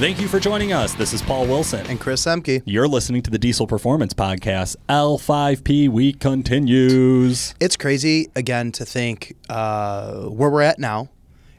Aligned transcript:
Thank 0.00 0.18
you 0.18 0.28
for 0.28 0.40
joining 0.40 0.72
us. 0.72 0.94
This 0.94 1.12
is 1.12 1.20
Paul 1.20 1.44
Wilson. 1.46 1.84
And 1.88 2.00
Chris 2.00 2.24
Emke. 2.24 2.62
You're 2.64 2.88
listening 2.88 3.20
to 3.20 3.30
the 3.30 3.38
Diesel 3.38 3.66
Performance 3.66 4.14
Podcast. 4.14 4.76
L5P 4.88 5.90
Week 5.90 6.18
continues. 6.18 7.54
It's 7.60 7.76
crazy, 7.76 8.30
again, 8.34 8.72
to 8.72 8.86
think 8.86 9.36
uh, 9.50 10.22
where 10.22 10.48
we're 10.48 10.62
at 10.62 10.78
now 10.78 11.10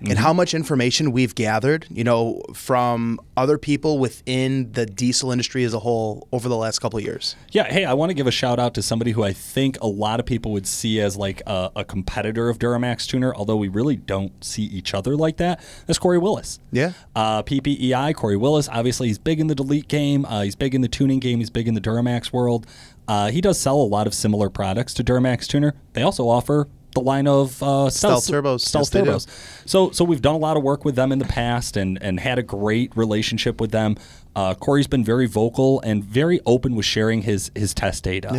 and 0.10 0.18
how 0.18 0.34
much 0.34 0.54
information 0.54 1.12
we've 1.12 1.36
gathered, 1.36 1.86
you 1.90 2.04
know, 2.04 2.42
from 2.54 3.20
other 3.38 3.58
people 3.58 4.00
within 4.00 4.72
the 4.72 4.86
diesel 4.86 5.32
industry 5.32 5.64
as 5.64 5.74
a 5.74 5.80
whole 5.80 6.28
over 6.32 6.50
the 6.50 6.58
last 6.58 6.80
couple 6.80 6.98
of 6.98 7.06
years. 7.06 7.36
Yeah, 7.52 7.72
hey, 7.72 7.86
I 7.86 7.94
want 7.94 8.10
to 8.10 8.14
give 8.14 8.28
a 8.28 8.32
shout 8.32 8.60
out 8.60 8.74
to 8.76 8.82
somebody 8.82 9.12
who 9.12 9.24
I 9.24 9.34
think 9.34 9.78
a 9.82 9.88
lot 9.88 10.20
of 10.20 10.26
people 10.26 10.52
would 10.54 10.68
see 10.68 11.00
as 11.00 11.18
like 11.18 11.42
a, 11.46 11.72
a 11.78 11.86
competitor 11.86 12.50
of 12.50 12.60
Duramax 12.60 13.08
Tuner, 13.08 13.34
although 13.36 13.56
we 13.56 13.68
really 13.68 13.96
don't 13.96 14.44
see 14.44 14.64
each 14.64 14.94
other 14.94 15.16
like 15.16 15.38
that. 15.38 15.64
That's 15.86 16.00
Kory 16.00 16.18
Willis. 16.18 16.60
Yeah. 16.72 16.94
Uh, 17.16 17.44
PPEI, 17.44 18.16
Kory 18.16 18.38
Willis. 18.38 18.68
Obviously, 18.70 19.08
he's 19.08 19.20
big 19.20 19.40
in 19.40 19.48
the 19.48 19.56
delete 19.56 19.88
game. 19.88 20.26
Uh, 20.26 20.42
he's 20.42 20.56
big 20.56 20.74
in 20.74 20.82
the 20.82 20.88
tuning 20.88 21.20
game. 21.20 21.40
He's 21.40 21.50
big 21.50 21.68
in 21.68 21.74
the 21.74 21.82
Duramax 21.82 22.34
world. 22.34 22.66
Uh, 23.08 23.30
he 23.30 23.42
does 23.42 23.60
sell 23.60 23.76
a 23.76 23.84
lot 23.84 24.08
of 24.08 24.14
similar 24.14 24.50
products 24.50 24.94
to 24.96 25.04
Duramax 25.04 25.48
Tuner. 25.48 25.74
They 25.94 26.02
also 26.02 26.28
offer 26.30 26.68
the 26.94 27.02
line 27.02 27.28
of 27.28 27.62
uh, 27.64 27.90
Stealth 27.90 28.28
turbos. 28.28 28.62
Stealth 28.62 28.94
Yes, 28.94 29.04
turbos. 29.04 29.28
So, 29.66 29.92
so 29.92 30.04
we've 30.04 30.22
done 30.22 30.36
a 30.36 30.40
lot 30.40 30.58
of 30.58 30.64
work 30.64 30.86
with 30.86 30.96
them 30.96 31.12
in 31.12 31.20
the 31.20 31.26
past 31.26 31.78
and 31.78 32.02
and 32.02 32.20
had 32.20 32.40
a 32.40 32.44
great 32.44 32.96
relationship 32.96 33.62
with 33.62 33.72
them. 33.72 33.98
Uh, 34.36 34.54
Kory's 34.54 34.88
been 34.88 35.04
very 35.04 35.26
vocal 35.26 35.82
and 35.82 36.04
very 36.04 36.40
open 36.46 36.76
with 36.76 36.86
sharing 36.86 37.24
his 37.24 37.52
his 37.56 37.74
test 37.74 38.04
data. 38.04 38.30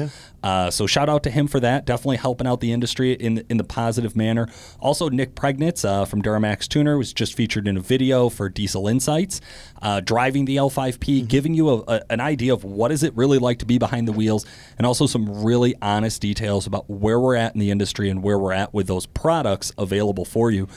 Uh, 0.43 0.71
so 0.71 0.87
shout 0.87 1.09
out 1.09 1.23
to 1.23 1.31
him 1.31 1.47
for 1.47 1.61
that. 1.61 1.85
Definitely 1.85 2.17
helping 2.17 2.47
out 2.47 2.61
the 2.61 2.73
industry 2.73 3.13
in 3.13 3.45
in 3.49 3.59
the 3.59 3.65
positive 3.65 4.17
manner. 4.17 4.49
Also, 4.81 5.09
Nick 5.09 5.35
Priegnitz 5.35 5.85
uh, 5.85 6.05
from 6.05 6.23
Duramax 6.23 6.67
Tuner 6.67 6.97
was 6.99 7.13
just 7.13 7.35
featured 7.35 7.69
in 7.69 7.77
a 7.77 7.81
video 7.81 8.29
for 8.29 8.49
Diesel 8.49 8.89
Insights, 8.89 9.41
uh, 9.83 10.01
driving 10.01 10.47
the 10.47 10.57
L5P, 10.57 11.29
giving 11.29 11.55
you 11.55 11.69
a, 11.69 11.79
a, 11.87 12.03
an 12.11 12.21
idea 12.21 12.53
of 12.53 12.65
what 12.65 12.91
is 12.91 13.03
it 13.03 13.15
really 13.15 13.39
like 13.39 13.59
to 13.59 13.67
be 13.67 13.79
behind 13.79 14.09
the 14.09 14.12
wheels, 14.12 14.47
and 14.79 14.87
also 14.87 15.06
some 15.06 15.45
really 15.45 15.75
honest 15.83 16.21
details 16.23 16.67
about 16.67 16.89
where 16.89 17.21
we're 17.21 17.37
at 17.37 17.55
in 17.55 17.61
the 17.61 17.71
industry 17.71 18.09
and 18.09 18.23
where 18.23 18.39
we're 18.39 18.53
at 18.53 18.73
with 18.73 18.87
those 18.87 19.06
products 19.06 19.73
available 19.79 20.25
for 20.25 20.51
you. 20.51 20.69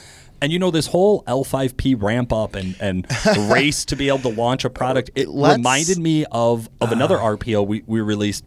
And 0.42 0.52
you 0.52 0.58
know 0.58 0.70
this 0.70 0.86
whole 0.86 1.22
L5P 1.24 2.00
ramp 2.02 2.32
up 2.32 2.54
and, 2.54 2.76
and 2.80 3.06
race 3.50 3.84
to 3.86 3.96
be 3.96 4.08
able 4.08 4.18
to 4.20 4.28
launch 4.28 4.64
a 4.64 4.70
product. 4.70 5.10
It 5.14 5.28
Let's- 5.28 5.56
reminded 5.56 5.98
me 5.98 6.24
of 6.30 6.68
of 6.80 6.92
another 6.92 7.16
RPO 7.16 7.66
we, 7.66 7.82
we 7.86 8.00
released. 8.00 8.44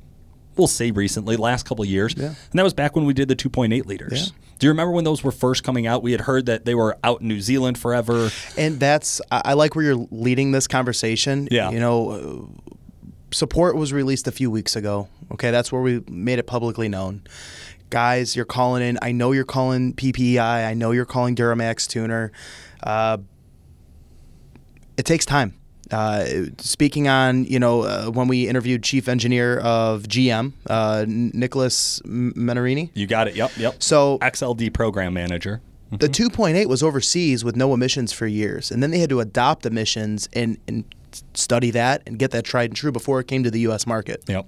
We'll 0.55 0.67
say 0.67 0.91
recently, 0.91 1.37
last 1.37 1.65
couple 1.65 1.83
of 1.83 1.89
years, 1.89 2.13
and 2.15 2.35
that 2.53 2.63
was 2.63 2.73
back 2.73 2.93
when 2.95 3.05
we 3.05 3.13
did 3.13 3.29
the 3.29 3.35
2.8 3.35 3.85
liters. 3.85 4.33
Do 4.59 4.67
you 4.67 4.71
remember 4.71 4.91
when 4.91 5.05
those 5.05 5.23
were 5.23 5.31
first 5.31 5.63
coming 5.63 5.87
out? 5.87 6.03
We 6.03 6.11
had 6.11 6.19
heard 6.21 6.47
that 6.47 6.65
they 6.65 6.75
were 6.75 6.97
out 7.01 7.21
in 7.21 7.29
New 7.29 7.39
Zealand 7.39 7.77
forever. 7.77 8.29
And 8.57 8.77
that's, 8.77 9.21
I 9.31 9.41
I 9.45 9.53
like 9.53 9.73
where 9.73 9.85
you're 9.85 10.07
leading 10.11 10.51
this 10.51 10.67
conversation. 10.67 11.47
Yeah. 11.49 11.71
You 11.71 11.79
know, 11.79 12.09
uh, 12.11 12.73
support 13.31 13.77
was 13.77 13.93
released 13.93 14.27
a 14.27 14.33
few 14.33 14.51
weeks 14.51 14.75
ago. 14.75 15.07
Okay. 15.31 15.51
That's 15.51 15.71
where 15.71 15.81
we 15.81 16.03
made 16.09 16.39
it 16.39 16.47
publicly 16.47 16.89
known. 16.89 17.21
Guys, 17.89 18.35
you're 18.35 18.45
calling 18.45 18.83
in. 18.83 18.99
I 19.01 19.11
know 19.11 19.31
you're 19.31 19.45
calling 19.45 19.93
PPEI. 19.93 20.67
I 20.67 20.73
know 20.73 20.91
you're 20.91 21.05
calling 21.05 21.35
Duramax 21.35 21.87
Tuner. 21.87 22.31
Uh, 22.83 23.17
it 24.97 25.05
takes 25.05 25.25
time. 25.25 25.53
Uh, 25.91 26.25
speaking 26.59 27.07
on, 27.07 27.45
you 27.45 27.59
know, 27.59 27.81
uh, 27.81 28.05
when 28.11 28.27
we 28.27 28.47
interviewed 28.47 28.83
chief 28.83 29.07
engineer 29.07 29.57
of 29.59 30.03
GM, 30.03 30.53
uh, 30.69 31.05
Nicholas 31.07 31.99
Menarini. 32.05 32.91
You 32.93 33.07
got 33.07 33.27
it. 33.27 33.35
Yep, 33.35 33.57
yep. 33.57 33.81
So 33.81 34.19
XLD 34.19 34.71
program 34.73 35.13
manager. 35.13 35.61
the 35.91 36.07
2.8 36.07 36.67
was 36.67 36.83
overseas 36.83 37.43
with 37.43 37.55
no 37.55 37.73
emissions 37.73 38.13
for 38.13 38.27
years, 38.27 38.69
and 38.69 38.83
then 38.83 38.91
they 38.91 38.99
had 38.99 39.09
to 39.09 39.19
adopt 39.19 39.65
emissions 39.65 40.29
and, 40.33 40.59
and 40.67 40.83
study 41.33 41.71
that 41.71 42.03
and 42.05 42.19
get 42.19 42.29
that 42.31 42.45
tried 42.45 42.69
and 42.69 42.75
true 42.75 42.91
before 42.91 43.19
it 43.19 43.27
came 43.27 43.43
to 43.43 43.49
the 43.49 43.61
U.S. 43.61 43.87
market. 43.87 44.23
Yep. 44.27 44.45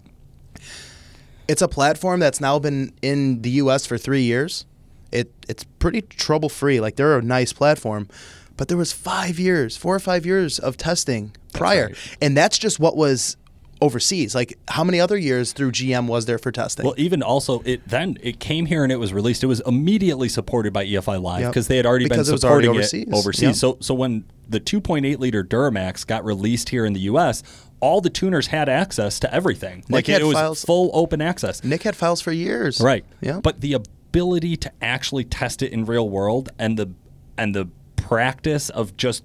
It's 1.51 1.61
a 1.61 1.67
platform 1.67 2.21
that's 2.21 2.39
now 2.39 2.59
been 2.59 2.93
in 3.01 3.41
the 3.41 3.49
U.S. 3.49 3.85
for 3.85 3.97
three 3.97 4.21
years. 4.21 4.65
It 5.11 5.33
it's 5.49 5.65
pretty 5.79 6.01
trouble 6.01 6.47
free. 6.47 6.79
Like 6.79 6.95
they're 6.95 7.17
a 7.17 7.21
nice 7.21 7.51
platform, 7.51 8.07
but 8.55 8.69
there 8.69 8.77
was 8.77 8.93
five 8.93 9.37
years, 9.37 9.75
four 9.75 9.93
or 9.93 9.99
five 9.99 10.25
years 10.25 10.59
of 10.59 10.77
testing 10.77 11.35
prior, 11.51 11.87
right. 11.87 12.17
and 12.21 12.37
that's 12.37 12.57
just 12.57 12.79
what 12.79 12.95
was 12.95 13.35
overseas. 13.81 14.35
Like 14.35 14.57
how 14.67 14.83
many 14.83 14.99
other 14.99 15.17
years 15.17 15.53
through 15.53 15.71
GM 15.71 16.07
was 16.07 16.25
there 16.25 16.37
for 16.37 16.51
testing? 16.51 16.85
Well, 16.85 16.95
even 16.97 17.21
also, 17.23 17.61
it 17.65 17.87
then 17.87 18.17
it 18.21 18.39
came 18.39 18.67
here 18.67 18.83
and 18.83 18.91
it 18.91 18.97
was 18.97 19.11
released. 19.13 19.43
It 19.43 19.47
was 19.47 19.61
immediately 19.65 20.29
supported 20.29 20.71
by 20.71 20.85
EFI 20.85 21.21
Live 21.21 21.41
Yep. 21.41 21.51
because 21.51 21.67
they 21.67 21.77
had 21.77 21.85
already 21.85 22.05
Because 22.05 22.27
been 22.27 22.31
it 22.31 22.35
was 22.35 22.45
already 22.45 22.65
supporting 22.67 22.79
overseas. 22.79 23.07
it 23.07 23.13
overseas. 23.13 23.41
Yep. 23.43 23.55
So, 23.55 23.77
so 23.81 23.93
when 23.93 24.23
the 24.47 24.59
2.8 24.59 25.17
liter 25.19 25.43
Duramax 25.43 26.05
got 26.05 26.23
released 26.23 26.69
here 26.69 26.85
in 26.85 26.93
the 26.93 26.99
U.S., 27.01 27.41
all 27.79 27.99
the 28.01 28.09
tuners 28.11 28.47
had 28.47 28.69
access 28.69 29.19
to 29.21 29.33
everything. 29.33 29.83
Like 29.89 30.05
had 30.07 30.21
it 30.21 30.25
was 30.25 30.35
files- 30.35 30.63
full 30.63 30.91
open 30.93 31.19
access. 31.21 31.63
Nick 31.63 31.81
had 31.83 31.95
files 31.95 32.21
for 32.21 32.31
years. 32.31 32.79
Right. 32.79 33.03
Yeah. 33.21 33.39
But 33.41 33.61
the 33.61 33.73
ability 33.73 34.57
to 34.57 34.71
actually 34.81 35.23
test 35.23 35.63
it 35.63 35.71
in 35.71 35.85
real 35.85 36.07
world 36.07 36.49
and 36.59 36.77
the 36.77 36.91
and 37.37 37.55
the 37.55 37.69
practice 37.95 38.69
of 38.69 38.95
just 38.97 39.23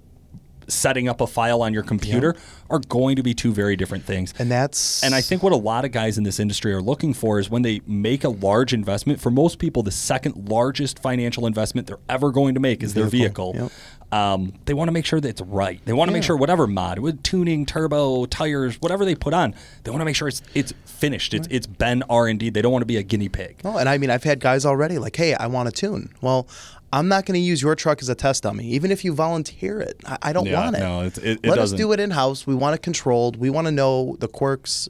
setting 0.69 1.09
up 1.09 1.21
a 1.21 1.27
file 1.27 1.63
on 1.63 1.73
your 1.73 1.83
computer 1.83 2.35
are 2.69 2.81
going 2.89 3.17
to 3.17 3.23
be 3.23 3.35
two 3.35 3.53
very 3.53 3.77
different 3.77 4.05
things. 4.05 4.35
and 4.39 4.51
that's 4.51 5.03
And 5.05 5.15
I 5.15 5.21
think 5.21 5.43
what 5.43 5.53
a 5.53 5.57
lot 5.57 5.85
of 5.85 5.93
guys 5.93 6.19
in 6.19 6.25
this 6.25 6.41
industry 6.41 6.73
are 6.73 6.83
looking 6.83 7.15
for 7.15 7.39
is 7.39 7.49
when 7.49 7.63
they 7.63 7.81
make 7.87 8.25
a 8.25 8.29
large 8.29 8.73
investment, 8.73 9.21
for 9.21 9.31
most 9.31 9.59
people, 9.59 9.83
the 9.83 9.91
second 9.91 10.49
largest 10.49 10.99
financial 10.99 11.47
investment 11.47 11.87
they're 11.87 11.99
ever 12.09 12.33
going 12.33 12.55
to 12.55 12.61
make 12.61 12.83
is 12.83 12.95
their 12.95 13.07
vehicle. 13.07 13.53
Yep. 13.55 13.73
Um, 14.13 14.53
they 14.67 14.75
want 14.75 14.87
to 14.89 14.93
make 14.93 15.05
sure 15.05 15.21
that 15.21 15.29
it's 15.29 15.41
right. 15.41 15.81
They 15.85 15.93
want 15.93 16.09
to 16.09 16.13
make 16.13 16.23
sure 16.23 16.37
whatever 16.37 16.69
mod, 16.69 17.01
with 17.01 17.23
tuning, 17.25 17.67
turbo, 17.67 18.25
tires, 18.27 18.77
whatever 18.81 19.05
they 19.05 19.17
put 19.17 19.35
on, 19.35 19.53
they 19.83 19.91
want 19.91 20.01
to 20.01 20.05
make 20.05 20.15
sure 20.15 20.29
it's 20.29 20.43
it's 20.55 20.73
finished. 20.85 21.35
It's 21.35 21.49
it's 21.51 21.67
been 21.67 22.05
R 22.09 22.29
and 22.29 22.39
D. 22.39 22.51
They 22.51 22.63
don't 22.63 22.71
want 22.71 22.83
to 22.83 22.87
be 22.87 22.99
a 22.99 23.03
guinea 23.03 23.29
pig. 23.29 23.57
Oh, 23.65 23.77
and 23.79 23.89
I 23.89 23.99
mean, 23.99 24.11
I've 24.11 24.23
had 24.23 24.39
guys 24.39 24.65
already 24.65 24.99
like, 24.99 25.17
"Hey, 25.17 25.35
I 25.35 25.49
want 25.49 25.69
to 25.69 25.73
tune." 25.73 26.11
Well, 26.21 26.47
I'm 26.93 27.09
not 27.09 27.27
going 27.27 27.35
to 27.35 27.41
use 27.45 27.61
your 27.61 27.75
truck 27.75 28.01
as 28.01 28.09
a 28.09 28.15
test 28.15 28.45
dummy, 28.45 28.65
even 28.69 28.91
if 28.93 29.05
you 29.05 29.13
volunteer 29.13 29.81
it. 29.81 30.01
I, 30.07 30.19
I 30.23 30.33
don't 30.33 30.47
Yeah, 30.47 30.61
want 30.63 30.77
it. 30.77 30.81
no, 30.81 31.01
it- 31.03 31.19
it- 31.19 31.25
it 31.43 31.49
Let 31.49 31.57
doesn't. 31.57 31.77
us 31.77 31.79
do 31.79 31.93
it 31.93 32.01
in 32.01 32.11
house. 32.13 32.47
We 32.47 32.55
want 32.55 32.75
it 32.75 32.83
controlled. 32.83 33.37
We 33.37 33.51
want 33.51 33.67
to 33.67 33.73
know 33.73 34.17
the 34.21 34.29
quirks, 34.29 34.89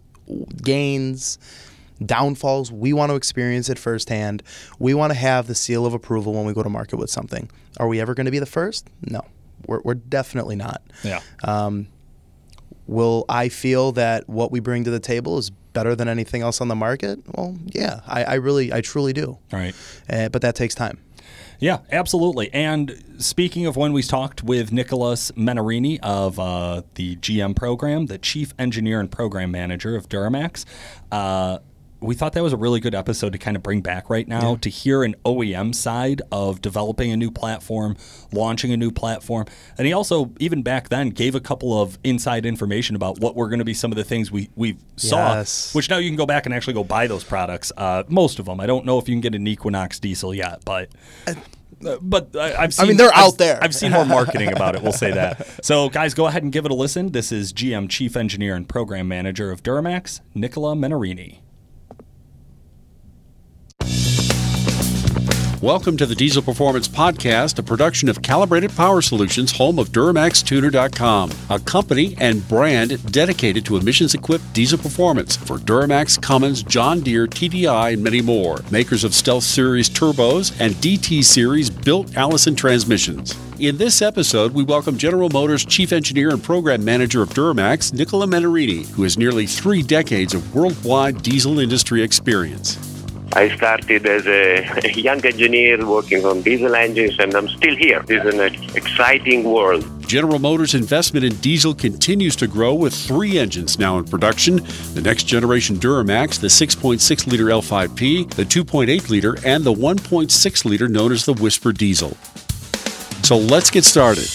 gains, 0.63 1.39
downfalls. 2.05 2.71
We 2.71 2.93
want 2.93 3.11
to 3.11 3.17
experience 3.17 3.69
it 3.71 3.79
firsthand. 3.79 4.43
We 4.79 4.93
want 4.95 5.13
to 5.13 5.19
have 5.19 5.47
the 5.47 5.55
seal 5.55 5.87
of 5.87 5.95
approval 5.95 6.35
when 6.35 6.45
we 6.45 6.53
go 6.53 6.63
to 6.63 6.69
market 6.69 6.97
with 6.97 7.11
something. 7.11 7.51
Are 7.79 7.89
we 7.89 8.01
ever 8.01 8.15
going 8.15 8.27
to 8.27 8.31
be 8.31 8.39
the 8.39 8.47
first? 8.47 8.89
No, 9.09 9.23
we're, 9.67 9.81
we're 9.83 9.95
definitely 9.95 10.57
not. 10.57 10.83
Yeah. 11.03 11.21
Um, 11.45 11.89
will 12.87 13.25
I 13.29 13.49
feel 13.49 13.93
that 13.93 14.29
what 14.29 14.53
we 14.53 14.61
bring 14.61 14.85
to 14.85 14.91
the 14.91 15.01
table 15.01 15.39
is 15.39 15.51
better 15.51 15.95
than 15.95 16.09
anything 16.09 16.43
else 16.43 16.61
on 16.61 16.69
the 16.69 16.75
market? 16.75 17.19
Well, 17.35 17.57
yeah, 17.67 18.01
I, 18.07 18.25
I 18.25 18.35
really, 18.35 18.73
I 18.73 18.81
truly 18.81 19.13
do. 19.13 19.27
All 19.53 19.59
right. 19.59 19.75
Uh, 20.09 20.29
but 20.29 20.43
that 20.43 20.55
takes 20.55 20.75
time. 20.75 20.99
Yeah, 21.59 21.79
absolutely. 21.91 22.53
And 22.53 23.03
speaking 23.19 23.67
of 23.67 23.77
when 23.77 23.93
we 23.93 24.03
talked 24.03 24.43
with 24.43 24.73
Nicholas 24.73 25.31
Menarini 25.33 25.99
of 26.03 26.39
uh, 26.39 26.83
the 26.95 27.17
GM 27.17 27.57
program, 27.57 28.07
the 28.07 28.19
chief 28.19 28.53
engineer 28.59 29.01
and 29.01 29.11
program 29.11 29.51
manager 29.51 29.97
of 29.97 30.09
Duramax, 30.09 30.65
uh, 31.11 31.59
we 32.01 32.15
thought 32.15 32.35
that 32.35 32.43
was 32.43 32.53
a 32.53 32.57
really 32.57 32.79
good 32.81 32.95
episode 32.95 33.33
to 33.33 33.39
kind 33.39 33.57
of 33.57 33.63
bring 33.63 33.81
back 33.81 34.11
right 34.11 34.29
now 34.29 34.57
to 34.57 34.69
hear 34.69 35.03
an 35.03 35.15
OEM 35.25 35.75
side 35.75 36.21
of 36.31 36.61
developing 36.61 37.11
a 37.11 37.17
new 37.17 37.31
platform, 37.31 37.97
launching 38.33 38.71
a 38.73 38.77
new 38.77 38.91
platform. 38.91 39.47
And 39.79 39.87
he 39.87 39.93
also, 39.93 40.33
even 40.39 40.63
back 40.63 40.89
then, 40.91 41.09
gave 41.11 41.35
a 41.35 41.41
couple 41.41 41.81
of 41.81 41.99
inside 42.05 42.45
information 42.45 42.97
about 42.97 43.19
what 43.21 43.35
were 43.35 43.49
going 43.49 43.61
to 43.61 43.65
be 43.65 43.75
some 43.75 43.93
of 43.93 43.97
the 43.97 44.05
things 44.05 44.31
we, 44.31 44.51
we 44.57 44.77
saw, 44.97 45.35
Yes. 45.37 45.75
which 45.75 45.89
now 45.89 45.97
you 45.97 46.09
can 46.11 46.17
go 46.17 46.27
back 46.27 46.45
and 46.47 46.55
actually 46.55 46.75
go 46.75 46.85
buy 46.85 47.07
those 47.07 47.25
products. 47.25 47.73
Uh, 47.77 48.03
most 48.09 48.39
of 48.39 48.45
them. 48.47 48.61
I 48.61 48.67
don't 48.67 48.85
know 48.85 48.99
if 48.99 49.09
you 49.09 49.15
can 49.15 49.21
get 49.23 49.35
an 49.35 49.47
Equinox 49.47 49.99
diesel 49.99 50.35
yet, 50.35 50.65
but. 50.65 50.91
Uh, 51.27 51.97
but 52.01 52.35
I, 52.35 52.55
I've 52.63 52.73
seen. 52.75 52.89
mean, 52.89 52.97
they're 52.97 53.09
I've- 53.13 53.21
out 53.27 53.39
there. 53.39 53.59
I've 53.63 53.75
seen 53.75 53.93
more 53.93 54.07
marketing 54.07 54.51
about 54.51 54.75
it. 54.77 54.83
We'll 54.83 54.93
say 54.93 55.13
that. 55.13 55.47
So, 55.65 55.89
guys, 55.91 56.15
go 56.15 56.27
ahead 56.27 56.43
and 56.43 56.51
give 56.53 56.65
it 56.65 56.71
a 56.71 56.75
listen. 56.75 57.13
This 57.13 57.33
is 57.33 57.53
GM 57.53 57.91
Chief 57.91 58.17
Engineer 58.17 58.55
and 58.55 58.67
Program 58.69 59.09
Manager 59.09 59.51
of 59.51 59.63
Duramax, 59.63 60.21
Nicola 60.35 60.75
Menarini. 60.75 61.41
Welcome 65.63 65.97
to 65.97 66.05
the 66.05 66.15
Diesel 66.15 66.43
Performance 66.43 66.87
Podcast, 66.87 67.59
a 67.59 67.63
production 67.63 68.11
of 68.11 68.21
Calibrated 68.21 68.77
Power 68.77 69.01
Solutions, 69.01 69.57
home 69.57 69.79
of 69.79 69.89
DuramaxTuner.com, 69.89 71.31
a 71.49 71.59
company 71.61 72.15
and 72.19 72.47
brand 72.47 73.11
dedicated 73.11 73.65
to 73.65 73.79
emissions 73.79 74.13
equipped 74.13 74.53
diesel 74.53 74.77
performance 74.79 75.35
for 75.35 75.57
Duramax, 75.57 76.21
Cummins, 76.21 76.63
John 76.63 77.01
Deere, 77.01 77.27
TDI, 77.27 77.95
and 77.95 78.05
many 78.05 78.21
more. 78.21 78.61
Makers 78.71 79.03
of 79.03 79.15
Stealth 79.15 79.45
Series 79.45 79.89
turbos 79.89 80.55
and 80.61 80.75
DT 80.75 81.25
Series 81.25 81.71
built 81.71 82.15
Allison 82.19 82.55
transmissions. 82.55 83.35
In 83.59 83.79
this 83.79 84.03
episode, 84.03 84.53
we 84.53 84.63
welcome 84.63 84.99
General 84.99 85.31
Motors 85.31 85.65
Chief 85.65 85.91
Engineer 85.91 86.29
and 86.33 86.45
Program 86.45 86.85
Manager 86.85 87.23
of 87.23 87.31
Duramax, 87.31 87.95
Nicola 87.95 88.27
Menarini, 88.27 88.87
who 88.91 89.05
has 89.05 89.17
nearly 89.17 89.47
three 89.47 89.83
decades 89.83 90.35
of 90.35 90.55
worldwide 90.55 91.23
diesel 91.23 91.61
industry 91.61 92.03
experience. 92.03 92.96
I 93.33 93.55
started 93.55 94.07
as 94.07 94.27
a 94.27 94.93
young 94.99 95.25
engineer 95.25 95.85
working 95.87 96.25
on 96.25 96.43
diesel 96.43 96.75
engines, 96.75 97.19
and 97.19 97.35
I'm 97.35 97.49
still 97.49 97.77
here. 97.77 98.03
This 98.03 98.25
is 98.25 98.35
an 98.35 98.77
exciting 98.77 99.45
world. 99.45 99.85
General 100.07 100.39
Motors' 100.39 100.75
investment 100.75 101.25
in 101.25 101.35
diesel 101.37 101.75
continues 101.75 102.37
to 102.37 102.47
grow 102.47 102.75
with 102.75 102.95
three 102.95 103.39
engines 103.39 103.79
now 103.79 103.99
in 103.99 104.05
production 104.05 104.57
the 104.95 105.03
next 105.03 105.25
generation 105.25 105.77
Duramax, 105.77 106.41
the 106.41 106.47
6.6 106.47 107.27
liter 107.27 107.47
L5P, 107.47 108.31
the 108.35 108.45
2.8 108.45 109.11
liter, 109.11 109.37
and 109.45 109.65
the 109.65 109.73
1.6 109.73 110.65
liter 110.65 110.89
known 110.89 111.13
as 111.13 111.25
the 111.25 111.35
Whisper 111.35 111.73
Diesel. 111.73 112.17
So 113.23 113.37
let's 113.37 113.71
get 113.71 113.85
started. 113.85 114.29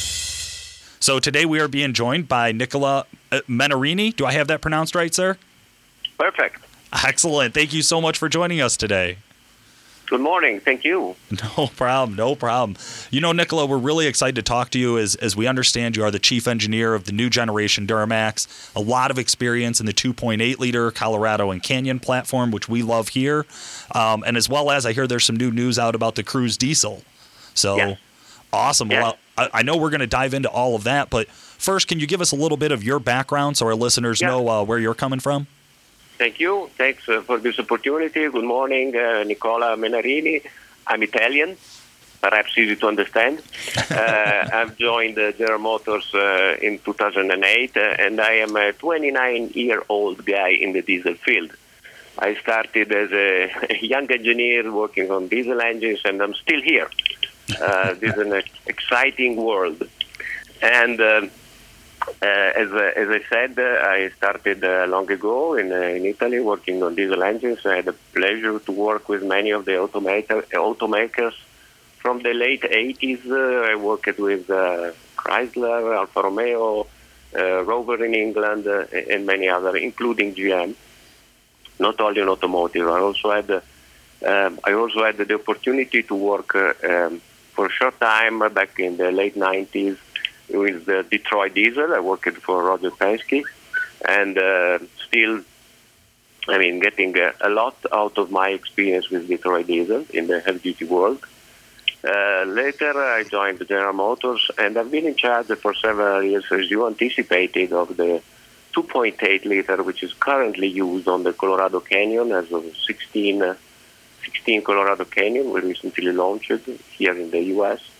So 0.99 1.19
today 1.19 1.45
we 1.45 1.59
are 1.59 1.67
being 1.67 1.93
joined 1.93 2.27
by 2.27 2.51
Nicola 2.51 3.05
uh, 3.31 3.39
Menarini. 3.49 4.15
Do 4.15 4.25
I 4.25 4.33
have 4.33 4.47
that 4.49 4.61
pronounced 4.61 4.93
right, 4.93 5.15
sir? 5.15 5.37
Perfect. 6.19 6.61
Excellent. 7.05 7.53
Thank 7.53 7.73
you 7.73 7.81
so 7.81 8.01
much 8.01 8.17
for 8.17 8.29
joining 8.29 8.61
us 8.61 8.77
today. 8.77 9.17
Good 10.07 10.19
morning. 10.19 10.59
Thank 10.59 10.83
you. 10.83 11.15
No 11.57 11.67
problem. 11.67 12.17
No 12.17 12.35
problem. 12.35 12.75
You 13.11 13.21
know, 13.21 13.31
Nicola, 13.31 13.65
we're 13.65 13.77
really 13.77 14.07
excited 14.07 14.35
to 14.35 14.41
talk 14.41 14.69
to 14.71 14.79
you 14.79 14.97
as, 14.97 15.15
as 15.15 15.37
we 15.37 15.47
understand 15.47 15.95
you 15.95 16.03
are 16.03 16.11
the 16.11 16.19
chief 16.19 16.49
engineer 16.49 16.93
of 16.93 17.05
the 17.05 17.13
new 17.13 17.29
generation 17.29 17.87
Duramax, 17.87 18.75
a 18.75 18.81
lot 18.81 19.09
of 19.09 19.17
experience 19.17 19.79
in 19.79 19.85
the 19.85 19.93
2.8 19.93 20.59
liter 20.59 20.91
Colorado 20.91 21.49
and 21.49 21.63
Canyon 21.63 21.99
platform, 22.01 22.51
which 22.51 22.67
we 22.67 22.83
love 22.83 23.09
here. 23.09 23.45
Um, 23.95 24.23
and 24.27 24.35
as 24.35 24.49
well 24.49 24.69
as 24.69 24.85
I 24.85 24.91
hear 24.91 25.07
there's 25.07 25.23
some 25.25 25.37
new 25.37 25.49
news 25.51 25.79
out 25.79 25.95
about 25.95 26.15
the 26.15 26.23
Cruze 26.23 26.57
Diesel. 26.57 27.03
So 27.53 27.77
Yes. 27.77 27.97
awesome. 28.51 28.91
Yes. 28.91 29.03
Well, 29.03 29.17
I, 29.37 29.59
I 29.59 29.63
know 29.63 29.77
we're 29.77 29.91
going 29.91 30.01
to 30.01 30.07
dive 30.07 30.33
into 30.33 30.49
all 30.49 30.75
of 30.75 30.83
that, 30.83 31.09
but 31.09 31.29
first, 31.29 31.87
can 31.87 32.01
you 32.01 32.07
give 32.07 32.19
us 32.19 32.33
a 32.33 32.35
little 32.35 32.57
bit 32.57 32.73
of 32.73 32.83
your 32.83 32.99
background 32.99 33.55
so 33.55 33.65
our 33.65 33.75
listeners 33.75 34.19
Yeah. 34.19 34.27
know 34.27 34.49
uh, 34.49 34.63
where 34.65 34.77
you're 34.79 34.93
coming 34.93 35.21
from? 35.21 35.47
Thank 36.21 36.39
you. 36.39 36.69
Thanks 36.77 37.09
uh, 37.09 37.21
for 37.21 37.39
this 37.39 37.57
opportunity. 37.57 38.29
Good 38.29 38.43
morning, 38.43 38.95
uh, 38.95 39.23
Nicola 39.23 39.75
Menarini. 39.75 40.43
I'm 40.85 41.01
Italian, 41.01 41.57
perhaps 42.21 42.55
easy 42.59 42.75
to 42.75 42.87
understand. 42.89 43.41
uh, 43.89 44.47
I've 44.53 44.77
joined 44.77 45.17
uh, 45.17 45.31
General 45.31 45.57
Motors 45.57 46.13
uh, 46.13 46.57
in 46.61 46.77
2008, 46.77 47.75
uh, 47.75 47.79
and 47.97 48.21
I 48.21 48.33
am 48.33 48.55
a 48.55 48.71
29-year-old 48.71 50.23
guy 50.23 50.49
in 50.49 50.73
the 50.73 50.83
diesel 50.83 51.15
field. 51.15 51.53
I 52.19 52.35
started 52.35 52.91
as 52.91 53.11
a 53.71 53.79
young 53.81 54.11
engineer 54.11 54.71
working 54.71 55.09
on 55.09 55.27
diesel 55.27 55.59
engines, 55.59 56.01
and 56.05 56.21
I'm 56.21 56.35
still 56.35 56.61
here. 56.61 56.91
Uh, 57.59 57.95
this 57.95 58.15
is 58.15 58.19
an 58.19 58.43
exciting 58.67 59.37
world. 59.37 59.81
And 60.61 61.31
as, 62.21 62.71
uh, 62.71 62.91
as 62.95 63.09
I 63.09 63.21
said, 63.29 63.59
uh, 63.59 63.87
I 63.87 64.09
started 64.17 64.63
uh, 64.63 64.85
long 64.87 65.09
ago 65.11 65.55
in, 65.55 65.71
uh, 65.71 65.75
in 65.75 66.05
Italy 66.05 66.39
working 66.39 66.81
on 66.83 66.95
diesel 66.95 67.23
engines. 67.23 67.65
I 67.65 67.77
had 67.77 67.85
the 67.85 67.93
pleasure 68.13 68.59
to 68.59 68.71
work 68.71 69.09
with 69.09 69.23
many 69.23 69.51
of 69.51 69.65
the 69.65 69.73
automaker, 69.73 70.43
automakers. 70.51 71.33
From 71.97 72.23
the 72.23 72.33
late 72.33 72.63
80s, 72.63 73.29
uh, 73.29 73.71
I 73.71 73.75
worked 73.75 74.17
with 74.17 74.49
uh, 74.49 74.91
Chrysler, 75.15 75.95
Alfa 75.95 76.21
Romeo, 76.23 76.87
uh, 77.37 77.63
Rover 77.63 78.03
in 78.03 78.15
England, 78.15 78.67
uh, 78.67 78.85
and 79.09 79.25
many 79.25 79.47
other, 79.47 79.77
including 79.77 80.33
GM. 80.33 80.73
Not 81.79 81.99
only 82.01 82.21
in 82.21 82.29
automotive. 82.29 82.87
I 82.87 82.99
also 82.99 83.31
had 83.31 83.49
uh, 83.49 83.61
um, 84.23 84.59
I 84.63 84.73
also 84.73 85.03
had 85.03 85.17
the 85.17 85.33
opportunity 85.33 86.03
to 86.03 86.15
work 86.15 86.53
uh, 86.55 86.73
um, 86.87 87.21
for 87.53 87.65
a 87.67 87.71
short 87.71 87.99
time 87.99 88.41
uh, 88.41 88.49
back 88.49 88.79
in 88.79 88.97
the 88.97 89.11
late 89.11 89.35
90s 89.35 89.97
with 90.53 90.85
the 90.85 91.03
Detroit 91.09 91.53
Diesel. 91.53 91.93
I 91.93 91.99
worked 91.99 92.37
for 92.37 92.63
Roger 92.63 92.91
Penske, 92.91 93.43
and 94.07 94.37
uh, 94.37 94.79
still, 95.07 95.41
I 96.47 96.57
mean, 96.57 96.79
getting 96.79 97.17
uh, 97.17 97.31
a 97.41 97.49
lot 97.49 97.75
out 97.91 98.17
of 98.17 98.31
my 98.31 98.49
experience 98.49 99.09
with 99.09 99.27
Detroit 99.27 99.67
Diesel 99.67 100.05
in 100.13 100.27
the 100.27 100.39
heavy-duty 100.39 100.85
world. 100.85 101.23
Uh, 102.03 102.43
later, 102.47 102.93
I 102.97 103.23
joined 103.23 103.65
General 103.67 103.93
Motors, 103.93 104.49
and 104.57 104.77
I've 104.77 104.89
been 104.89 105.05
in 105.05 105.15
charge 105.15 105.47
for 105.47 105.73
several 105.75 106.23
years, 106.23 106.45
as 106.51 106.69
you 106.71 106.87
anticipated, 106.87 107.73
of 107.73 107.95
the 107.95 108.21
2.8 108.73 109.45
liter, 109.45 109.83
which 109.83 110.01
is 110.01 110.13
currently 110.13 110.67
used 110.67 111.07
on 111.07 111.23
the 111.23 111.33
Colorado 111.33 111.79
Canyon 111.79 112.31
as 112.31 112.51
of 112.51 112.65
16, 112.87 113.43
uh, 113.43 113.55
16 114.23 114.63
Colorado 114.63 115.05
Canyon. 115.05 115.51
We 115.51 115.61
recently 115.61 116.11
launched 116.11 116.51
here 116.97 117.13
in 117.13 117.29
the 117.29 117.41
U.S 117.55 117.90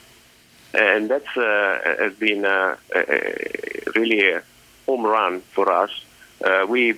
and 0.74 1.10
that's 1.10 1.36
uh, 1.38 1.96
has 2.00 2.14
been 2.14 2.46
uh, 2.46 2.76
really 3.96 4.30
a 4.32 4.44
home 4.86 5.06
run 5.06 5.42
for 5.42 5.72
us. 5.72 5.92
Uh, 6.44 6.66
we 6.68 6.96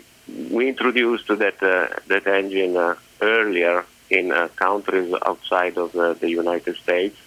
we 0.49 0.69
introduced 0.69 1.27
that 1.27 1.59
that 2.07 2.27
engine 2.27 2.95
earlier 3.21 3.85
in 4.09 4.29
countries 4.55 5.13
outside 5.25 5.77
of 5.77 5.91
the 5.93 6.29
United 6.29 6.75
States, 6.77 7.17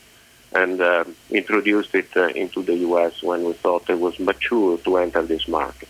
and 0.53 0.81
uh, 0.81 1.05
introduced 1.31 1.95
it 1.95 2.09
uh, 2.17 2.29
into 2.29 2.63
the 2.63 2.77
U.S. 2.77 3.23
when 3.23 3.45
we 3.45 3.53
thought 3.53 3.91
it 3.91 3.99
was 3.99 4.19
mature 4.19 4.79
to 4.79 4.97
enter 4.99 5.23
this 5.23 5.49
market. 5.49 5.89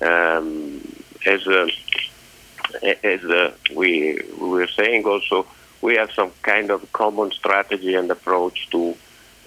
Um, 0.00 0.80
as 1.26 1.46
uh, 1.46 1.68
as 3.02 3.20
we 3.74 4.20
we 4.40 4.48
were 4.48 4.68
saying, 4.68 5.04
also 5.04 5.46
we 5.82 5.96
have 5.96 6.10
some 6.12 6.32
kind 6.42 6.70
of 6.70 6.90
common 6.92 7.30
strategy 7.32 7.94
and 7.94 8.10
approach 8.10 8.68
to 8.70 8.96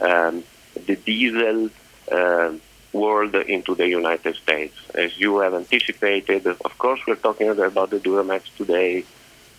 um, 0.01 0.43
the 0.85 0.95
diesel 0.95 1.69
uh, 2.11 2.51
world 2.93 3.35
into 3.35 3.75
the 3.75 3.87
United 3.87 4.35
States. 4.35 4.75
As 4.95 5.17
you 5.19 5.39
have 5.39 5.53
anticipated, 5.53 6.47
of 6.47 6.77
course, 6.77 6.99
we're 7.07 7.15
talking 7.15 7.49
about 7.49 7.89
the 7.89 7.99
Duramax 7.99 8.55
today, 8.57 9.05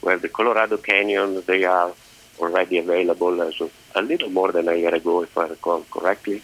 where 0.01 0.19
the 0.19 0.29
Colorado 0.29 0.77
Canyon, 0.77 1.43
they 1.47 1.65
are 1.65 1.93
already 2.39 2.79
available 2.79 3.43
as 3.43 3.61
of 3.61 3.73
a 3.95 4.03
little 4.03 4.31
more 4.31 4.51
than 4.53 4.69
a 4.69 4.75
year 4.75 4.95
ago, 4.95 5.23
if 5.23 5.37
I 5.37 5.47
recall 5.47 5.85
correctly, 5.91 6.43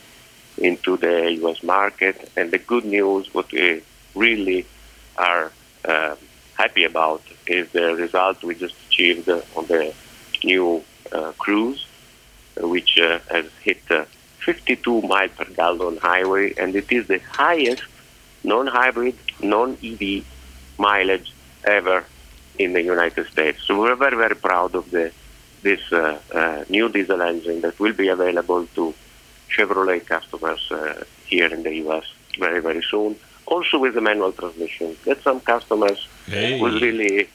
into 0.59 0.97
the 0.97 1.33
U.S. 1.41 1.63
market. 1.63 2.31
And 2.37 2.51
the 2.51 2.59
good 2.59 2.85
news, 2.85 3.33
what 3.33 3.51
we 3.51 3.83
really 4.15 4.67
are 5.17 5.51
uh, 5.85 6.17
happy 6.55 6.85
about, 6.85 7.23
is 7.47 7.71
the 7.71 7.95
result 7.95 8.43
we 8.43 8.55
just 8.55 8.75
achieved 8.89 9.29
on 9.29 9.67
the 9.67 9.93
new 10.45 10.85
uh, 11.13 11.33
Cruze 11.39 11.87
which 12.61 12.99
uh, 12.99 13.19
has 13.31 13.47
hit 13.63 13.81
uh, 13.91 14.05
52 14.45 15.03
miles 15.03 15.31
per 15.37 15.45
gallon 15.45 15.97
highway, 15.99 16.55
and 16.57 16.75
it 16.77 16.91
is 16.91 17.07
the 17.09 17.19
highest 17.19 17.83
non-hybrid, 18.45 19.17
non-EV 19.43 20.25
mileage 20.79 21.33
ever 21.65 22.05
in 22.59 22.73
the 22.73 22.83
United 22.83 23.27
States. 23.29 23.59
So 23.67 23.81
we're 23.81 23.97
very, 23.97 24.17
very 24.17 24.37
proud 24.37 24.75
of 24.75 24.91
the 24.91 25.13
this 25.63 25.81
uh, 25.91 26.19
uh, 26.33 26.65
new 26.69 26.89
diesel 26.89 27.21
engine 27.23 27.61
that 27.63 27.79
will 27.81 27.93
be 27.95 28.07
available 28.09 28.67
to 28.77 28.95
Chevrolet 29.51 30.07
customers 30.07 30.71
uh, 30.71 31.03
here 31.27 31.53
in 31.53 31.65
the 31.65 31.75
U.S. 31.87 32.05
very, 32.39 32.61
very 32.61 32.83
soon. 32.89 33.17
Also 33.47 33.79
with 33.79 33.95
the 33.95 34.01
manual 34.01 34.31
transmission. 34.33 34.97
That 35.07 35.23
some 35.23 35.41
customers 35.41 36.07
Hey. 36.27 36.61
was 36.61 36.81
really, 36.81 37.29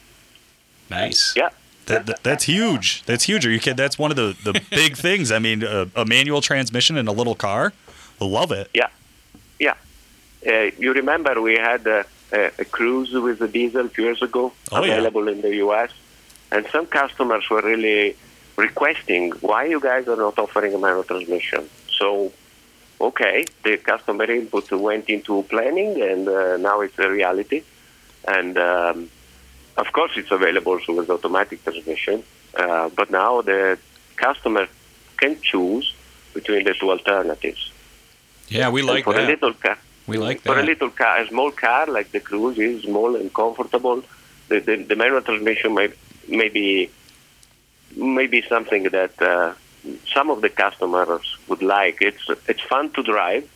Nice. 0.90 1.34
yeah, 1.36 1.50
That, 1.88 2.06
that- 2.06 2.24
that's 2.24 2.44
huge. 2.46 3.04
That's 3.06 3.24
huge. 3.26 3.46
Are 3.46 3.52
you 3.52 3.60
kidding? 3.60 3.78
That's 3.78 3.98
one 4.00 4.12
of 4.12 4.18
the, 4.18 4.36
the 4.44 4.54
big 4.72 4.96
things. 4.98 5.32
I 5.32 5.40
mean, 5.40 5.64
a, 5.64 5.88
a 5.96 6.06
manual 6.06 6.42
transmission 6.42 6.98
in 6.98 7.08
a 7.08 7.12
little 7.12 7.36
car. 7.36 7.74
Love 8.20 8.52
it. 8.52 8.70
Yeah, 8.74 8.88
yeah. 9.60 9.74
Uh, 10.46 10.70
you 10.78 10.94
remember 10.94 11.42
we 11.42 11.56
had 11.56 11.86
a, 11.88 12.06
a, 12.32 12.66
Cruze 12.66 13.20
with 13.22 13.40
the 13.40 13.48
diesel 13.48 13.86
a 13.88 13.90
few 13.90 14.04
years 14.06 14.22
ago, 14.22 14.54
Oh, 14.72 14.84
yeah. 14.84 14.94
available 14.94 15.28
in 15.28 15.42
the 15.42 15.56
U.S., 15.56 15.92
and 16.52 16.68
some 16.72 16.86
customers 16.86 17.50
were 17.50 17.62
really 17.62 18.16
requesting 18.58 19.32
why 19.42 19.66
you 19.66 19.80
guys 19.80 20.08
are 20.08 20.18
not 20.18 20.38
offering 20.38 20.74
a 20.76 20.78
manual 20.78 21.04
transmission. 21.04 21.68
So, 21.98 22.32
okay, 23.00 23.46
the 23.64 23.78
customer 23.78 24.26
input 24.26 24.72
went 24.72 25.10
into 25.10 25.42
planning, 25.44 26.00
and 26.02 26.28
uh, 26.28 26.58
now 26.58 26.82
it's 26.82 26.98
a 27.00 27.10
reality. 27.10 27.64
And 28.28 28.58
um, 28.60 29.10
of 29.78 29.92
course, 29.94 30.12
it's 30.16 30.32
available 30.32 30.74
also 30.74 30.94
with 30.94 31.10
automatic 31.10 31.64
transmission, 31.64 32.24
uh, 32.56 32.90
but 32.90 33.10
now 33.12 33.42
the 33.42 33.78
customer 34.16 34.68
can 35.18 35.40
choose 35.42 35.94
between 36.34 36.64
the 36.64 36.74
two 36.74 36.90
alternatives. 36.90 37.72
Yeah, 38.48 38.70
we 38.70 38.82
like 38.82 39.06
for 39.06 39.18
a 39.18 39.26
little 39.26 39.54
car, 39.54 39.78
We 40.08 40.18
like 40.18 40.42
for 40.42 40.60
a 40.60 40.64
little 40.64 40.90
car, 40.90 41.22
a 41.22 41.28
small 41.28 41.52
car 41.52 41.88
like 41.88 42.12
the 42.12 42.20
Cruze 42.20 42.58
is 42.58 42.84
small 42.84 43.16
and 43.16 43.34
comfortable. 43.34 44.04
The, 44.50 44.60
the, 44.60 44.76
the 44.84 44.96
manual 44.96 45.22
transmission 45.22 45.74
may, 45.74 45.90
may 46.28 46.50
be 46.50 46.90
maybe 47.96 48.42
something 48.48 48.84
that 48.84 49.22
uh, 49.22 49.54
some 50.14 50.30
of 50.30 50.42
the 50.42 50.50
customers 50.50 51.38
would 51.48 51.64
like. 51.64 51.98
It's 52.02 52.30
it's 52.48 52.62
fun 52.62 52.92
to 52.92 53.04
drive, 53.04 53.50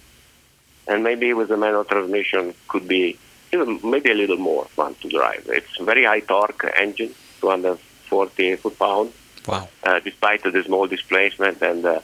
and 0.87 1.03
maybe 1.03 1.33
with 1.33 1.49
the 1.49 1.57
manual 1.57 1.83
transmission 1.83 2.53
could 2.67 2.87
be 2.87 3.17
even 3.55 3.79
maybe 3.93 4.09
a 4.11 4.19
little 4.23 4.41
more 4.51 4.65
fun 4.77 4.91
to 5.01 5.07
drive. 5.17 5.43
It's 5.59 5.73
a 5.79 5.83
very 5.91 6.05
high 6.11 6.21
torque 6.33 6.65
engine, 6.85 7.13
240 7.41 8.55
foot 8.61 8.77
pound 8.85 9.09
Wow. 9.47 9.67
uh, 9.83 9.99
despite 9.99 10.41
the 10.43 10.63
small 10.63 10.87
displacement 10.95 11.57
and 11.61 11.81
uh, 11.85 11.99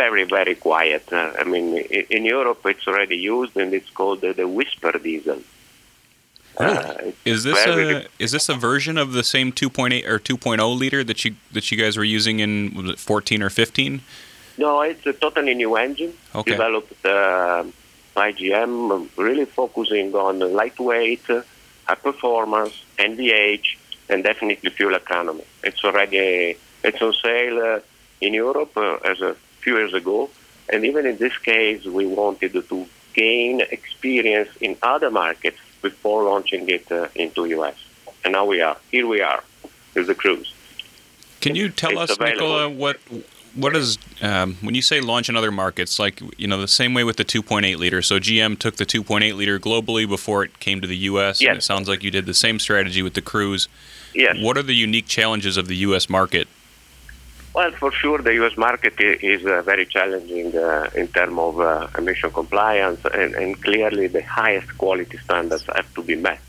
very, 0.00 0.24
very 0.24 0.54
quiet. 0.68 1.04
Uh, 1.12 1.32
I 1.42 1.44
mean, 1.44 1.66
in, 1.98 2.04
in 2.16 2.22
Europe 2.24 2.60
it's 2.72 2.86
already 2.90 3.16
used 3.34 3.54
and 3.62 3.70
it's 3.78 3.90
called 3.90 4.20
uh, 4.24 4.32
the 4.40 4.46
Whisper 4.58 4.92
diesel. 5.06 5.40
Uh, 6.58 7.12
Is 7.24 7.44
this 7.44 7.60
a 7.66 8.06
is 8.24 8.30
this 8.36 8.48
a 8.54 8.54
version 8.70 8.98
of 8.98 9.08
the 9.18 9.24
same 9.34 9.48
2.8 9.52 10.06
or 10.12 10.18
2.0 10.18 10.78
liter 10.82 11.02
that 11.10 11.18
you 11.24 11.30
that 11.52 11.64
you 11.70 11.76
guys 11.82 11.96
were 11.96 12.04
using 12.18 12.40
in 12.40 12.52
was 12.76 12.90
it 12.90 12.98
14 12.98 13.42
or 13.42 13.50
15? 13.50 14.02
No, 14.58 14.82
it's 14.82 15.06
a 15.06 15.14
totally 15.24 15.54
new 15.54 15.72
engine 15.76 16.12
Okay. 16.34 16.50
developed 16.50 16.92
uh, 18.16 18.20
by 18.20 18.32
GM, 18.32 19.08
really 19.16 19.44
focusing 19.44 20.14
on 20.14 20.38
lightweight, 20.40 21.26
high 21.84 21.94
performance, 21.94 22.82
NVH, 22.98 23.76
and 24.08 24.24
definitely 24.24 24.70
fuel 24.70 24.94
economy. 24.94 25.44
It's 25.62 25.84
already 25.84 26.56
it's 26.82 27.02
on 27.02 27.12
sale 27.12 27.58
uh, 27.58 27.80
in 28.20 28.34
Europe 28.34 28.76
uh, 28.76 28.96
as 29.04 29.20
a 29.20 29.36
few 29.60 29.76
years 29.76 29.94
ago, 29.94 30.30
and 30.68 30.84
even 30.84 31.06
in 31.06 31.16
this 31.16 31.36
case, 31.38 31.84
we 31.84 32.06
wanted 32.06 32.52
to 32.52 32.86
gain 33.12 33.60
experience 33.60 34.48
in 34.60 34.76
other 34.82 35.10
markets 35.10 35.58
before 35.82 36.24
launching 36.24 36.68
it 36.68 36.90
uh, 36.92 37.08
into 37.14 37.44
US. 37.46 37.76
And 38.24 38.32
now 38.32 38.44
we 38.44 38.60
are 38.60 38.76
here. 38.90 39.06
We 39.06 39.22
are 39.22 39.42
with 39.94 40.06
the 40.06 40.14
Cruze. 40.14 40.52
Can 41.40 41.54
you 41.54 41.70
tell 41.70 41.92
It's 41.92 42.12
us, 42.12 42.16
available. 42.16 42.48
Nicola, 42.48 42.68
what 42.68 42.98
what 43.54 43.74
is 43.76 43.98
um, 44.22 44.56
when 44.60 44.74
you 44.74 44.82
say 44.82 45.00
launch 45.00 45.28
in 45.28 45.36
other 45.36 45.50
markets? 45.50 45.98
Like 45.98 46.20
you 46.38 46.46
know, 46.46 46.60
the 46.60 46.68
same 46.68 46.94
way 46.94 47.04
with 47.04 47.16
the 47.16 47.24
2.8 47.24 47.76
liter. 47.76 48.02
So 48.02 48.18
GM 48.18 48.58
took 48.58 48.76
the 48.76 48.86
2.8 48.86 49.34
liter 49.36 49.58
globally 49.58 50.08
before 50.08 50.44
it 50.44 50.58
came 50.60 50.80
to 50.80 50.86
the 50.86 50.96
U.S. 50.96 51.40
And 51.40 51.46
Yes. 51.48 51.56
it 51.58 51.62
sounds 51.62 51.88
like 51.88 52.02
you 52.02 52.10
did 52.10 52.26
the 52.26 52.34
same 52.34 52.58
strategy 52.58 53.02
with 53.02 53.14
the 53.14 53.22
Cruze. 53.22 53.68
Yes. 54.14 54.36
What 54.40 54.56
are 54.56 54.62
the 54.62 54.74
unique 54.74 55.06
challenges 55.06 55.56
of 55.56 55.68
the 55.68 55.76
U.S. 55.76 56.08
market? 56.08 56.48
Well, 57.52 57.72
for 57.72 57.90
sure, 57.90 58.18
the 58.18 58.34
U.S. 58.34 58.56
market 58.56 58.94
is 59.00 59.44
uh, 59.44 59.62
very 59.62 59.84
challenging 59.84 60.56
uh, 60.56 60.88
in 60.94 61.08
terms 61.08 61.36
of 61.36 61.60
uh, 61.60 61.88
emission 61.98 62.30
compliance, 62.30 63.00
and, 63.12 63.34
and 63.34 63.60
clearly 63.60 64.06
the 64.06 64.22
highest 64.22 64.78
quality 64.78 65.18
standards 65.18 65.64
have 65.74 65.92
to 65.94 66.02
be 66.02 66.14
met. 66.14 66.40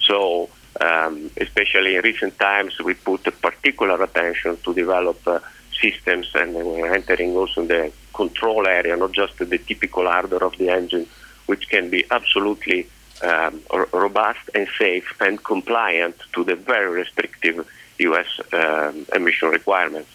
So, 0.00 0.48
um, 0.80 1.30
especially 1.36 1.94
in 1.94 2.02
recent 2.02 2.36
times, 2.38 2.76
we 2.80 2.94
put 2.94 3.22
particular 3.40 4.02
attention 4.02 4.56
to 4.64 4.74
develop 4.74 5.24
uh, 5.26 5.38
systems, 5.80 6.30
and 6.34 6.54
we're 6.54 6.92
entering 6.92 7.36
also 7.36 7.64
the 7.64 7.92
control 8.12 8.66
area, 8.66 8.96
not 8.96 9.12
just 9.12 9.38
the 9.38 9.58
typical 9.58 10.04
hardware 10.06 10.44
of 10.44 10.56
the 10.58 10.68
engine, 10.70 11.06
which 11.46 11.68
can 11.68 11.90
be 11.90 12.04
absolutely 12.10 12.88
um, 13.22 13.60
robust 13.92 14.50
and 14.54 14.68
safe 14.78 15.14
and 15.20 15.42
compliant 15.42 16.16
to 16.32 16.44
the 16.44 16.56
very 16.56 16.90
restrictive 16.90 17.66
U.S. 17.98 18.26
Um, 18.52 19.06
emission 19.14 19.48
requirements 19.50 20.10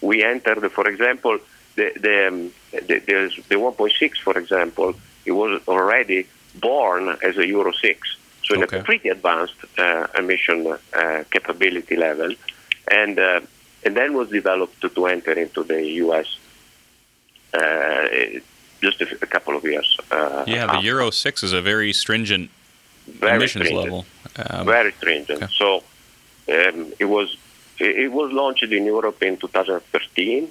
we 0.00 0.24
entered, 0.24 0.70
for 0.72 0.88
example, 0.88 1.38
the 1.76 1.92
the, 2.00 2.28
um, 2.28 2.52
the, 2.72 2.98
the, 2.98 3.42
the 3.48 3.54
1.6, 3.56 4.16
for 4.18 4.38
example, 4.38 4.94
it 5.24 5.32
was 5.32 5.60
already 5.68 6.26
born 6.54 7.16
as 7.22 7.36
a 7.36 7.46
Euro 7.46 7.72
6, 7.72 8.16
so 8.44 8.54
in 8.54 8.62
a 8.62 8.66
pretty 8.66 9.08
advanced 9.08 9.54
uh, 9.78 10.06
emission 10.18 10.66
uh, 10.66 11.24
capability 11.30 11.96
level, 11.96 12.34
and 12.90 13.18
uh, 13.18 13.40
and 13.84 13.96
then 13.96 14.14
was 14.14 14.28
developed 14.28 14.80
to, 14.82 14.88
to 14.90 15.06
enter 15.06 15.32
into 15.32 15.62
the 15.64 15.80
U.S. 16.04 16.26
Uh, 17.52 18.08
just 18.82 19.00
a 19.02 19.26
couple 19.26 19.56
of 19.56 19.64
years. 19.64 19.96
Uh, 20.10 20.44
Yeah, 20.46 20.66
the 20.66 20.72
after. 20.74 20.86
Euro 20.86 21.10
6 21.10 21.42
is 21.42 21.52
a 21.52 21.60
very 21.62 21.92
stringent 21.92 22.50
Very 23.06 23.36
emissions 23.36 23.66
stringent. 23.66 23.84
level. 23.84 24.06
Um, 24.36 24.66
very 24.66 24.92
stringent. 24.92 25.42
okay. 25.42 25.52
So 25.58 25.82
um, 26.48 26.92
it 26.98 27.06
was 27.16 27.36
it 27.78 27.92
it 28.04 28.12
was 28.12 28.30
launched 28.32 28.62
in 28.78 28.84
Europe 28.84 29.22
in 29.22 29.36
2013 29.36 30.50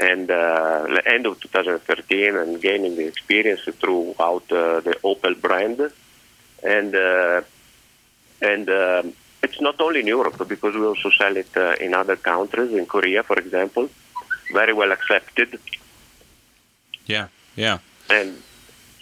and 0.00 0.30
uh, 0.30 0.86
end 1.06 1.26
of 1.26 1.40
2013 1.40 2.36
and 2.36 2.60
gaining 2.60 2.96
the 2.96 3.06
experience 3.06 3.60
throughout 3.80 4.44
uh, 4.52 4.80
the 4.80 4.94
Opel 5.04 5.34
brand 5.40 5.78
and 6.76 6.94
uh, 6.94 7.42
and 8.50 8.68
um, 8.70 9.12
it's 9.42 9.60
not 9.60 9.80
only 9.80 10.00
in 10.00 10.06
Europe 10.06 10.46
because 10.48 10.74
we 10.74 10.84
also 10.84 11.10
sell 11.10 11.36
it 11.36 11.50
uh, 11.56 11.74
in 11.80 11.94
other 11.94 12.16
countries 12.16 12.72
in 12.72 12.86
Korea 12.86 13.22
for 13.22 13.38
example 13.38 13.88
very 14.52 14.72
well 14.72 14.92
accepted 14.92 15.58
yeah, 17.06 17.28
yeah. 17.56 17.78
and 18.08 18.40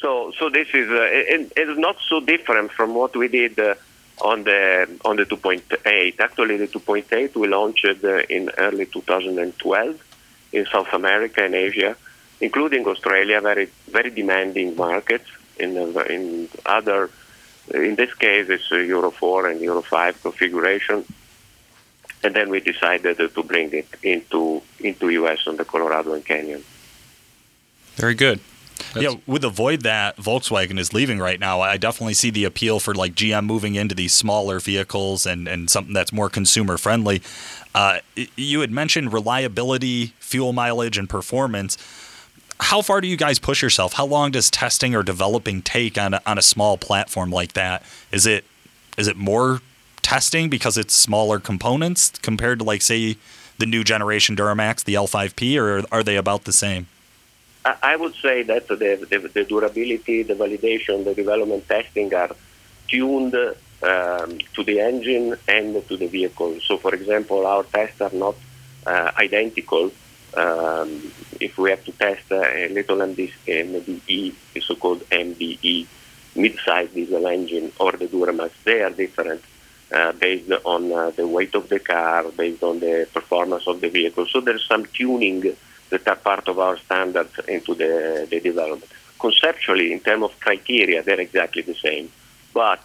so 0.00 0.32
so 0.38 0.48
this 0.48 0.68
is 0.72 0.88
uh, 0.88 1.08
it, 1.34 1.52
it's 1.56 1.78
not 1.78 1.96
so 2.08 2.20
different 2.20 2.70
from 2.72 2.94
what 2.94 3.14
we 3.16 3.28
did 3.28 3.58
uh, 3.58 3.74
on 4.22 4.44
the 4.44 4.88
on 5.04 5.16
the 5.16 5.24
2.8. 5.24 6.20
Actually, 6.20 6.56
the 6.56 6.68
2.8 6.68 7.34
we 7.36 7.48
launched 7.48 7.84
uh, 7.84 8.18
in 8.28 8.50
early 8.58 8.86
2012 8.86 10.04
in 10.52 10.66
South 10.66 10.92
America 10.92 11.44
and 11.44 11.54
Asia, 11.54 11.96
including 12.40 12.86
Australia, 12.86 13.40
very 13.40 13.68
very 13.88 14.10
demanding 14.10 14.76
markets. 14.76 15.28
In 15.58 15.76
uh, 15.76 16.00
in 16.02 16.48
other, 16.64 17.10
in 17.74 17.94
this 17.94 18.14
case, 18.14 18.48
it's 18.48 18.70
Euro 18.70 19.10
4 19.10 19.48
and 19.48 19.60
Euro 19.60 19.82
5 19.82 20.22
configuration. 20.22 21.04
And 22.22 22.34
then 22.34 22.50
we 22.50 22.60
decided 22.60 23.20
uh, 23.20 23.28
to 23.28 23.42
bring 23.42 23.72
it 23.72 23.88
into 24.02 24.60
into 24.80 25.08
US 25.10 25.46
on 25.46 25.56
the 25.56 25.64
Colorado 25.64 26.14
and 26.14 26.24
Canyon. 26.24 26.64
Very 27.94 28.14
good. 28.14 28.40
yeah, 28.96 29.14
with 29.26 29.42
the 29.42 29.48
void 29.48 29.82
that 29.82 30.16
Volkswagen 30.16 30.78
is 30.78 30.92
leaving 30.92 31.18
right 31.18 31.38
now, 31.38 31.60
I 31.60 31.76
definitely 31.76 32.14
see 32.14 32.30
the 32.30 32.44
appeal 32.44 32.80
for 32.80 32.94
like 32.94 33.14
GM 33.14 33.44
moving 33.44 33.74
into 33.74 33.94
these 33.94 34.12
smaller 34.12 34.60
vehicles 34.60 35.26
and, 35.26 35.48
and 35.48 35.68
something 35.68 35.92
that's 35.92 36.12
more 36.12 36.28
consumer 36.28 36.76
friendly. 36.76 37.22
Uh, 37.74 38.00
you 38.36 38.60
had 38.60 38.70
mentioned 38.70 39.12
reliability, 39.12 40.14
fuel 40.18 40.52
mileage, 40.52 40.96
and 40.96 41.08
performance. 41.08 41.76
How 42.68 42.82
far 42.82 43.00
do 43.00 43.08
you 43.08 43.16
guys 43.16 43.38
push 43.38 43.62
yourself? 43.62 43.94
How 43.94 44.04
long 44.04 44.30
does 44.32 44.50
testing 44.50 44.94
or 44.94 45.02
developing 45.02 45.62
take 45.62 45.96
on 45.96 46.12
a, 46.12 46.20
on 46.26 46.36
a 46.36 46.42
small 46.42 46.76
platform 46.76 47.30
like 47.30 47.54
that? 47.54 47.82
Is 48.12 48.26
it 48.26 48.44
is 48.98 49.08
it 49.08 49.16
more 49.16 49.62
testing 50.02 50.50
because 50.50 50.76
it's 50.76 50.92
smaller 50.92 51.40
components 51.40 52.10
compared 52.20 52.58
to 52.58 52.66
like 52.66 52.82
say 52.82 53.16
the 53.56 53.64
new 53.64 53.82
generation 53.84 54.36
Duramax, 54.36 54.84
the 54.84 54.92
L5P, 54.92 55.58
or 55.58 55.82
are 55.90 56.02
they 56.02 56.16
about 56.16 56.44
the 56.44 56.52
same? 56.52 56.88
I 57.64 57.96
would 57.96 58.14
say 58.16 58.42
that 58.42 58.68
the, 58.68 58.76
the, 58.76 59.30
the 59.32 59.44
durability, 59.44 60.24
the 60.24 60.34
validation, 60.34 61.04
the 61.04 61.14
development 61.14 61.66
testing 61.66 62.12
are 62.12 62.36
tuned 62.86 63.34
um, 63.34 64.38
to 64.54 64.62
the 64.62 64.78
engine 64.78 65.36
and 65.48 65.88
to 65.88 65.96
the 65.96 66.06
vehicle. 66.06 66.60
So, 66.60 66.76
for 66.76 66.94
example, 66.94 67.46
our 67.46 67.62
tests 67.62 68.02
are 68.02 68.12
not 68.12 68.36
uh, 68.86 69.12
identical. 69.16 69.90
Um, 70.36 71.12
if 71.40 71.58
we 71.58 71.70
have 71.70 71.84
to 71.84 71.92
test 71.92 72.30
uh, 72.30 72.36
a 72.36 72.68
little 72.68 72.98
MD, 72.98 73.30
MDE, 73.46 74.34
the 74.54 74.60
so-called 74.60 75.00
MDE, 75.10 75.86
mid-size 76.36 76.90
diesel 76.90 77.26
engine, 77.26 77.72
or 77.78 77.92
the 77.92 78.06
Duramax, 78.06 78.50
they 78.64 78.82
are 78.82 78.90
different 78.90 79.42
uh, 79.92 80.12
based 80.12 80.52
on 80.64 80.92
uh, 80.92 81.10
the 81.10 81.26
weight 81.26 81.54
of 81.54 81.68
the 81.68 81.78
car, 81.78 82.24
based 82.36 82.62
on 82.62 82.80
the 82.80 83.08
performance 83.12 83.66
of 83.66 83.80
the 83.80 83.88
vehicle. 83.88 84.26
So 84.26 84.40
there's 84.40 84.66
some 84.66 84.84
tuning 84.86 85.56
that 85.90 86.06
are 86.06 86.16
part 86.16 86.48
of 86.48 86.58
our 86.58 86.76
standards 86.78 87.32
into 87.48 87.74
the, 87.74 88.26
the 88.30 88.40
development. 88.40 88.90
Conceptually, 89.18 89.92
in 89.92 90.00
terms 90.00 90.24
of 90.24 90.40
criteria, 90.40 91.02
they're 91.02 91.20
exactly 91.20 91.62
the 91.62 91.74
same, 91.74 92.10
but 92.54 92.82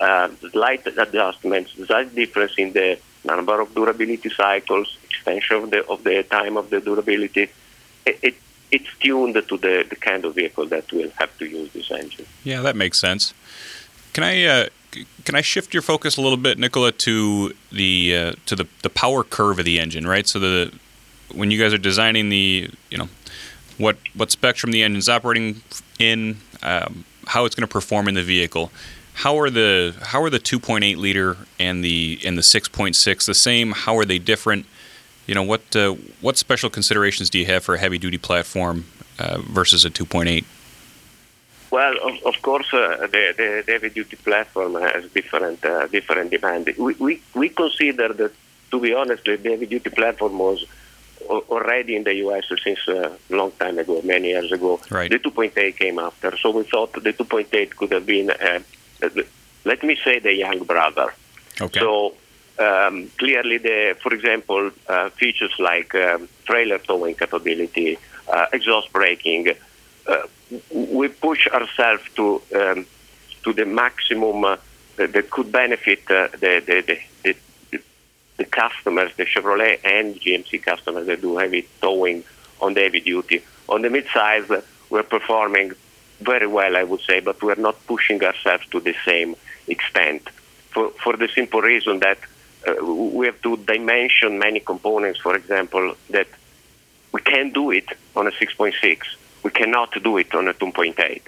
uh, 0.00 0.28
slight 0.52 0.86
adjustments, 0.86 1.72
slight 1.86 2.14
difference 2.14 2.52
in 2.56 2.72
the 2.72 2.98
number 3.24 3.60
of 3.60 3.74
durability 3.74 4.30
cycles, 4.30 4.96
extension 5.04 5.56
of 5.56 5.70
the 5.70 5.86
of 5.86 6.04
the 6.04 6.22
time 6.24 6.56
of 6.56 6.70
the 6.70 6.80
durability. 6.80 7.48
It, 8.06 8.18
it, 8.22 8.34
it's 8.70 8.88
tuned 9.00 9.34
to 9.34 9.56
the, 9.56 9.86
the 9.88 9.96
kind 9.96 10.24
of 10.24 10.34
vehicle 10.34 10.66
that 10.66 10.92
will 10.92 11.10
have 11.16 11.36
to 11.38 11.46
use 11.46 11.72
this 11.72 11.90
engine. 11.90 12.26
Yeah, 12.42 12.60
that 12.62 12.76
makes 12.76 12.98
sense. 12.98 13.34
Can 14.12 14.24
I 14.24 14.44
uh, 14.44 14.66
can 15.24 15.34
I 15.34 15.40
shift 15.40 15.74
your 15.74 15.82
focus 15.82 16.16
a 16.16 16.20
little 16.20 16.38
bit, 16.38 16.58
Nicola, 16.58 16.92
to 16.92 17.54
the 17.72 18.16
uh, 18.16 18.32
to 18.46 18.56
the, 18.56 18.66
the 18.82 18.90
power 18.90 19.24
curve 19.24 19.58
of 19.58 19.64
the 19.64 19.78
engine, 19.80 20.06
right? 20.06 20.26
So 20.26 20.38
the 20.38 20.72
when 21.32 21.50
you 21.50 21.58
guys 21.58 21.72
are 21.72 21.78
designing 21.78 22.28
the 22.28 22.70
you 22.90 22.98
know 22.98 23.08
what 23.78 23.96
what 24.14 24.30
spectrum 24.30 24.72
the 24.72 24.82
engine's 24.82 25.08
operating 25.08 25.62
in, 25.98 26.38
um, 26.62 27.04
how 27.26 27.44
it's 27.44 27.54
going 27.54 27.66
to 27.66 27.72
perform 27.72 28.08
in 28.08 28.14
the 28.14 28.22
vehicle. 28.22 28.70
How 29.14 29.38
are 29.38 29.50
the 29.50 29.94
how 30.02 30.22
are 30.22 30.30
the 30.30 30.40
2.8 30.40 30.96
liter 30.96 31.36
and 31.58 31.84
the 31.84 32.18
and 32.24 32.36
the 32.36 32.42
6.6 32.42 33.26
the 33.26 33.34
same? 33.34 33.72
How 33.72 33.96
are 33.96 34.04
they 34.04 34.18
different? 34.18 34.66
You 35.26 35.34
know 35.34 35.42
what 35.42 35.74
uh, 35.74 35.94
what 36.20 36.36
special 36.36 36.70
considerations 36.70 37.30
do 37.30 37.38
you 37.38 37.46
have 37.46 37.64
for 37.64 37.74
a 37.74 37.78
heavy 37.78 37.98
duty 37.98 38.18
platform 38.18 38.84
uh, 39.18 39.38
versus 39.40 39.84
a 39.84 39.90
2.8? 39.90 40.44
Well, 41.70 41.96
of, 42.08 42.22
of 42.24 42.40
course, 42.42 42.72
uh, 42.72 43.08
the, 43.10 43.34
the, 43.36 43.64
the 43.66 43.72
heavy-duty 43.72 44.16
platform 44.16 44.74
has 44.74 45.10
different 45.10 45.64
uh, 45.64 45.88
different 45.88 46.30
demand. 46.30 46.72
We, 46.78 46.94
we 46.94 47.22
we 47.34 47.48
consider 47.48 48.12
that, 48.12 48.32
to 48.70 48.80
be 48.80 48.94
honest, 48.94 49.24
the 49.24 49.36
heavy-duty 49.36 49.90
platform 49.90 50.38
was 50.38 50.64
already 51.28 51.96
in 51.96 52.04
the 52.04 52.14
U.S. 52.26 52.44
since 52.62 52.86
a 52.86 53.16
long 53.30 53.50
time 53.52 53.78
ago, 53.78 54.00
many 54.04 54.28
years 54.28 54.52
ago. 54.52 54.78
Right. 54.90 55.10
The 55.10 55.18
2.8 55.18 55.76
came 55.76 55.98
after, 55.98 56.36
so 56.36 56.50
we 56.50 56.62
thought 56.64 56.92
the 56.92 57.12
2.8 57.12 57.70
could 57.76 57.92
have 57.92 58.06
been, 58.06 58.30
uh, 58.30 58.60
let 59.64 59.82
me 59.82 59.96
say, 60.04 60.18
the 60.18 60.34
young 60.34 60.62
brother. 60.64 61.12
Okay. 61.60 61.80
So 61.80 62.14
um, 62.58 63.10
clearly, 63.18 63.58
the 63.58 63.96
for 64.02 64.14
example, 64.14 64.70
uh, 64.88 65.10
features 65.10 65.52
like 65.58 65.94
um, 65.94 66.28
trailer 66.44 66.78
towing 66.78 67.14
capability, 67.14 67.98
uh, 68.32 68.46
exhaust 68.52 68.92
braking, 68.92 69.48
uh, 70.06 70.26
we 70.70 71.08
push 71.08 71.46
ourselves 71.48 72.02
to 72.16 72.42
um, 72.54 72.86
to 73.42 73.52
the 73.52 73.66
maximum 73.66 74.44
uh, 74.44 74.56
that, 74.96 75.12
that 75.12 75.30
could 75.30 75.50
benefit 75.50 76.00
uh, 76.10 76.28
the, 76.32 76.62
the, 76.64 76.80
the, 76.86 76.98
the 77.22 77.36
the 78.36 78.44
customers, 78.44 79.12
the 79.16 79.24
Chevrolet 79.24 79.78
and 79.84 80.16
GMC 80.16 80.62
customers 80.62 81.06
that 81.06 81.20
do 81.20 81.36
heavy 81.36 81.68
towing 81.80 82.24
on 82.60 82.74
the 82.74 82.80
heavy 82.80 83.00
duty. 83.00 83.44
On 83.68 83.82
the 83.82 83.90
mid-size, 83.90 84.44
we're 84.90 85.02
performing 85.04 85.72
very 86.20 86.46
well, 86.46 86.76
I 86.76 86.82
would 86.82 87.00
say, 87.02 87.20
but 87.20 87.42
we're 87.42 87.54
not 87.54 87.76
pushing 87.86 88.22
ourselves 88.24 88.66
to 88.72 88.80
the 88.80 88.94
same 89.04 89.36
extent 89.68 90.28
for, 90.70 90.90
for 91.02 91.16
the 91.16 91.28
simple 91.28 91.60
reason 91.60 92.00
that 92.00 92.18
uh, 92.66 92.84
we 92.84 93.26
have 93.26 93.40
to 93.42 93.56
dimension 93.56 94.38
many 94.38 94.60
components, 94.60 95.20
for 95.20 95.36
example, 95.36 95.94
that 96.10 96.28
we 97.12 97.20
can 97.20 97.50
do 97.50 97.70
it 97.70 97.88
on 98.16 98.26
a 98.26 98.30
6.6. 98.30 98.98
We 99.42 99.50
cannot 99.50 100.02
do 100.02 100.18
it 100.18 100.34
on 100.34 100.48
a 100.48 100.54
2.8. 100.54 101.20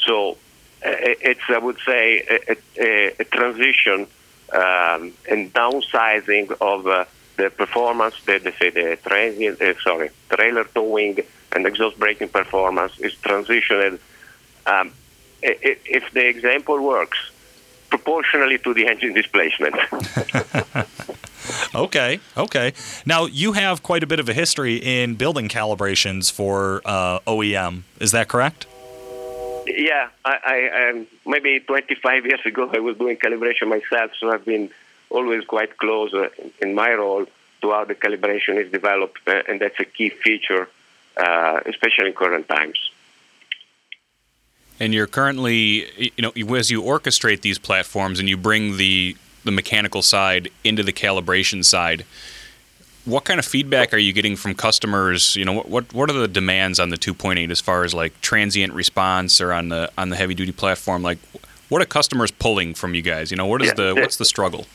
So 0.00 0.32
uh, 0.32 0.34
it's, 0.82 1.40
I 1.48 1.58
would 1.58 1.78
say, 1.86 2.22
a, 2.48 2.56
a, 2.78 3.14
a 3.20 3.24
transition 3.24 4.06
um, 4.52 5.12
and 5.30 5.52
downsizing 5.52 6.56
of 6.60 6.86
uh, 6.86 7.04
the 7.36 7.50
performance, 7.50 8.14
the, 8.26 8.38
the, 8.38 8.52
say 8.52 8.70
the 8.70 8.98
transient, 9.02 9.60
uh, 9.60 9.74
sorry, 9.80 10.10
trailer 10.30 10.64
towing 10.64 11.20
and 11.52 11.66
exhaust 11.66 11.98
braking 11.98 12.28
performance 12.28 12.98
is 12.98 13.14
transitioned. 13.14 13.98
Um, 14.66 14.92
if 15.42 16.10
the 16.12 16.26
example 16.26 16.80
works, 16.80 17.18
proportionally 17.94 18.58
to 18.58 18.74
the 18.74 18.88
engine 18.88 19.12
displacement. 19.12 19.76
okay, 21.86 22.18
okay. 22.36 22.72
Now 23.06 23.26
you 23.26 23.52
have 23.52 23.84
quite 23.84 24.02
a 24.02 24.06
bit 24.12 24.18
of 24.18 24.28
a 24.28 24.34
history 24.42 24.76
in 24.94 25.14
building 25.14 25.48
calibrations 25.48 26.24
for 26.38 26.82
uh, 26.84 27.20
OEM. 27.34 27.82
Is 28.00 28.10
that 28.10 28.26
correct? 28.26 28.66
Yeah, 29.66 30.08
I, 30.24 30.34
I 30.54 30.90
um, 30.90 31.06
maybe 31.24 31.60
25 31.60 32.26
years 32.26 32.40
ago 32.44 32.68
I 32.78 32.80
was 32.80 32.96
doing 32.98 33.16
calibration 33.16 33.68
myself, 33.68 34.10
so 34.18 34.30
I've 34.32 34.44
been 34.44 34.70
always 35.08 35.44
quite 35.44 35.76
close 35.78 36.12
uh, 36.12 36.28
in 36.60 36.74
my 36.74 36.92
role 36.94 37.26
to 37.62 37.70
how 37.70 37.84
the 37.84 37.94
calibration 37.94 38.54
is 38.62 38.70
developed, 38.72 39.20
uh, 39.28 39.48
and 39.48 39.60
that's 39.60 39.78
a 39.78 39.84
key 39.84 40.10
feature, 40.10 40.68
uh, 41.16 41.60
especially 41.66 42.08
in 42.08 42.14
current 42.14 42.48
times. 42.48 42.78
And 44.80 44.92
you're 44.92 45.06
currently, 45.06 46.12
you 46.16 46.22
know, 46.22 46.54
as 46.56 46.70
you 46.70 46.82
orchestrate 46.82 47.42
these 47.42 47.58
platforms 47.58 48.18
and 48.18 48.28
you 48.28 48.36
bring 48.36 48.76
the 48.76 49.16
the 49.44 49.52
mechanical 49.52 50.00
side 50.00 50.48
into 50.64 50.82
the 50.82 50.92
calibration 50.92 51.64
side, 51.64 52.04
what 53.04 53.24
kind 53.24 53.38
of 53.38 53.44
feedback 53.44 53.92
are 53.92 53.98
you 53.98 54.12
getting 54.12 54.36
from 54.36 54.54
customers? 54.54 55.36
You 55.36 55.44
know, 55.44 55.60
what 55.60 55.92
what 55.92 56.10
are 56.10 56.14
the 56.14 56.28
demands 56.28 56.80
on 56.80 56.90
the 56.90 56.96
2.8 56.96 57.50
as 57.50 57.60
far 57.60 57.84
as 57.84 57.94
like 57.94 58.20
transient 58.20 58.72
response 58.72 59.40
or 59.40 59.52
on 59.52 59.68
the 59.68 59.90
on 59.98 60.08
the 60.08 60.16
heavy 60.16 60.34
duty 60.34 60.52
platform? 60.52 61.02
Like, 61.02 61.18
what 61.68 61.82
are 61.82 61.86
customers 61.86 62.30
pulling 62.30 62.74
from 62.74 62.94
you 62.94 63.02
guys? 63.02 63.30
You 63.30 63.36
know, 63.36 63.46
what 63.46 63.62
is 63.62 63.68
yeah, 63.68 63.74
the, 63.74 63.94
the 63.94 64.00
what's 64.00 64.16
the 64.16 64.24
struggle? 64.24 64.66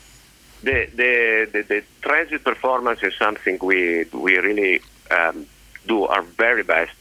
The, 0.62 0.90
the 0.96 1.50
the, 1.52 1.62
the 1.64 1.84
transit 2.02 2.44
performance 2.44 3.02
is 3.02 3.16
something 3.16 3.58
we 3.62 4.06
we 4.14 4.38
really 4.38 4.82
um, 5.10 5.46
do 5.88 6.06
our 6.06 6.22
very 6.22 6.64
best 6.64 6.92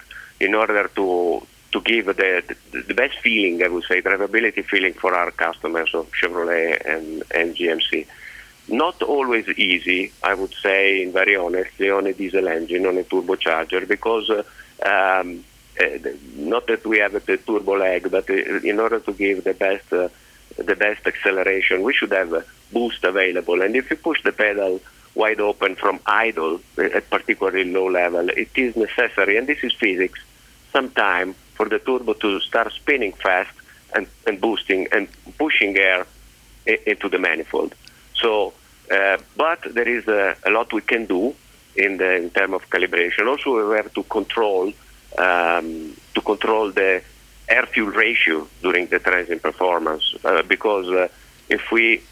in 0.40 0.54
order 0.54 0.88
to 0.96 1.46
to 1.72 1.80
give 1.82 2.06
the, 2.06 2.56
the, 2.72 2.94
best 2.94 3.18
feeling, 3.18 3.62
I 3.62 3.68
would 3.68 3.84
say, 3.84 4.00
drivability 4.00 4.64
feeling 4.64 4.94
for 4.94 5.14
our 5.14 5.30
customers 5.30 5.90
of 5.94 6.10
Chevrolet 6.12 6.80
and, 6.86 7.22
and 7.34 7.54
GMC. 7.54 8.06
Not 8.68 9.02
always 9.02 9.48
easy, 9.48 10.12
I 10.22 10.34
would 10.34 10.54
say, 10.62 11.02
in 11.02 11.12
very 11.12 11.36
honestly, 11.36 11.90
on 11.90 12.06
a 12.06 12.12
diesel 12.12 12.48
engine, 12.48 12.86
on 12.86 12.96
a 12.96 13.02
turbocharger, 13.02 13.86
because 13.86 14.30
um, 14.30 15.44
uh, 15.80 15.86
not 16.36 16.66
that 16.66 16.86
we 16.86 16.98
have 16.98 17.12
the 17.12 17.36
turbo 17.36 17.76
lag, 17.76 18.10
but 18.10 18.28
uh, 18.30 18.34
in 18.34 18.80
order 18.80 19.00
to 19.00 19.12
give 19.12 19.44
the 19.44 19.54
best 19.54 19.92
uh, 19.92 20.08
the 20.56 20.74
best 20.74 21.06
acceleration, 21.06 21.82
we 21.82 21.94
should 21.94 22.10
have 22.10 22.32
a 22.32 22.44
boost 22.72 23.04
available. 23.04 23.62
And 23.62 23.76
if 23.76 23.90
you 23.90 23.96
push 23.96 24.22
the 24.24 24.32
pedal 24.32 24.80
wide 25.14 25.40
open 25.40 25.76
from 25.76 26.00
idle 26.06 26.60
at 26.78 27.08
particularly 27.10 27.70
low 27.70 27.88
level, 27.88 28.28
it 28.30 28.50
is 28.56 28.74
necessary, 28.74 29.36
and 29.36 29.46
this 29.46 29.62
is 29.62 29.72
physics, 29.74 30.20
some 30.72 30.90
time 30.90 31.36
for 31.58 31.68
the 31.68 31.80
turbo 31.80 32.12
to 32.14 32.40
start 32.40 32.72
spinning 32.72 33.12
fast 33.12 33.54
and, 33.94 34.06
and 34.26 34.40
boosting 34.40 34.86
and 34.92 35.08
pushing 35.36 35.76
air 35.76 36.06
into 36.86 37.08
the 37.08 37.18
manifold. 37.18 37.74
So, 38.14 38.54
uh, 38.90 39.18
but 39.36 39.60
there 39.74 39.88
is 39.88 40.06
a, 40.06 40.36
a, 40.48 40.50
lot 40.50 40.72
we 40.72 40.82
can 40.82 41.04
do 41.06 41.34
in 41.74 41.98
the 41.98 42.10
in 42.22 42.30
terms 42.30 42.54
of 42.54 42.62
calibration. 42.70 43.26
Also, 43.26 43.48
we 43.70 43.76
have 43.76 43.92
to 43.94 44.02
control 44.04 44.72
um, 45.26 45.68
to 46.14 46.20
control 46.32 46.70
the 46.70 47.02
air 47.48 47.66
fuel 47.72 47.90
ratio 47.90 48.46
during 48.62 48.86
the 48.86 48.98
transient 48.98 49.42
performance 49.42 50.04
uh, 50.24 50.42
because 50.42 50.88
uh, 50.88 51.08
if 51.48 51.62
we 51.72 52.02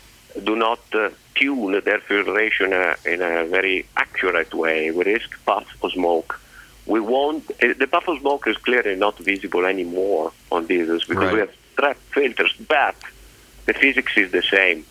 do 0.45 0.57
not 0.57 0.81
uh, 0.95 1.11
tune 1.35 1.73
the 1.73 1.91
air 1.95 2.01
fuel 2.01 2.25
ratio 2.41 2.67
in 2.67 2.73
a, 2.73 2.97
in 3.13 3.21
a 3.23 3.47
very 3.47 3.87
accurate 3.97 4.53
way, 4.55 4.91
we 4.91 5.05
risk 5.05 5.31
puff 5.45 5.67
or 5.83 5.91
smoke 5.91 6.41
we 6.87 7.01
won't. 7.01 7.51
Eh, 7.61 7.75
the 7.79 7.87
buffer 7.87 8.17
smoke 8.19 8.47
is 8.47 8.57
clearly 8.59 8.97
not 8.97 9.19
visible 9.19 9.65
anymore 9.67 10.33
on 10.51 10.67
diesels 10.67 11.05
because 11.05 11.25
right. 11.25 11.35
we 11.35 11.41
have 11.41 11.55
trap 11.77 11.97
filters, 12.13 12.55
but 12.69 12.97
the 13.67 13.75
physics 13.75 14.17
is 14.17 14.31
the 14.33 14.43
same, 14.43 14.87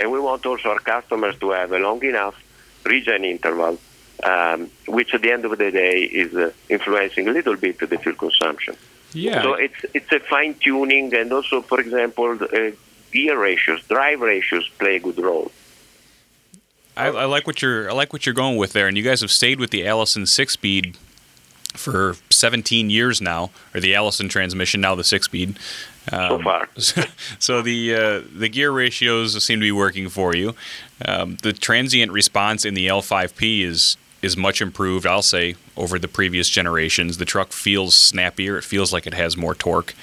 and 0.00 0.10
we 0.10 0.20
want 0.20 0.46
also 0.46 0.70
our 0.70 0.78
customers 0.78 1.36
to 1.40 1.50
have 1.50 1.72
a 1.72 1.78
long 1.78 2.02
enough 2.04 2.36
regen 2.84 3.24
interval, 3.24 3.78
um, 4.22 4.70
which 4.86 5.12
at 5.12 5.22
the 5.22 5.32
end 5.32 5.44
of 5.44 5.58
the 5.58 5.70
day 5.70 6.00
is 6.00 6.34
uh, 6.34 6.50
influencing 6.68 7.28
a 7.28 7.32
little 7.32 7.56
bit 7.56 7.78
the 7.78 7.98
fuel 7.98 8.14
consumption. 8.14 8.76
Yeah. 9.12 9.42
So 9.42 9.54
it's 9.54 9.84
it's 9.92 10.12
a 10.12 10.20
fine 10.20 10.54
tuning, 10.54 11.12
and 11.14 11.32
also, 11.32 11.62
for 11.62 11.80
example, 11.80 12.38
uh, 12.40 12.70
gear 13.10 13.38
ratios, 13.38 13.82
drive 13.88 14.20
ratios 14.20 14.68
play 14.78 14.96
a 14.96 15.00
good 15.00 15.18
role. 15.18 15.50
I, 16.96 17.06
I, 17.06 17.24
like 17.24 17.46
what 17.46 17.62
you're 17.62 17.90
I 17.90 17.94
like 17.94 18.12
what 18.12 18.24
you're 18.24 18.34
going 18.34 18.56
with 18.56 18.72
there, 18.72 18.86
and 18.86 18.96
you 18.96 19.02
guys 19.02 19.20
have 19.20 19.32
stayed 19.32 19.58
with 19.58 19.70
the 19.70 19.86
Allison 19.86 20.26
six 20.26 20.52
speed 20.52 20.96
for 21.74 22.16
17 22.30 22.90
years 22.90 23.20
now, 23.20 23.50
or 23.74 23.80
the 23.80 23.94
Allison 23.94 24.28
transmission, 24.28 24.80
now 24.80 24.94
the 24.94 25.04
six 25.04 25.26
speed. 25.26 25.58
Um, 26.12 26.28
so 26.28 26.42
far. 26.42 26.68
so 27.38 27.62
the 27.62 27.94
uh, 27.94 28.22
the 28.34 28.48
gear 28.48 28.70
ratios 28.70 29.42
seem 29.42 29.60
to 29.60 29.64
be 29.64 29.72
working 29.72 30.08
for 30.08 30.34
you. 30.34 30.54
Um, 31.04 31.36
the 31.42 31.52
transient 31.52 32.12
response 32.12 32.64
in 32.64 32.74
the 32.74 32.88
L5P 32.88 33.64
is 33.64 33.96
is 34.22 34.36
much 34.36 34.60
improved. 34.60 35.06
I'll 35.06 35.22
say 35.22 35.56
over 35.76 35.98
the 35.98 36.08
previous 36.08 36.48
generations. 36.48 37.18
The 37.18 37.24
truck 37.24 37.52
feels 37.52 37.94
snappier. 37.94 38.58
It 38.58 38.64
feels 38.64 38.92
like 38.92 39.06
it 39.06 39.14
has 39.14 39.36
more 39.36 39.54
torque. 39.54 39.94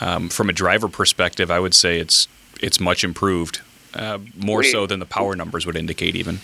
Um, 0.00 0.28
from 0.28 0.48
a 0.48 0.52
driver 0.52 0.88
perspective, 0.88 1.50
I 1.50 1.60
would 1.60 1.74
say 1.74 1.98
it's 1.98 2.28
it's 2.60 2.78
much 2.78 3.04
improved, 3.04 3.60
uh, 3.94 4.18
more 4.36 4.62
so 4.62 4.86
than 4.86 5.00
the 5.00 5.06
power 5.06 5.34
numbers 5.34 5.66
would 5.66 5.76
indicate, 5.76 6.14
even. 6.14 6.40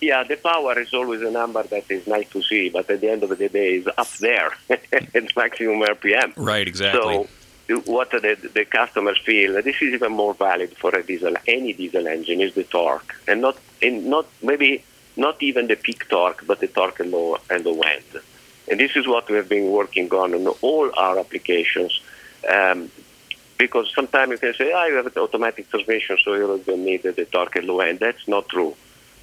Yeah, 0.00 0.22
the 0.22 0.36
power 0.36 0.78
is 0.78 0.94
always 0.94 1.22
a 1.22 1.30
number 1.30 1.62
that 1.64 1.90
is 1.90 2.06
nice 2.06 2.28
to 2.30 2.42
see, 2.42 2.68
but 2.68 2.88
at 2.88 3.00
the 3.00 3.10
end 3.10 3.22
of 3.24 3.36
the 3.36 3.48
day, 3.48 3.76
is 3.76 3.88
up 3.98 4.10
there. 4.18 4.52
it's 4.68 5.34
maximum 5.34 5.80
RPM. 5.80 6.34
Right, 6.36 6.68
exactly. 6.68 7.26
So, 7.68 7.80
what 7.84 8.10
the, 8.10 8.50
the 8.54 8.64
customers 8.64 9.18
feel, 9.18 9.54
this 9.62 9.76
is 9.82 9.94
even 9.94 10.12
more 10.12 10.34
valid 10.34 10.74
for 10.76 10.94
a 10.94 11.02
diesel, 11.02 11.34
any 11.46 11.72
diesel 11.74 12.06
engine, 12.06 12.40
is 12.40 12.54
the 12.54 12.64
torque, 12.64 13.14
and 13.26 13.42
not, 13.42 13.58
in, 13.82 14.08
not 14.08 14.26
maybe 14.42 14.84
not 15.16 15.42
even 15.42 15.66
the 15.66 15.76
peak 15.76 16.08
torque, 16.08 16.44
but 16.46 16.60
the 16.60 16.68
torque 16.68 17.00
and 17.00 17.10
low 17.10 17.36
and 17.50 17.64
low 17.66 17.80
end. 17.80 18.22
And 18.70 18.80
this 18.80 18.96
is 18.96 19.06
what 19.06 19.28
we 19.28 19.36
have 19.36 19.48
been 19.48 19.70
working 19.70 20.08
on 20.14 20.32
in 20.32 20.46
all 20.46 20.90
our 20.96 21.18
applications. 21.18 22.00
Um, 22.48 22.90
because 23.58 23.92
sometimes 23.92 24.30
you 24.30 24.38
can 24.38 24.54
say, 24.54 24.72
oh, 24.72 24.86
you 24.86 24.94
have 24.94 25.06
an 25.06 25.12
automatic 25.20 25.68
transmission, 25.68 26.16
so 26.24 26.34
you 26.34 26.62
don't 26.64 26.84
need 26.84 27.02
the 27.02 27.24
torque 27.24 27.56
and 27.56 27.66
low 27.66 27.80
end. 27.80 27.98
That's 27.98 28.26
not 28.28 28.48
true. 28.48 28.76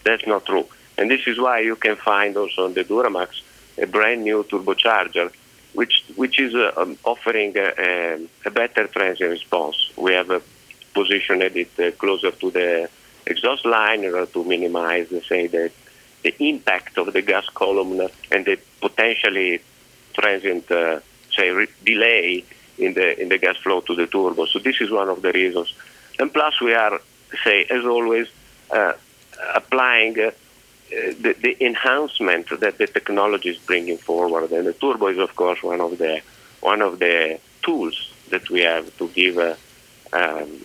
That's 0.05 0.25
not 0.25 0.45
true. 0.45 0.65
And 0.97 1.11
this 1.11 1.27
is 1.27 1.37
why 1.39 1.59
you 1.59 1.75
can 1.75 1.97
find 1.97 2.37
also 2.37 2.65
on 2.65 2.73
the 2.73 2.85
Duramax 2.85 3.41
a 3.77 3.85
brand 3.85 4.23
new 4.23 4.43
turbocharger, 4.43 5.31
which 5.73 6.05
which 6.15 6.39
is 6.39 6.55
uh, 6.55 6.71
um, 6.77 6.97
offering 7.03 7.53
a, 7.57 8.19
a, 8.45 8.51
better 8.51 8.87
transient 8.87 9.31
response. 9.31 9.75
We 9.97 10.13
have 10.13 10.31
uh, 10.31 10.39
positioned 10.93 11.41
it 11.43 11.79
uh, 11.79 11.91
closer 11.97 12.31
to 12.31 12.51
the 12.51 12.89
exhaust 13.25 13.65
line 13.65 14.03
in 14.03 14.13
order 14.13 14.27
to 14.27 14.43
minimize, 14.43 15.09
say, 15.27 15.47
the, 15.47 15.71
the 16.23 16.33
impact 16.39 16.97
of 16.97 17.11
the 17.11 17.21
gas 17.21 17.47
column 17.49 17.99
and 18.31 18.45
the 18.45 18.57
potentially 18.79 19.59
transient, 20.13 20.71
uh, 20.71 20.99
say, 21.35 21.49
re- 21.49 21.67
delay 21.83 22.45
in 22.77 22.93
the 22.93 23.19
in 23.21 23.27
the 23.29 23.37
gas 23.37 23.57
flow 23.57 23.81
to 23.81 23.95
the 23.95 24.07
turbo. 24.07 24.45
So 24.45 24.59
this 24.59 24.79
is 24.79 24.91
one 24.91 25.09
of 25.09 25.21
the 25.21 25.33
reasons. 25.33 25.73
And 26.19 26.31
plus, 26.31 26.61
we 26.61 26.73
are, 26.73 27.01
say, 27.43 27.65
as 27.69 27.83
always, 27.83 28.27
uh, 28.71 28.93
applying 29.53 30.19
uh, 30.19 30.31
the, 30.91 31.35
the, 31.41 31.65
enhancement 31.65 32.47
that 32.59 32.77
the 32.77 32.87
technology 32.87 33.49
is 33.49 33.57
bringing 33.57 33.97
forward. 33.97 34.51
And 34.51 34.67
the 34.67 34.73
turbo 34.73 35.07
is, 35.07 35.17
of 35.17 35.35
course, 35.35 35.61
one 35.63 35.81
of 35.81 35.97
the 35.97 36.21
one 36.61 36.81
of 36.81 36.99
the 36.99 37.39
tools 37.61 38.11
that 38.29 38.49
we 38.49 38.61
have 38.61 38.95
to 38.97 39.07
give 39.09 39.37
a, 39.37 39.57
um, 40.13 40.61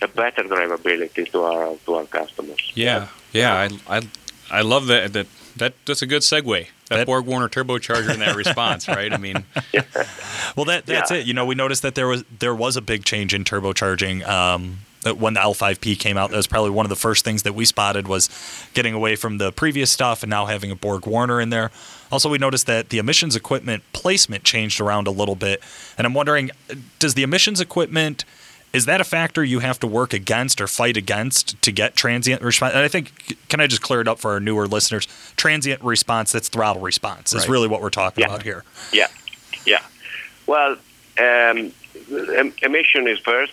a 0.00 0.08
better 0.08 0.44
drivability 0.44 1.30
to 1.32 1.42
our 1.42 1.76
to 1.86 1.94
our 1.94 2.06
customers. 2.06 2.72
Yeah, 2.74 3.08
yeah, 3.32 3.54
I, 3.54 3.96
I, 3.96 4.08
I 4.50 4.62
love 4.62 4.86
that. 4.88 5.12
That 5.12 5.26
that 5.56 5.74
that's 5.86 6.02
a 6.02 6.06
good 6.06 6.22
segue. 6.22 6.66
That, 6.88 6.96
that 6.96 7.06
Borg 7.06 7.26
Warner 7.26 7.48
turbocharger 7.48 8.10
and 8.10 8.20
that 8.20 8.36
response, 8.36 8.88
right? 8.98 9.12
I 9.12 9.16
mean, 9.16 9.44
well, 10.56 10.66
that 10.66 10.86
that's 10.86 11.10
yeah. 11.10 11.18
it. 11.18 11.26
You 11.26 11.34
know, 11.34 11.46
we 11.46 11.54
noticed 11.54 11.82
that 11.82 11.94
there 11.94 12.08
was 12.08 12.24
there 12.38 12.54
was 12.54 12.76
a 12.76 12.82
big 12.82 13.04
change 13.04 13.34
in 13.34 13.44
turbocharging. 13.44 14.26
Um, 14.26 14.78
when 15.04 15.34
the 15.34 15.40
L5P 15.40 15.98
came 15.98 16.16
out. 16.16 16.30
That 16.30 16.36
was 16.36 16.46
probably 16.46 16.70
one 16.70 16.86
of 16.86 16.90
the 16.90 16.96
first 16.96 17.24
things 17.24 17.42
that 17.42 17.54
we 17.54 17.64
spotted 17.64 18.08
was 18.08 18.28
getting 18.74 18.94
away 18.94 19.16
from 19.16 19.38
the 19.38 19.52
previous 19.52 19.90
stuff 19.90 20.22
and 20.22 20.30
now 20.30 20.46
having 20.46 20.70
a 20.70 20.76
Borg 20.76 21.06
Warner 21.06 21.40
in 21.40 21.50
there. 21.50 21.70
Also, 22.10 22.28
we 22.28 22.38
noticed 22.38 22.66
that 22.66 22.90
the 22.90 22.98
emissions 22.98 23.34
equipment 23.34 23.82
placement 23.92 24.44
changed 24.44 24.80
around 24.80 25.06
a 25.06 25.10
little 25.10 25.34
bit, 25.34 25.62
and 25.96 26.06
I'm 26.06 26.14
wondering, 26.14 26.50
does 26.98 27.14
the 27.14 27.22
emissions 27.22 27.60
equipment 27.60 28.24
is 28.72 28.86
that 28.86 29.00
a 29.00 29.04
factor 29.04 29.44
you 29.44 29.58
have 29.58 29.78
to 29.80 29.86
work 29.86 30.14
against 30.14 30.60
or 30.60 30.66
fight 30.66 30.96
against 30.96 31.60
to 31.62 31.70
get 31.70 31.94
transient 31.94 32.42
response? 32.42 32.74
And 32.74 32.82
I 32.82 32.88
think, 32.88 33.36
can 33.48 33.60
I 33.60 33.66
just 33.66 33.82
clear 33.82 34.00
it 34.00 34.08
up 34.08 34.18
for 34.18 34.32
our 34.32 34.40
newer 34.40 34.66
listeners? 34.66 35.06
Transient 35.36 35.82
response, 35.82 36.32
that's 36.32 36.48
throttle 36.48 36.80
response, 36.80 37.34
is 37.34 37.42
right. 37.42 37.50
really 37.50 37.68
what 37.68 37.82
we're 37.82 37.90
talking 37.90 38.22
yeah. 38.22 38.28
about 38.28 38.42
here. 38.42 38.64
Yeah, 38.92 39.08
yeah. 39.66 39.82
Well, 40.46 40.76
um, 41.18 41.72
emission 42.62 43.06
is 43.08 43.18
first, 43.18 43.52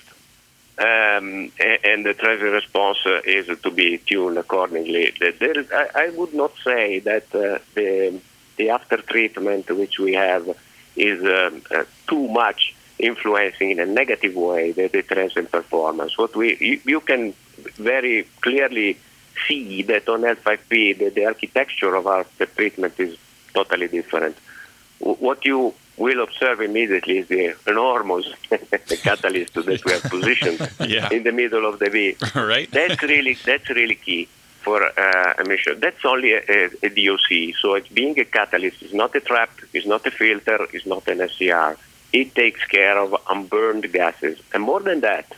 um, 0.79 1.51
and 1.59 2.05
the 2.05 2.13
transient 2.17 2.53
response 2.53 2.99
uh, 3.05 3.19
is 3.25 3.47
to 3.61 3.69
be 3.69 3.97
tuned 3.97 4.37
accordingly. 4.37 5.13
There 5.19 5.59
is, 5.59 5.69
I, 5.71 6.09
would 6.15 6.33
not 6.33 6.53
say 6.63 6.99
that 6.99 7.25
uh, 7.35 7.59
the 7.75 8.19
the 8.55 8.69
after 8.69 8.97
treatment 8.97 9.69
which 9.69 9.99
we 9.99 10.13
have 10.13 10.57
is 10.95 11.21
um, 11.23 11.61
uh, 11.69 11.83
too 12.07 12.27
much 12.29 12.75
influencing 12.97 13.71
in 13.71 13.79
a 13.79 13.85
negative 13.85 14.35
way 14.35 14.71
the, 14.71 14.87
the 14.87 15.01
transient 15.03 15.51
performance. 15.51 16.17
What 16.17 16.35
we 16.35 16.57
you, 16.59 16.79
you, 16.85 16.99
can 17.01 17.33
very 17.75 18.27
clearly 18.39 18.97
see 19.47 19.81
that 19.83 20.07
on 20.07 20.21
L5P 20.21 20.97
the, 20.97 21.09
the 21.09 21.25
architecture 21.25 21.93
of 21.93 22.07
our 22.07 22.25
treatment 22.55 22.97
is 22.99 23.17
totally 23.53 23.89
different. 23.89 24.37
what 24.99 25.43
you 25.45 25.73
will 25.99 26.21
observe 26.23 26.62
immediately 26.62 27.21
the 27.21 27.55
enormous 27.67 28.25
catalyst 29.03 29.53
that 29.53 29.85
we 29.85 29.91
have 29.91 30.03
positioned 30.03 30.59
yeah. 30.79 31.09
in 31.12 31.23
the 31.23 31.31
middle 31.31 31.65
of 31.65 31.79
the 31.79 31.89
V. 31.89 32.15
right. 32.35 32.69
That's 32.71 33.01
really 33.03 33.35
that's 33.45 33.69
really 33.69 33.95
key 33.95 34.27
for 34.65 34.79
uh, 34.83 35.33
emission. 35.39 35.79
That's 35.79 36.03
only 36.03 36.33
a, 36.33 36.41
a, 36.57 36.69
a, 36.88 36.89
DOC. 36.89 37.55
So 37.62 37.75
it's 37.75 37.89
being 37.89 38.19
a 38.19 38.25
catalyst. 38.25 38.81
It's 38.81 38.93
not 38.93 39.15
a 39.15 39.19
trap. 39.19 39.51
It's 39.73 39.85
not 39.85 40.05
a 40.05 40.12
filter. 40.12 40.59
It's 40.73 40.85
not 40.85 41.07
an 41.07 41.27
SCR 41.29 41.77
it 42.12 42.33
takes 42.35 42.63
care 42.65 42.97
of 42.97 43.15
unburned 43.29 43.91
gases. 43.91 44.39
And 44.53 44.63
more 44.63 44.79
than 44.79 45.01
that, 45.01 45.31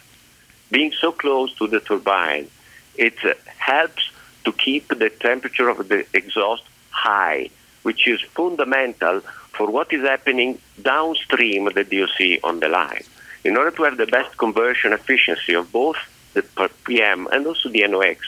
being 0.69 0.93
so 0.93 1.11
close 1.11 1.53
to 1.55 1.67
the 1.67 1.79
turbine, 1.79 2.49
it 2.95 3.17
uh, 3.23 3.33
helps 3.57 4.09
to 4.45 4.51
keep 4.53 4.87
the 4.87 5.09
temperature 5.09 5.69
of 5.69 5.89
the 5.89 6.05
exhaust 6.13 6.63
high, 6.89 7.49
which 7.83 8.07
is 8.07 8.21
fundamental 8.21 9.21
for 9.53 9.69
what 9.69 9.91
is 9.93 10.01
happening 10.01 10.59
downstream 10.81 11.65
the 11.65 11.83
DOC 11.83 12.39
on 12.43 12.59
the 12.59 12.69
line. 12.69 13.03
In 13.43 13.57
order 13.57 13.71
to 13.71 13.83
have 13.83 13.97
the 13.97 14.05
best 14.05 14.37
conversion 14.37 14.93
efficiency 14.93 15.53
of 15.53 15.71
both 15.71 15.97
the 16.33 16.43
PM 16.85 17.27
and 17.31 17.45
also 17.45 17.69
the 17.69 17.85
NOx, 17.87 18.19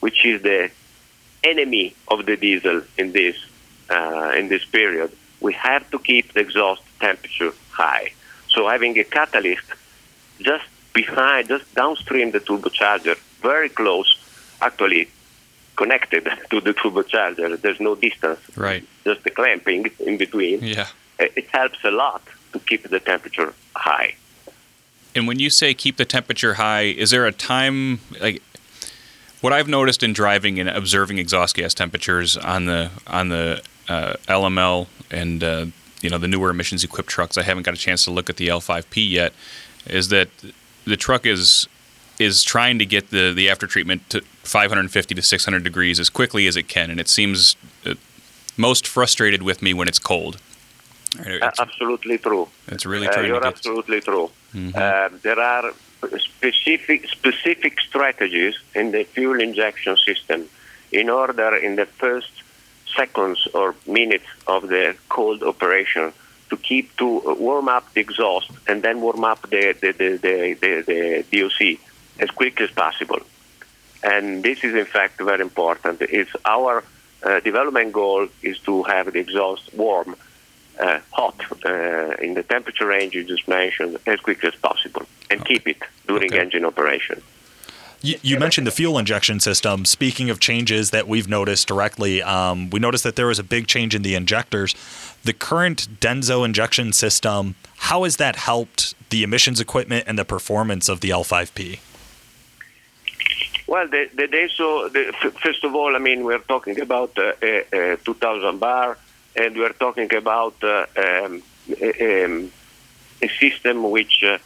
which 0.00 0.24
is 0.24 0.42
the 0.42 0.70
enemy 1.44 1.94
of 2.08 2.26
the 2.26 2.36
diesel 2.36 2.82
in 2.96 3.12
this 3.12 3.36
uh, 3.90 4.32
in 4.36 4.48
this 4.48 4.64
period, 4.64 5.10
we 5.40 5.52
have 5.54 5.90
to 5.90 5.98
keep 5.98 6.32
the 6.32 6.40
exhaust 6.40 6.82
temperature 7.00 7.52
high. 7.70 8.12
So 8.48 8.68
having 8.68 8.96
a 8.98 9.04
catalyst 9.04 9.66
just 10.40 10.64
behind, 10.92 11.48
just 11.48 11.74
downstream 11.74 12.30
the 12.30 12.40
turbocharger, 12.40 13.18
very 13.42 13.68
close, 13.68 14.16
actually 14.60 15.08
connected 15.80 16.24
to 16.50 16.60
the 16.60 16.72
turbocharger. 16.74 17.58
There's 17.60 17.80
no 17.80 17.94
distance. 17.94 18.40
Right. 18.56 18.84
Just 19.04 19.24
the 19.24 19.30
clamping 19.30 19.90
in 19.98 20.18
between. 20.18 20.62
Yeah. 20.62 20.88
It 21.18 21.46
helps 21.48 21.78
a 21.84 21.90
lot 21.90 22.22
to 22.52 22.58
keep 22.58 22.82
the 22.88 23.00
temperature 23.00 23.54
high. 23.74 24.14
And 25.14 25.26
when 25.26 25.38
you 25.38 25.50
say 25.50 25.72
keep 25.74 25.96
the 25.96 26.04
temperature 26.04 26.54
high, 26.54 26.86
is 27.04 27.10
there 27.10 27.26
a 27.26 27.32
time 27.32 28.00
like 28.20 28.42
what 29.40 29.52
I've 29.52 29.68
noticed 29.68 30.02
in 30.02 30.12
driving 30.12 30.60
and 30.60 30.68
observing 30.68 31.18
exhaust 31.18 31.56
gas 31.56 31.72
temperatures 31.74 32.36
on 32.36 32.66
the 32.66 32.90
on 33.06 33.30
the 33.30 33.62
uh, 33.88 34.14
LML 34.28 34.86
and 35.10 35.42
uh, 35.42 35.66
you 36.02 36.10
know 36.10 36.18
the 36.18 36.28
newer 36.28 36.50
emissions 36.50 36.84
equipped 36.84 37.08
trucks. 37.08 37.38
I 37.38 37.42
haven't 37.42 37.64
got 37.64 37.74
a 37.74 37.82
chance 37.86 38.04
to 38.04 38.10
look 38.10 38.28
at 38.30 38.36
the 38.36 38.48
L5P 38.48 39.10
yet. 39.10 39.32
Is 39.86 40.08
that 40.10 40.28
the 40.84 40.96
truck 40.96 41.24
is 41.26 41.68
is 42.20 42.44
trying 42.44 42.78
to 42.78 42.86
get 42.86 43.10
the 43.10 43.32
the 43.32 43.48
after 43.48 43.66
treatment 43.66 44.08
to 44.10 44.20
550 44.20 45.14
to 45.14 45.22
600 45.22 45.64
degrees 45.64 45.98
as 45.98 46.10
quickly 46.10 46.46
as 46.46 46.56
it 46.56 46.68
can, 46.68 46.90
and 46.90 47.00
it 47.00 47.08
seems 47.08 47.56
uh, 47.86 47.94
most 48.56 48.86
frustrated 48.86 49.42
with 49.42 49.62
me 49.62 49.72
when 49.74 49.88
it's 49.88 49.98
cold. 49.98 50.38
It's, 51.18 51.58
absolutely 51.58 52.18
true. 52.18 52.48
It's 52.68 52.86
really 52.86 53.08
uh, 53.08 53.20
you're 53.22 53.44
absolutely 53.44 54.00
true. 54.00 54.30
Mm-hmm. 54.54 54.76
Uh, 54.76 55.18
there 55.22 55.40
are 55.40 55.72
specific 56.18 57.08
specific 57.08 57.80
strategies 57.80 58.54
in 58.74 58.92
the 58.92 59.04
fuel 59.04 59.40
injection 59.40 59.96
system 59.96 60.48
in 60.92 61.08
order 61.08 61.56
in 61.56 61.76
the 61.76 61.86
first 61.86 62.32
seconds 62.96 63.48
or 63.54 63.74
minutes 63.86 64.26
of 64.46 64.68
the 64.68 64.96
cold 65.08 65.42
operation 65.42 66.12
to 66.50 66.56
keep 66.56 66.96
to 66.96 67.06
warm 67.38 67.68
up 67.68 67.92
the 67.94 68.00
exhaust 68.00 68.50
and 68.66 68.82
then 68.82 69.00
warm 69.00 69.24
up 69.24 69.40
the, 69.50 69.74
the, 69.80 69.92
the, 69.92 70.08
the, 70.16 70.54
the, 70.60 71.24
the 71.30 71.40
DOC 71.40 71.78
as 72.20 72.30
quickly 72.30 72.66
as 72.66 72.70
possible. 72.70 73.20
And 74.02 74.42
this 74.42 74.62
is 74.64 74.74
in 74.74 74.86
fact 74.86 75.18
very 75.20 75.40
important. 75.40 76.00
It's 76.02 76.30
our 76.44 76.84
uh, 77.22 77.40
development 77.40 77.92
goal 77.92 78.28
is 78.42 78.58
to 78.60 78.82
have 78.84 79.12
the 79.12 79.18
exhaust 79.18 79.74
warm, 79.74 80.16
uh, 80.78 81.00
hot, 81.10 81.38
uh, 81.66 82.14
in 82.22 82.34
the 82.34 82.42
temperature 82.42 82.86
range 82.86 83.14
you 83.14 83.24
just 83.24 83.46
mentioned 83.48 83.98
as 84.06 84.20
quickly 84.20 84.48
as 84.48 84.54
possible 84.54 85.02
and 85.30 85.40
okay. 85.40 85.54
keep 85.54 85.68
it 85.68 85.82
during 86.06 86.32
okay. 86.32 86.40
engine 86.40 86.64
operation. 86.64 87.20
You, 88.02 88.16
you, 88.22 88.38
mentioned 88.38 88.66
the 88.66 88.70
fuel 88.70 88.98
injection 88.98 89.40
system. 89.40 89.84
Speaking 89.84 90.30
of 90.30 90.40
changes 90.40 90.88
that 90.88 91.06
we've 91.06 91.28
noticed 91.28 91.68
directly, 91.68 92.22
um, 92.22 92.70
we 92.70 92.80
noticed 92.80 93.04
that 93.04 93.16
there 93.16 93.26
was 93.26 93.38
a 93.38 93.42
big 93.44 93.66
change 93.66 93.94
in 93.94 94.00
the 94.00 94.14
injectors. 94.14 94.74
The 95.22 95.34
current 95.34 96.00
Denso 96.00 96.42
injection 96.46 96.94
system, 96.94 97.56
how 97.76 98.04
has 98.04 98.16
that 98.16 98.36
helped 98.36 98.94
the 99.10 99.22
emissions 99.22 99.60
equipment 99.60 100.04
and 100.06 100.18
the 100.18 100.24
performance 100.24 100.88
of 100.88 101.00
the 101.00 101.10
L5P? 101.10 101.80
Well, 103.70 103.86
the, 103.86 104.10
the 104.12 104.26
the, 104.26 105.32
first 105.44 105.62
of 105.62 105.76
all, 105.76 105.94
I 105.94 106.00
mean, 106.00 106.24
we're 106.24 106.40
talking 106.40 106.80
about 106.80 107.16
uh, 107.16 107.34
uh, 107.72 107.96
2,000 108.04 108.58
bar, 108.58 108.98
and 109.36 109.56
we're 109.56 109.74
talking 109.74 110.12
about 110.12 110.56
uh, 110.64 110.86
um, 110.96 111.40
um, 111.80 112.50
a 113.22 113.28
system 113.38 113.88
which 113.88 114.24
uh, 114.24 114.38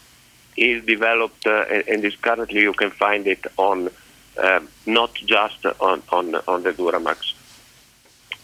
is 0.58 0.84
developed 0.84 1.46
uh, 1.46 1.64
and 1.88 2.04
is 2.04 2.16
currently 2.16 2.60
you 2.60 2.74
can 2.74 2.90
find 2.90 3.26
it 3.26 3.46
on 3.56 3.88
uh, 4.36 4.60
not 4.84 5.14
just 5.14 5.64
on, 5.80 6.02
on, 6.12 6.34
on 6.46 6.62
the 6.62 6.74
Duramax. 6.74 7.32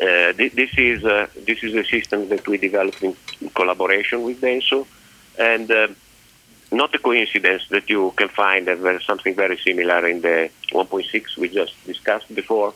Uh, 0.00 0.32
this 0.32 0.70
is 0.78 1.02
this 1.44 1.62
is 1.62 1.74
a 1.74 1.84
system 1.84 2.30
that 2.30 2.48
we 2.48 2.56
developed 2.56 3.02
in 3.02 3.14
collaboration 3.54 4.22
with 4.22 4.40
Denso, 4.40 4.86
and 5.38 5.70
uh, 5.70 5.88
not 6.72 6.94
a 6.94 6.98
coincidence 6.98 7.62
that 7.70 7.88
you 7.90 8.12
can 8.16 8.28
find 8.28 8.66
that 8.68 8.82
there's 8.82 9.04
something 9.04 9.34
very 9.34 9.58
similar 9.58 10.06
in 10.06 10.20
the 10.20 10.50
1.6 10.72 11.36
we 11.36 11.48
just 11.48 11.74
discussed 11.84 12.32
before, 12.34 12.74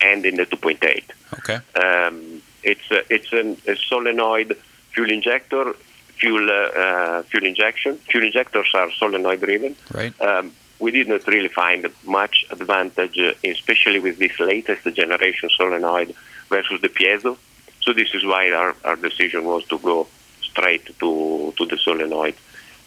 and 0.00 0.24
in 0.26 0.36
the 0.36 0.46
2.8. 0.46 1.04
Okay. 1.38 1.58
Um, 1.80 2.42
it's 2.62 2.86
it's 3.08 3.32
an, 3.32 3.56
a 3.66 3.76
solenoid 3.76 4.56
fuel 4.92 5.10
injector 5.10 5.74
fuel 6.20 6.48
uh, 6.50 7.22
fuel 7.22 7.46
injection. 7.46 7.96
Fuel 8.10 8.24
injectors 8.24 8.70
are 8.74 8.90
solenoid 8.92 9.40
driven. 9.40 9.74
Right. 9.92 10.14
Um, 10.20 10.52
we 10.78 10.90
did 10.90 11.08
not 11.08 11.26
really 11.26 11.48
find 11.48 11.86
much 12.04 12.46
advantage, 12.50 13.18
uh, 13.18 13.32
especially 13.44 14.00
with 14.00 14.18
this 14.18 14.38
latest 14.40 14.84
generation 14.94 15.50
solenoid 15.56 16.14
versus 16.48 16.80
the 16.80 16.88
piezo. 16.88 17.36
So 17.80 17.92
this 17.92 18.14
is 18.14 18.24
why 18.24 18.50
our, 18.52 18.74
our 18.84 18.96
decision 18.96 19.44
was 19.44 19.64
to 19.68 19.78
go 19.78 20.06
straight 20.42 20.86
to 21.00 21.54
to 21.56 21.66
the 21.66 21.78
solenoid. 21.78 22.34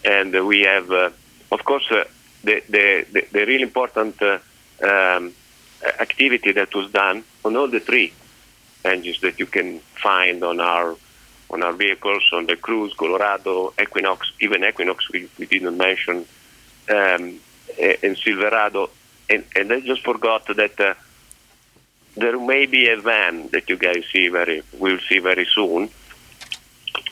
And 0.05 0.45
we 0.45 0.61
have, 0.61 0.91
uh, 0.91 1.09
of 1.51 1.63
course, 1.63 1.89
uh, 1.91 2.03
the, 2.43 2.61
the, 2.69 3.05
the, 3.11 3.27
the 3.31 3.45
really 3.45 3.63
important 3.63 4.21
uh, 4.21 4.39
um, 4.83 5.33
activity 5.99 6.51
that 6.51 6.73
was 6.75 6.91
done 6.91 7.23
on 7.45 7.55
all 7.55 7.67
the 7.67 7.79
three 7.79 8.13
engines 8.83 9.21
that 9.21 9.39
you 9.39 9.45
can 9.45 9.79
find 9.79 10.43
on 10.43 10.59
our 10.59 10.95
on 11.49 11.61
our 11.61 11.73
vehicles, 11.73 12.23
on 12.33 12.47
the 12.47 12.55
Cruze, 12.55 12.95
Colorado, 12.97 13.73
Equinox, 13.79 14.31
even 14.41 14.63
Equinox 14.63 15.11
we, 15.11 15.29
we 15.37 15.45
didn't 15.45 15.77
mention, 15.77 16.25
um, 16.89 17.39
and 17.79 18.17
Silverado. 18.17 18.89
And, 19.29 19.43
and 19.55 19.71
I 19.71 19.79
just 19.81 20.03
forgot 20.03 20.47
that 20.47 20.79
uh, 20.79 20.95
there 22.15 22.39
may 22.39 22.65
be 22.65 22.89
a 22.89 22.99
van 22.99 23.49
that 23.49 23.69
you 23.69 23.77
guys 23.77 24.03
see 24.11 24.29
very, 24.29 24.63
will 24.79 24.97
see 25.07 25.19
very 25.19 25.45
soon. 25.45 25.89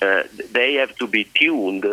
Uh, 0.01 0.23
they 0.51 0.75
have 0.75 0.95
to 0.97 1.06
be 1.06 1.25
tuned 1.25 1.86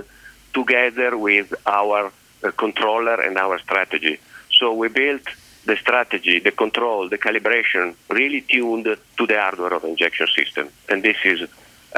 together 0.55 1.17
with 1.17 1.53
our 1.67 2.13
uh, 2.45 2.51
controller 2.53 3.21
and 3.21 3.37
our 3.39 3.59
strategy. 3.59 4.19
So 4.51 4.73
we 4.73 4.89
built 4.89 5.23
the 5.65 5.77
strategy, 5.77 6.39
the 6.41 6.51
control, 6.51 7.09
the 7.09 7.19
calibration 7.19 7.95
really 8.09 8.41
tuned 8.41 8.85
to 8.85 9.27
the 9.27 9.39
hardware 9.39 9.75
of 9.75 9.83
the 9.83 9.89
injection 9.89 10.27
system. 10.29 10.69
And 10.89 11.03
this 11.03 11.17
is 11.25 11.49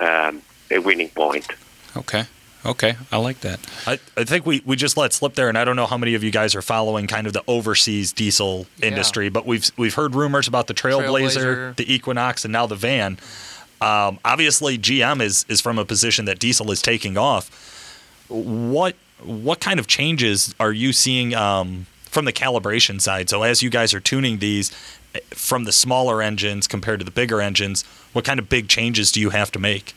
um, 0.00 0.42
a 0.70 0.78
winning 0.78 1.08
point. 1.10 1.46
Okay. 1.96 2.24
Okay, 2.64 2.96
I 3.10 3.16
like 3.16 3.40
that. 3.40 3.58
I, 3.86 3.98
I 4.18 4.24
think 4.24 4.44
we, 4.44 4.62
we 4.66 4.76
just 4.76 4.98
let 4.98 5.14
slip 5.14 5.34
there, 5.34 5.48
and 5.48 5.56
I 5.56 5.64
don't 5.64 5.76
know 5.76 5.86
how 5.86 5.96
many 5.96 6.14
of 6.14 6.22
you 6.22 6.30
guys 6.30 6.54
are 6.54 6.60
following 6.60 7.06
kind 7.06 7.26
of 7.26 7.32
the 7.32 7.42
overseas 7.48 8.12
diesel 8.12 8.66
industry, 8.82 9.30
but 9.30 9.46
we've 9.46 9.70
we've 9.78 9.94
heard 9.94 10.14
rumors 10.14 10.46
about 10.46 10.66
the 10.66 10.74
Trailblazer, 10.74 11.72
Trailblazer. 11.72 11.76
the 11.76 11.90
Equinox, 11.90 12.44
and 12.44 12.52
now 12.52 12.66
the 12.66 12.76
van. 12.76 13.18
Um, 13.80 14.18
obviously, 14.26 14.76
GM 14.76 15.22
is 15.22 15.46
is 15.48 15.62
from 15.62 15.78
a 15.78 15.86
position 15.86 16.26
that 16.26 16.38
diesel 16.38 16.70
is 16.70 16.82
taking 16.82 17.16
off. 17.16 17.79
What 18.30 18.94
what 19.22 19.60
kind 19.60 19.78
of 19.78 19.86
changes 19.86 20.54
are 20.58 20.72
you 20.72 20.92
seeing 20.92 21.34
um, 21.34 21.86
from 22.04 22.24
the 22.24 22.32
calibration 22.32 23.00
side? 23.00 23.28
So 23.28 23.42
as 23.42 23.62
you 23.62 23.68
guys 23.68 23.92
are 23.92 24.00
tuning 24.00 24.38
these 24.38 24.70
eh, 25.14 25.20
from 25.30 25.64
the 25.64 25.72
smaller 25.72 26.22
engines 26.22 26.66
compared 26.66 27.00
to 27.00 27.04
the 27.04 27.10
bigger 27.10 27.40
engines, 27.42 27.82
what 28.12 28.24
kind 28.24 28.38
of 28.40 28.48
big 28.48 28.68
changes 28.68 29.12
do 29.12 29.20
you 29.20 29.30
have 29.30 29.52
to 29.52 29.58
make? 29.58 29.94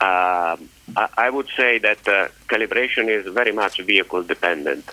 Um, 0.00 0.68
I 0.96 1.30
would 1.30 1.48
say 1.56 1.78
that 1.78 2.08
uh, 2.08 2.28
calibration 2.48 3.08
is 3.08 3.32
very 3.32 3.52
much 3.52 3.80
vehicle 3.80 4.22
dependent. 4.24 4.92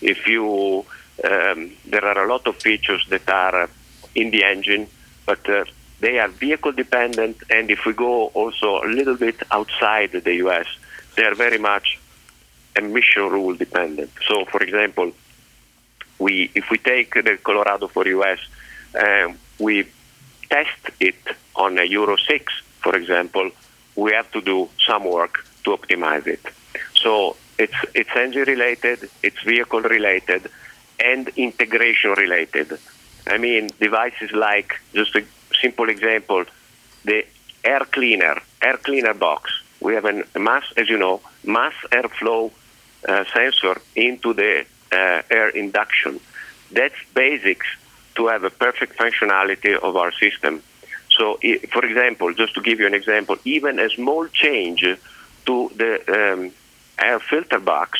If 0.00 0.26
you, 0.26 0.86
um, 1.24 1.72
there 1.84 2.04
are 2.04 2.24
a 2.24 2.28
lot 2.28 2.46
of 2.46 2.56
features 2.56 3.04
that 3.10 3.28
are 3.28 3.64
uh, 3.64 3.66
in 4.14 4.30
the 4.30 4.44
engine, 4.44 4.86
but 5.26 5.46
uh, 5.48 5.64
they 6.00 6.18
are 6.18 6.28
vehicle 6.28 6.72
dependent. 6.72 7.36
And 7.50 7.70
if 7.70 7.84
we 7.84 7.92
go 7.92 8.28
also 8.28 8.82
a 8.82 8.88
little 8.88 9.16
bit 9.16 9.42
outside 9.50 10.12
the 10.12 10.34
U.S., 10.36 10.66
they 11.16 11.24
are 11.24 11.34
very 11.34 11.58
much 11.58 11.98
emission 12.76 13.28
rule 13.30 13.54
dependent. 13.54 14.10
So, 14.28 14.44
for 14.44 14.62
example, 14.62 15.12
we 16.18 16.50
if 16.54 16.70
we 16.70 16.78
take 16.78 17.14
the 17.14 17.38
Colorado 17.42 17.88
for 17.88 18.06
US, 18.06 18.38
um, 18.98 19.38
we 19.58 19.86
test 20.48 20.90
it 21.00 21.22
on 21.54 21.78
a 21.78 21.84
Euro 21.84 22.16
6, 22.16 22.52
for 22.82 22.94
example, 22.96 23.50
we 23.96 24.12
have 24.12 24.30
to 24.32 24.40
do 24.40 24.68
some 24.86 25.04
work 25.04 25.44
to 25.64 25.76
optimize 25.76 26.26
it. 26.26 26.44
So 26.94 27.36
it's 27.58 27.80
it's 27.94 28.10
engine 28.14 28.44
related, 28.44 29.08
it's 29.22 29.40
vehicle 29.42 29.82
related, 29.82 30.50
and 31.00 31.28
integration 31.36 32.12
related. 32.12 32.78
I 33.26 33.38
mean, 33.38 33.70
devices 33.80 34.30
like 34.32 34.74
just 34.94 35.14
a 35.16 35.24
simple 35.60 35.88
example, 35.88 36.44
the 37.04 37.24
air 37.64 37.84
cleaner, 37.90 38.40
air 38.62 38.76
cleaner 38.76 39.14
box. 39.14 39.50
We 39.80 39.94
have 39.94 40.04
a 40.04 40.38
mass, 40.38 40.64
as 40.76 40.88
you 40.88 40.98
know, 40.98 41.20
mass 41.44 41.74
airflow 41.90 42.50
uh, 43.08 43.24
sensor 43.32 43.80
into 43.94 44.32
the 44.32 44.64
uh, 44.92 45.22
air 45.30 45.48
induction. 45.50 46.20
That's 46.72 46.94
basics 47.14 47.66
to 48.16 48.28
have 48.28 48.44
a 48.44 48.50
perfect 48.50 48.96
functionality 48.96 49.76
of 49.76 49.96
our 49.96 50.12
system. 50.12 50.62
So, 51.10 51.38
for 51.72 51.84
example, 51.84 52.32
just 52.34 52.54
to 52.54 52.60
give 52.60 52.80
you 52.80 52.86
an 52.86 52.94
example, 52.94 53.36
even 53.44 53.78
a 53.78 53.88
small 53.90 54.26
change 54.28 54.84
to 55.46 55.70
the 55.74 56.32
um, 56.32 56.52
air 56.98 57.20
filter 57.20 57.58
box, 57.58 57.98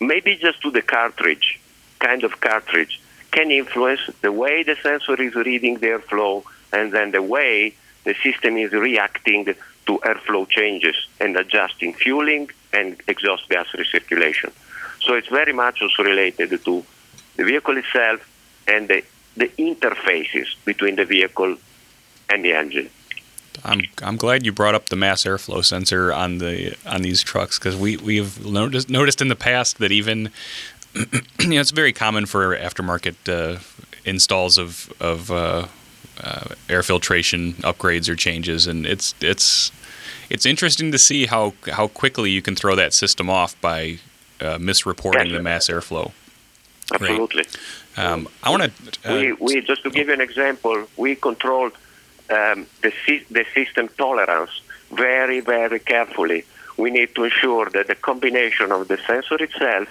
maybe 0.00 0.36
just 0.36 0.60
to 0.62 0.70
the 0.70 0.82
cartridge, 0.82 1.60
kind 1.98 2.24
of 2.24 2.40
cartridge, 2.40 3.00
can 3.30 3.50
influence 3.50 4.00
the 4.20 4.32
way 4.32 4.62
the 4.62 4.76
sensor 4.82 5.20
is 5.22 5.34
reading 5.34 5.78
the 5.78 5.88
airflow 5.88 6.42
and 6.72 6.92
then 6.92 7.10
the 7.12 7.22
way 7.22 7.74
the 8.04 8.14
system 8.22 8.56
is 8.56 8.72
reacting 8.72 9.54
to 9.88 9.98
airflow 10.04 10.48
changes 10.48 10.94
and 11.18 11.36
adjusting 11.36 11.94
fueling 11.94 12.50
and 12.72 13.00
exhaust 13.08 13.48
gas 13.48 13.66
recirculation. 13.74 14.52
So 15.00 15.14
it's 15.14 15.28
very 15.28 15.54
much 15.54 15.80
also 15.82 16.02
related 16.04 16.50
to 16.64 16.84
the 17.36 17.44
vehicle 17.44 17.76
itself 17.78 18.20
and 18.68 18.86
the, 18.88 19.02
the 19.36 19.48
interfaces 19.58 20.46
between 20.66 20.96
the 20.96 21.06
vehicle 21.06 21.56
and 22.28 22.44
the 22.44 22.52
engine. 22.52 22.90
I'm 23.64 23.80
I'm 24.02 24.16
glad 24.16 24.46
you 24.46 24.52
brought 24.52 24.76
up 24.76 24.88
the 24.88 24.94
mass 24.94 25.24
airflow 25.24 25.64
sensor 25.64 26.12
on 26.12 26.38
the 26.38 26.76
on 26.86 27.02
these 27.02 27.22
trucks 27.22 27.58
because 27.58 27.76
we 27.76 27.96
we've 27.96 28.44
noticed 28.46 28.88
noticed 28.88 29.20
in 29.20 29.26
the 29.26 29.36
past 29.36 29.78
that 29.78 29.90
even 29.90 30.30
you 30.94 31.48
know 31.48 31.60
it's 31.60 31.72
very 31.72 31.92
common 31.92 32.26
for 32.26 32.56
aftermarket 32.56 33.16
uh, 33.28 33.58
installs 34.04 34.58
of 34.58 34.92
of 35.00 35.32
uh, 35.32 35.66
uh, 36.22 36.54
air 36.68 36.82
filtration 36.82 37.54
upgrades 37.54 38.08
or 38.08 38.16
changes, 38.16 38.66
and 38.66 38.86
it's 38.86 39.14
it's 39.20 39.72
it's 40.30 40.46
interesting 40.46 40.92
to 40.92 40.98
see 40.98 41.26
how 41.26 41.54
how 41.72 41.88
quickly 41.88 42.30
you 42.30 42.42
can 42.42 42.54
throw 42.54 42.74
that 42.76 42.92
system 42.92 43.30
off 43.30 43.58
by 43.60 43.98
uh, 44.40 44.58
misreporting 44.58 45.32
the 45.32 45.42
mass 45.42 45.68
airflow. 45.68 46.12
Absolutely. 46.92 47.44
Um, 47.96 48.28
I 48.42 48.50
want 48.50 48.62
to. 48.62 49.12
we, 49.12 49.32
we 49.32 49.60
just 49.60 49.82
to 49.82 49.90
give 49.90 50.08
you 50.08 50.14
an 50.14 50.20
example, 50.20 50.86
we 50.96 51.14
controlled 51.14 51.72
um, 52.30 52.66
the 52.82 52.92
sy- 53.04 53.24
the 53.30 53.44
system 53.54 53.88
tolerance 53.98 54.62
very 54.92 55.40
very 55.40 55.80
carefully. 55.80 56.44
We 56.76 56.90
need 56.90 57.14
to 57.16 57.24
ensure 57.24 57.68
that 57.70 57.88
the 57.88 57.96
combination 57.96 58.70
of 58.70 58.86
the 58.86 58.98
sensor 58.98 59.42
itself 59.42 59.88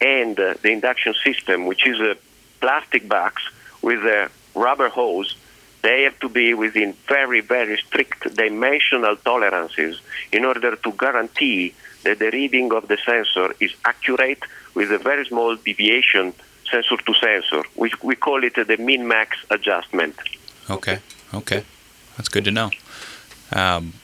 and 0.00 0.38
uh, 0.40 0.54
the 0.62 0.70
induction 0.70 1.14
system, 1.22 1.66
which 1.66 1.86
is 1.86 2.00
a 2.00 2.16
plastic 2.60 3.08
box 3.08 3.42
with 3.82 4.00
a 4.04 4.30
rubber 4.54 4.88
hose, 4.88 5.36
they 5.84 6.02
have 6.06 6.18
to 6.24 6.28
be 6.40 6.48
within 6.64 6.90
very 7.06 7.40
very 7.40 7.76
strict 7.86 8.20
dimensional 8.34 9.14
tolerances 9.28 10.00
in 10.32 10.42
order 10.44 10.72
to 10.84 10.90
guarantee 11.04 11.74
that 12.04 12.18
the 12.18 12.30
reading 12.38 12.72
of 12.72 12.88
the 12.88 12.98
sensor 13.10 13.54
is 13.60 13.72
accurate 13.84 14.42
with 14.74 14.90
a 14.90 14.98
very 14.98 15.24
small 15.26 15.56
deviation 15.56 16.32
sensor 16.70 16.96
to 16.96 17.14
sensor. 17.14 17.62
We, 17.76 17.92
we 18.02 18.16
call 18.16 18.42
it 18.44 18.54
the 18.54 18.76
min 18.78 19.06
max 19.06 19.36
adjustment. 19.50 20.16
Okay. 20.68 20.98
Okay. 21.32 21.64
That's 22.16 22.28
good 22.28 22.44
to 22.44 22.50
know. 22.50 22.70
Um, 23.52 23.94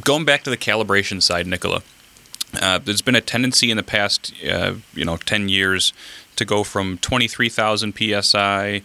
going 0.00 0.24
back 0.24 0.42
to 0.44 0.50
the 0.50 0.56
calibration 0.56 1.22
side, 1.22 1.46
Nicola, 1.46 1.82
uh, 2.60 2.78
there's 2.78 3.02
been 3.02 3.16
a 3.16 3.20
tendency 3.20 3.70
in 3.70 3.76
the 3.76 3.82
past, 3.82 4.32
uh, 4.48 4.74
you 4.94 5.04
know, 5.04 5.16
10 5.16 5.48
years 5.48 5.92
to 6.36 6.44
go 6.44 6.64
from 6.64 6.98
23,000 6.98 7.94
psi 8.22 8.82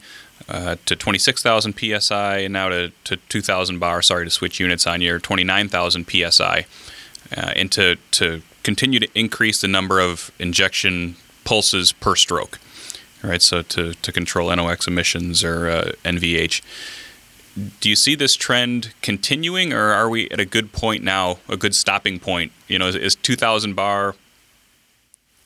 uh, 0.49 0.75
to 0.85 0.95
26,000 0.95 1.75
psi, 1.77 2.37
and 2.39 2.53
now 2.53 2.69
to, 2.69 2.91
to 3.03 3.17
2,000 3.17 3.77
bar. 3.77 4.01
Sorry 4.01 4.25
to 4.25 4.31
switch 4.31 4.59
units 4.59 4.87
on 4.87 4.99
you, 5.01 5.19
29,000 5.19 6.07
psi, 6.09 6.65
uh, 7.37 7.53
and 7.55 7.71
to 7.71 7.97
to 8.11 8.41
continue 8.63 8.99
to 8.99 9.07
increase 9.13 9.61
the 9.61 9.67
number 9.67 9.99
of 9.99 10.31
injection 10.39 11.15
pulses 11.43 11.91
per 11.91 12.15
stroke. 12.15 12.59
Right, 13.21 13.41
so 13.41 13.61
to, 13.63 13.93
to 13.95 14.11
control 14.13 14.55
NOx 14.55 14.87
emissions 14.87 15.43
or 15.43 15.69
uh, 15.69 15.91
NVH. 16.05 16.61
Do 17.81 17.89
you 17.89 17.95
see 17.97 18.15
this 18.15 18.35
trend 18.35 18.93
continuing, 19.01 19.73
or 19.73 19.91
are 19.91 20.09
we 20.09 20.29
at 20.29 20.39
a 20.39 20.45
good 20.45 20.71
point 20.71 21.03
now, 21.03 21.39
a 21.49 21.57
good 21.57 21.75
stopping 21.75 22.19
point? 22.19 22.53
You 22.69 22.79
know, 22.79 22.87
is, 22.87 22.95
is 22.95 23.15
2,000 23.15 23.73
bar 23.73 24.15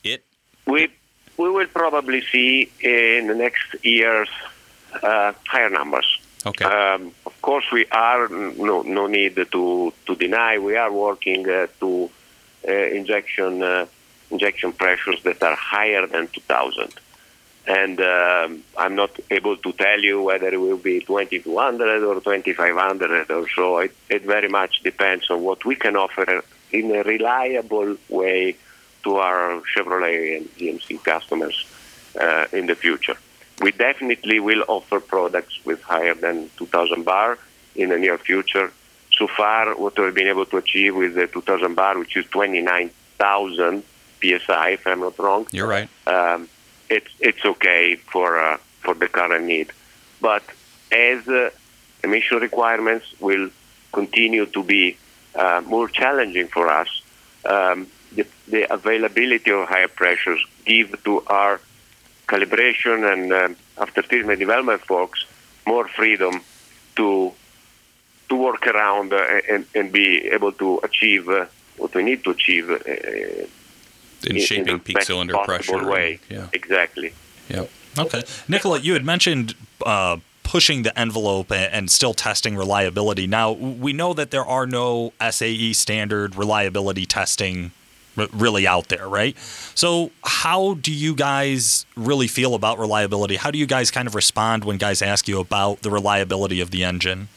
it? 0.03 0.23
We, 0.67 0.89
we 1.37 1.49
will 1.49 1.65
probably 1.65 2.21
see 2.21 2.69
in 2.79 3.25
the 3.25 3.33
next 3.33 3.75
years 3.83 4.29
higher 5.01 5.69
numbers. 5.69 6.19
Okay. 6.45 6.65
Um, 6.65 7.13
of 7.25 7.41
course, 7.41 7.65
we 7.71 7.86
are 7.91 8.27
no 8.27 8.82
no 8.82 9.08
need 9.08 9.36
to 9.36 9.93
to 10.06 10.15
deny 10.15 10.58
we 10.58 10.75
are 10.75 10.91
working 10.91 11.49
uh, 11.49 11.67
to 11.79 12.10
uh, 12.67 12.71
injection 12.71 13.63
uh, 13.63 13.86
injection 14.29 14.73
pressures 14.73 15.21
that 15.23 15.41
are 15.41 15.56
higher 15.56 16.06
than 16.08 16.27
2,000, 16.27 16.93
and 17.67 18.01
um, 18.01 18.63
I'm 18.77 18.95
not 18.95 19.12
able 19.32 19.56
to 19.58 19.71
tell 19.73 19.99
you 19.99 20.21
whether 20.21 20.47
it 20.47 20.60
will 20.60 20.77
be 20.77 20.99
2,200 20.99 22.03
or 22.03 22.15
2,500 22.15 23.32
or 23.32 23.47
so. 23.56 23.77
It, 23.77 23.95
it 24.10 24.23
very 24.23 24.49
much 24.49 24.82
depends 24.84 25.29
on 25.29 25.43
what 25.43 25.63
we 25.63 25.75
can 25.75 25.95
offer 25.95 26.43
in 26.71 26.93
a 26.93 27.03
reliable 27.03 27.95
way 28.10 28.58
to 29.03 29.15
our 29.17 29.62
Chevrolet 29.62 30.38
and 30.38 30.45
GMC 30.58 31.03
customers 31.03 31.65
uh, 32.19 32.47
in 32.51 32.65
the 32.65 32.75
future. 32.75 33.17
We 33.61 33.71
definitely 33.71 34.39
will 34.39 34.63
offer 34.67 34.99
products 34.99 35.59
with 35.65 35.81
higher 35.83 36.15
than 36.15 36.49
2,000 36.57 37.03
bar 37.03 37.37
in 37.75 37.89
the 37.89 37.97
near 37.97 38.17
future. 38.17 38.71
So 39.17 39.27
far, 39.27 39.75
what 39.75 39.97
we've 39.97 40.13
been 40.13 40.27
able 40.27 40.45
to 40.47 40.57
achieve 40.57 40.95
with 40.95 41.13
the 41.15 41.27
2,000 41.27 41.75
bar, 41.75 41.97
which 41.99 42.17
is 42.17 42.25
29,000 42.25 43.83
psi, 44.21 44.69
if 44.69 44.87
I'm 44.87 45.01
not 45.01 45.19
wrong, 45.19 45.47
You're 45.51 45.67
right. 45.67 45.89
um, 46.07 46.49
it's 46.89 47.11
it's 47.19 47.43
okay 47.45 47.95
for 48.11 48.39
uh, 48.39 48.57
for 48.81 48.93
the 48.93 49.07
current 49.07 49.45
need. 49.45 49.71
But 50.21 50.43
as 50.91 51.27
uh, 51.27 51.49
emission 52.03 52.39
requirements 52.39 53.05
will 53.19 53.49
continue 53.91 54.45
to 54.47 54.63
be 54.63 54.97
uh, 55.35 55.61
more 55.65 55.87
challenging 55.87 56.47
for 56.47 56.67
us, 56.69 56.89
um, 57.45 57.87
the, 58.13 58.25
the 58.47 58.71
availability 58.73 59.51
of 59.51 59.67
higher 59.67 59.87
pressures 59.87 60.43
give 60.65 61.01
to 61.03 61.21
our 61.27 61.59
calibration 62.27 63.12
and 63.12 63.31
um, 63.33 63.55
after 63.77 64.01
treatment 64.01 64.39
development 64.39 64.81
folks 64.81 65.25
more 65.65 65.88
freedom 65.88 66.41
to 66.95 67.33
to 68.29 68.36
work 68.36 68.65
around 68.67 69.13
uh, 69.13 69.21
and, 69.51 69.65
and 69.75 69.91
be 69.91 70.27
able 70.27 70.51
to 70.51 70.79
achieve 70.83 71.27
uh, 71.29 71.45
what 71.77 71.93
we 71.93 72.03
need 72.03 72.23
to 72.23 72.29
achieve 72.31 72.69
uh, 72.69 72.77
In 74.29 74.38
in 74.38 74.39
shaping 74.39 74.77
the 74.77 74.79
peak 74.79 74.95
best 74.95 75.07
cylinder 75.07 75.36
pressure. 75.45 75.86
way. 75.89 76.19
Yeah. 76.29 76.47
Exactly. 76.53 77.13
Yep. 77.49 77.69
Okay, 77.99 78.23
Nicola, 78.47 78.79
you 78.79 78.93
had 78.93 79.05
mentioned 79.05 79.53
uh, 79.86 80.17
pushing 80.43 80.83
the 80.83 80.97
envelope 80.97 81.51
and 81.51 81.91
still 81.91 82.13
testing 82.13 82.55
reliability. 82.55 83.27
Now 83.27 83.51
we 83.51 83.93
know 83.93 84.13
that 84.13 84.31
there 84.31 84.45
are 84.45 84.65
no 84.65 85.13
SAE 85.29 85.73
standard 85.73 86.36
reliability 86.36 87.05
testing 87.05 87.71
really 88.15 88.67
out 88.67 88.89
there, 88.89 89.08
right? 89.08 89.38
So, 89.76 90.12
how 90.23 90.76
do 90.76 90.93
you 90.93 91.15
guys 91.15 91.86
really 91.95 92.28
feel 92.28 92.56
about 92.56 92.80
reliability? 92.80 93.36
How 93.36 93.52
do 93.52 93.58
you 93.58 93.65
guys 93.65 93.91
kind 93.91 94.08
of 94.08 94.15
respond 94.15 94.65
when 94.65 94.78
guys 94.78 95.02
ask 95.02 95.28
you 95.28 95.39
about 95.39 95.82
the 95.82 95.89
reliability 95.89 96.62
of 96.62 96.71
the 96.71 96.84
engine? 96.84 97.30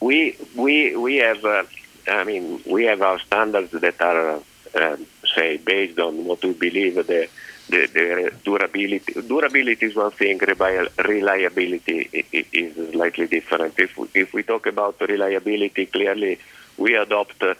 We 0.00 0.36
we 0.54 0.96
we 0.96 1.16
have, 1.16 1.44
uh, 1.44 1.64
I 2.08 2.24
mean, 2.24 2.60
we 2.66 2.84
have 2.84 3.02
our 3.02 3.18
standards 3.20 3.72
that 3.72 4.00
are, 4.00 4.40
uh, 4.74 4.96
say, 5.34 5.56
based 5.56 5.98
on 5.98 6.24
what 6.24 6.44
we 6.44 6.52
believe 6.52 6.94
the 6.94 7.28
the, 7.68 7.86
the 7.86 8.32
durability. 8.44 9.20
Durability 9.22 9.86
is 9.86 9.96
one 9.96 10.10
thing. 10.10 10.38
Reliability 10.38 12.26
is 12.32 12.92
slightly 12.92 13.26
different. 13.26 13.78
If 13.78 13.96
we, 13.96 14.08
if 14.14 14.32
we 14.34 14.42
talk 14.42 14.66
about 14.66 15.00
reliability, 15.00 15.86
clearly 15.86 16.38
we 16.76 16.94
adopt. 16.94 17.42
Uh, 17.42 17.54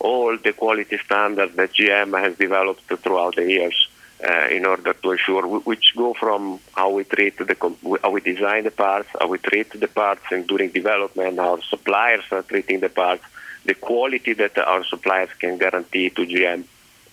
all 0.00 0.36
the 0.36 0.52
quality 0.52 0.98
standards 1.04 1.54
that 1.56 1.72
GM 1.72 2.18
has 2.18 2.36
developed 2.36 2.84
throughout 3.02 3.36
the 3.36 3.50
years 3.50 3.88
uh, 4.26 4.48
in 4.50 4.64
order 4.66 4.92
to 4.92 5.12
ensure, 5.12 5.46
which 5.46 5.94
go 5.96 6.14
from 6.14 6.60
how 6.72 6.90
we 6.90 7.04
treat 7.04 7.36
the, 7.38 7.56
how 8.02 8.10
we 8.10 8.20
design 8.20 8.64
the 8.64 8.70
parts, 8.70 9.08
how 9.18 9.28
we 9.28 9.38
treat 9.38 9.78
the 9.78 9.88
parts, 9.88 10.22
and 10.30 10.46
during 10.46 10.70
development, 10.70 11.38
our 11.38 11.60
suppliers 11.62 12.24
are 12.30 12.42
treating 12.42 12.80
the 12.80 12.88
parts, 12.88 13.24
the 13.64 13.74
quality 13.74 14.32
that 14.32 14.56
our 14.58 14.84
suppliers 14.84 15.30
can 15.38 15.58
guarantee 15.58 16.10
to 16.10 16.22
GM, 16.22 16.64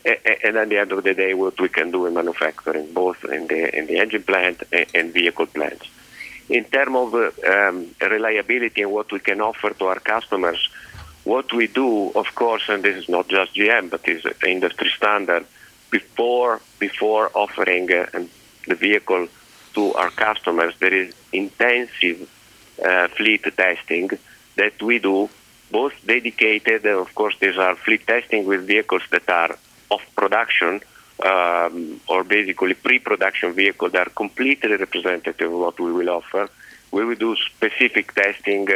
and 0.06 0.56
at 0.58 0.69
the 0.69 0.78
end 0.78 0.91
of 0.91 1.04
the 1.04 1.13
day, 1.13 1.34
what 1.34 1.60
we 1.60 1.69
can 1.69 1.91
do 1.91 2.06
in 2.06 2.13
manufacturing, 2.13 2.93
both 2.93 3.24
in 3.26 3.48
the 3.48 3.76
in 3.76 3.88
the 3.88 3.98
engine 3.98 4.21
plant 4.24 4.62
and 4.93 5.12
vehicle 5.12 5.48
plants. 5.48 5.88
In 6.48 6.63
terms 6.65 6.95
of 6.95 7.39
um, 7.43 7.88
reliability 8.00 8.84
and 8.84 8.91
what 8.91 9.12
we 9.12 9.19
can 9.19 9.41
offer 9.41 9.71
to 9.71 9.86
our 9.86 10.00
customers, 10.00 10.69
what 11.26 11.52
we 11.52 11.68
do, 11.68 12.12
of 12.12 12.34
course, 12.36 12.64
and 12.70 12.84
this 12.84 12.96
is 12.96 13.10
not 13.10 13.28
just 13.28 13.56
GM, 13.56 13.90
but 13.90 14.08
is 14.08 14.24
industry 14.48 14.92
standard, 14.96 15.46
before 15.90 16.62
before 16.80 17.32
offering 17.34 17.92
uh, 17.92 18.06
the 18.68 18.76
vehicle 18.76 19.28
to 19.74 19.94
our 19.94 20.10
customers, 20.10 20.74
there 20.80 20.94
is 20.94 21.14
intensive 21.34 22.30
uh, 22.84 23.08
fleet 23.10 23.44
testing 23.58 24.10
that 24.56 24.82
we 24.82 25.00
do, 25.00 25.30
both 25.72 25.94
dedicated, 26.06 26.86
and 26.86 27.00
of 27.06 27.14
course, 27.14 27.36
these 27.40 27.58
are 27.58 27.76
fleet 27.76 28.06
testing 28.08 28.46
with 28.46 28.66
vehicles 28.66 29.04
that 29.12 29.30
are 29.30 29.58
off 29.90 30.04
production 30.16 30.82
um, 31.24 32.00
or 32.08 32.24
basically 32.24 32.74
pre-production 32.74 33.54
vehicles 33.54 33.92
that 33.94 34.08
are 34.08 34.12
completely 34.12 34.76
representative 34.76 35.52
of 35.52 35.60
what 35.60 35.80
we 35.80 35.92
will 35.92 36.10
offer. 36.10 36.50
We 36.92 37.04
will 37.06 37.16
do 37.16 37.36
specific 37.36 38.14
testing 38.14 38.68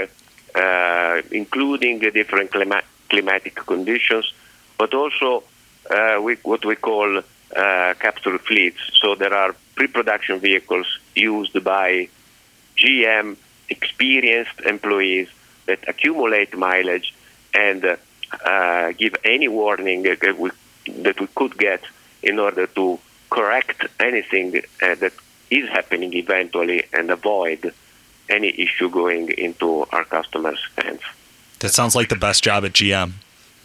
uh, 0.59 1.21
including 1.31 1.99
different 1.99 2.51
clima- 2.51 2.83
climatic 3.09 3.55
conditions, 3.55 4.33
but 4.77 4.93
also 4.93 5.43
uh, 5.89 6.19
we, 6.21 6.35
what 6.43 6.63
we 6.65 6.75
call 6.75 7.17
uh, 7.17 7.93
capture 7.99 8.37
fleets. 8.37 8.81
So 9.01 9.15
there 9.15 9.33
are 9.33 9.55
pre-production 9.75 10.39
vehicles 10.39 10.87
used 11.15 11.63
by 11.63 12.09
GM 12.77 13.37
experienced 13.69 14.59
employees 14.65 15.29
that 15.65 15.87
accumulate 15.87 16.57
mileage 16.57 17.13
and 17.53 17.97
uh, 18.45 18.91
give 18.97 19.15
any 19.23 19.47
warning 19.47 20.03
that 20.03 20.37
we, 20.37 20.51
that 21.05 21.19
we 21.19 21.27
could 21.35 21.57
get 21.57 21.81
in 22.21 22.39
order 22.39 22.67
to 22.67 22.99
correct 23.29 23.85
anything 23.99 24.61
uh, 24.81 24.95
that 24.95 25.13
is 25.49 25.69
happening 25.69 26.13
eventually 26.13 26.83
and 26.93 27.09
avoid 27.09 27.73
any 28.29 28.49
issue 28.59 28.89
going 28.89 29.29
into 29.31 29.85
our 29.91 30.05
customers' 30.05 30.65
hands. 30.77 31.01
That 31.59 31.69
sounds 31.69 31.95
like 31.95 32.09
the 32.09 32.15
best 32.15 32.43
job 32.43 32.65
at 32.65 32.73
GM. 32.73 33.11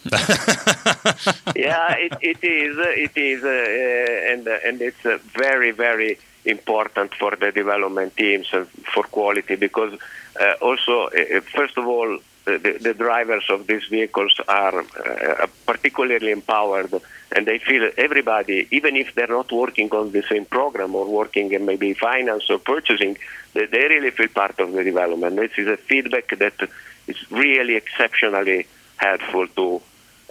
yeah, 1.57 1.97
it, 1.97 2.13
it 2.21 2.45
is. 2.45 2.77
It 2.79 3.17
is, 3.17 3.43
uh, 3.43 4.33
and 4.33 4.47
uh, 4.47 4.59
and 4.67 4.83
it's 4.83 5.05
uh, 5.07 5.19
very 5.35 5.71
very 5.71 6.19
important 6.45 7.15
for 7.15 7.35
the 7.37 7.51
development 7.53 8.15
teams 8.17 8.49
and 8.53 8.69
for 8.93 9.05
quality 9.05 9.57
because 9.57 9.99
uh, 10.39 10.55
also 10.61 11.07
uh, 11.07 11.41
first 11.41 11.79
of 11.79 11.87
all 11.87 12.19
the, 12.45 12.79
the, 12.81 12.95
drivers 12.95 13.45
of 13.49 13.67
these 13.67 13.85
vehicles 13.85 14.35
are 14.49 14.81
uh, 14.81 15.47
particularly 15.67 16.31
empowered 16.31 16.93
and 17.35 17.47
they 17.47 17.59
feel 17.59 17.91
everybody, 17.97 18.69
even 18.71 18.97
if 18.97 19.15
they're 19.15 19.27
not 19.27 19.51
working 19.51 19.91
on 19.91 20.13
the 20.13 20.23
same 20.29 20.45
program 20.45 20.95
or 20.95 21.07
working 21.07 21.53
in 21.53 21.65
maybe 21.65 21.95
finance 21.95 22.49
or 22.51 22.59
purchasing, 22.59 23.17
they, 23.55 23.67
they 23.67 23.89
really 23.89 24.11
feel 24.11 24.29
part 24.29 24.59
of 24.61 24.73
the 24.73 24.85
development. 24.85 25.37
This 25.37 25.53
is 25.57 25.69
a 25.69 25.77
feedback 25.77 26.29
that 26.39 26.69
is 27.07 27.17
really 27.31 27.77
exceptionally 27.77 28.67
helpful 28.97 29.47
to 29.49 29.83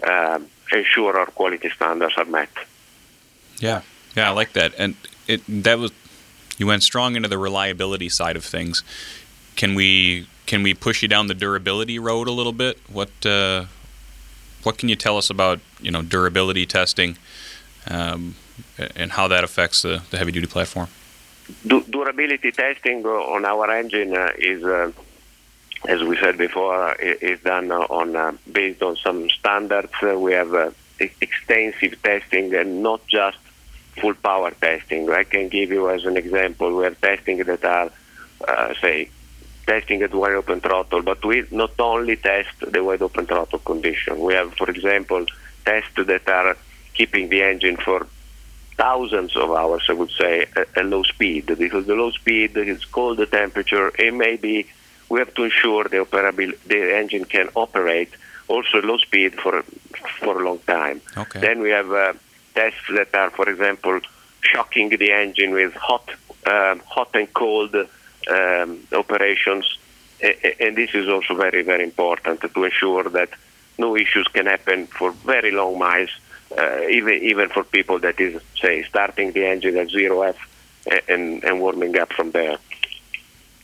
um, 0.08 0.48
ensure 0.72 1.18
our 1.18 1.28
quality 1.28 1.70
standards 1.70 2.14
are 2.18 2.26
met. 2.26 2.50
Yeah, 3.58 3.82
yeah, 4.16 4.30
I 4.30 4.34
like 4.34 4.54
that. 4.54 4.74
And 4.78 4.96
it 5.28 5.42
that 5.64 5.80
was 5.80 5.92
you 6.58 6.68
went 6.68 6.84
strong 6.84 7.16
into 7.16 7.28
the 7.28 7.38
reliability 7.38 8.10
side 8.10 8.36
of 8.36 8.46
things. 8.46 8.84
Can 9.56 9.76
we 9.76 10.28
can 10.46 10.64
we 10.64 10.74
push 10.74 11.02
you 11.02 11.08
down 11.08 11.28
the 11.28 11.34
durability 11.34 12.00
road 12.00 12.28
a 12.28 12.32
little 12.32 12.54
bit? 12.54 12.78
What 12.92 13.26
uh, 13.26 13.66
what 14.64 14.78
can 14.78 14.90
you 14.90 14.96
tell 14.96 15.18
us 15.18 15.30
about 15.30 15.60
you 15.82 15.92
know 15.92 16.02
durability 16.02 16.66
testing 16.66 17.18
um, 17.90 18.36
and 18.96 19.12
how 19.12 19.28
that 19.28 19.44
affects 19.44 19.82
the, 19.82 20.02
the 20.12 20.18
heavy 20.18 20.32
duty 20.32 20.48
platform? 20.48 20.88
Du- 21.68 21.86
durability 21.90 22.52
testing 22.52 23.06
on 23.06 23.46
our 23.46 23.70
engine 23.70 24.16
uh, 24.16 24.30
is, 24.38 24.64
uh, 24.64 24.92
as 25.86 26.02
we 26.02 26.18
said 26.18 26.38
before, 26.38 26.94
is 26.96 27.40
done 27.42 27.72
on 27.72 28.16
uh, 28.16 28.32
based 28.52 28.82
on 28.82 28.96
some 28.98 29.30
standards. 29.30 29.92
Uh, 30.02 30.18
we 30.18 30.34
have 30.34 30.54
uh, 30.54 30.72
extensive 31.00 32.02
testing 32.02 32.54
and 32.56 32.82
not 32.82 33.06
just 33.08 33.38
full 34.00 34.14
power 34.14 34.52
testing. 34.52 35.10
I 35.10 35.24
can 35.24 35.50
give 35.50 35.70
you 35.72 35.90
as 35.90 36.06
an 36.06 36.18
example. 36.18 36.76
We 36.76 36.86
have 36.86 37.00
testing 37.02 37.38
that 37.40 37.66
are, 37.66 37.92
say, 38.76 39.10
testing 39.66 40.02
at 40.02 40.14
wide 40.14 40.34
open 40.34 40.60
throttle, 40.62 41.02
but 41.02 41.24
we 41.24 41.46
not 41.52 41.72
only 41.80 42.16
test 42.16 42.50
the 42.60 42.84
wide 42.84 43.02
open 43.02 43.26
throttle 43.26 43.60
condition. 43.60 44.20
We 44.20 44.34
have, 44.34 44.54
for 44.56 44.70
example, 44.70 45.26
tests 45.66 45.96
that 45.96 46.28
are 46.28 46.58
keeping 46.94 47.30
the 47.30 47.42
engine 47.44 47.78
for 47.78 48.06
thousands 48.76 49.36
of 49.36 49.52
hours, 49.52 49.84
I 49.88 49.94
would 49.94 50.12
say, 50.12 50.46
at, 50.56 50.78
at 50.78 50.86
low 50.86 51.04
speed, 51.04 51.46
because 51.58 51.86
the 51.86 51.96
low 51.96 52.12
speed 52.12 52.58
is 52.58 52.84
cold 52.86 53.18
the 53.18 53.26
temperature, 53.26 53.90
and 54.00 54.18
maybe 54.18 54.68
we 55.10 55.20
have 55.20 55.34
to 55.36 55.44
ensure 55.44 55.84
the 55.86 55.98
operability, 55.98 56.58
the 56.66 56.96
engine 56.96 57.26
can 57.26 57.50
operate 57.56 58.10
also 58.48 58.80
at 58.80 58.86
low 58.86 58.98
speed 58.98 59.36
for 59.36 59.64
for 60.20 60.42
a 60.42 60.46
long 60.46 60.60
time. 60.60 61.02
Okay. 61.16 61.40
Then 61.40 61.62
we 61.62 61.70
have 61.70 61.92
uh, 61.92 62.14
tests 62.56 62.88
that 62.96 63.14
are, 63.14 63.30
for 63.30 63.48
example, 63.50 64.00
shocking 64.42 64.90
the 64.90 65.12
engine 65.12 65.52
with 65.52 65.74
hot, 65.74 66.10
um, 66.46 66.82
hot 66.86 67.12
and 67.14 67.34
cold 67.34 67.76
um, 68.30 68.80
operations, 68.92 69.78
and 70.22 70.76
this 70.76 70.94
is 70.94 71.08
also 71.10 71.36
very, 71.36 71.64
very 71.64 71.84
important 71.84 72.42
to 72.42 72.64
ensure 72.64 73.04
that 73.04 73.30
no 73.78 73.96
issues 73.96 74.28
can 74.28 74.46
happen 74.46 74.88
for 74.88 75.12
very 75.12 75.52
long 75.52 75.78
miles, 75.78 76.10
uh, 76.58 76.82
even 76.90 77.16
even 77.24 77.50
for 77.50 77.64
people 77.64 78.00
that 78.00 78.20
is 78.20 78.42
say 78.60 78.84
starting 78.84 79.32
the 79.32 79.46
engine 79.46 79.78
at 79.78 79.90
zero 79.90 80.22
F 80.22 80.38
and 81.08 81.44
and 81.44 81.60
warming 81.60 81.98
up 81.98 82.14
from 82.14 82.32
there. 82.32 82.58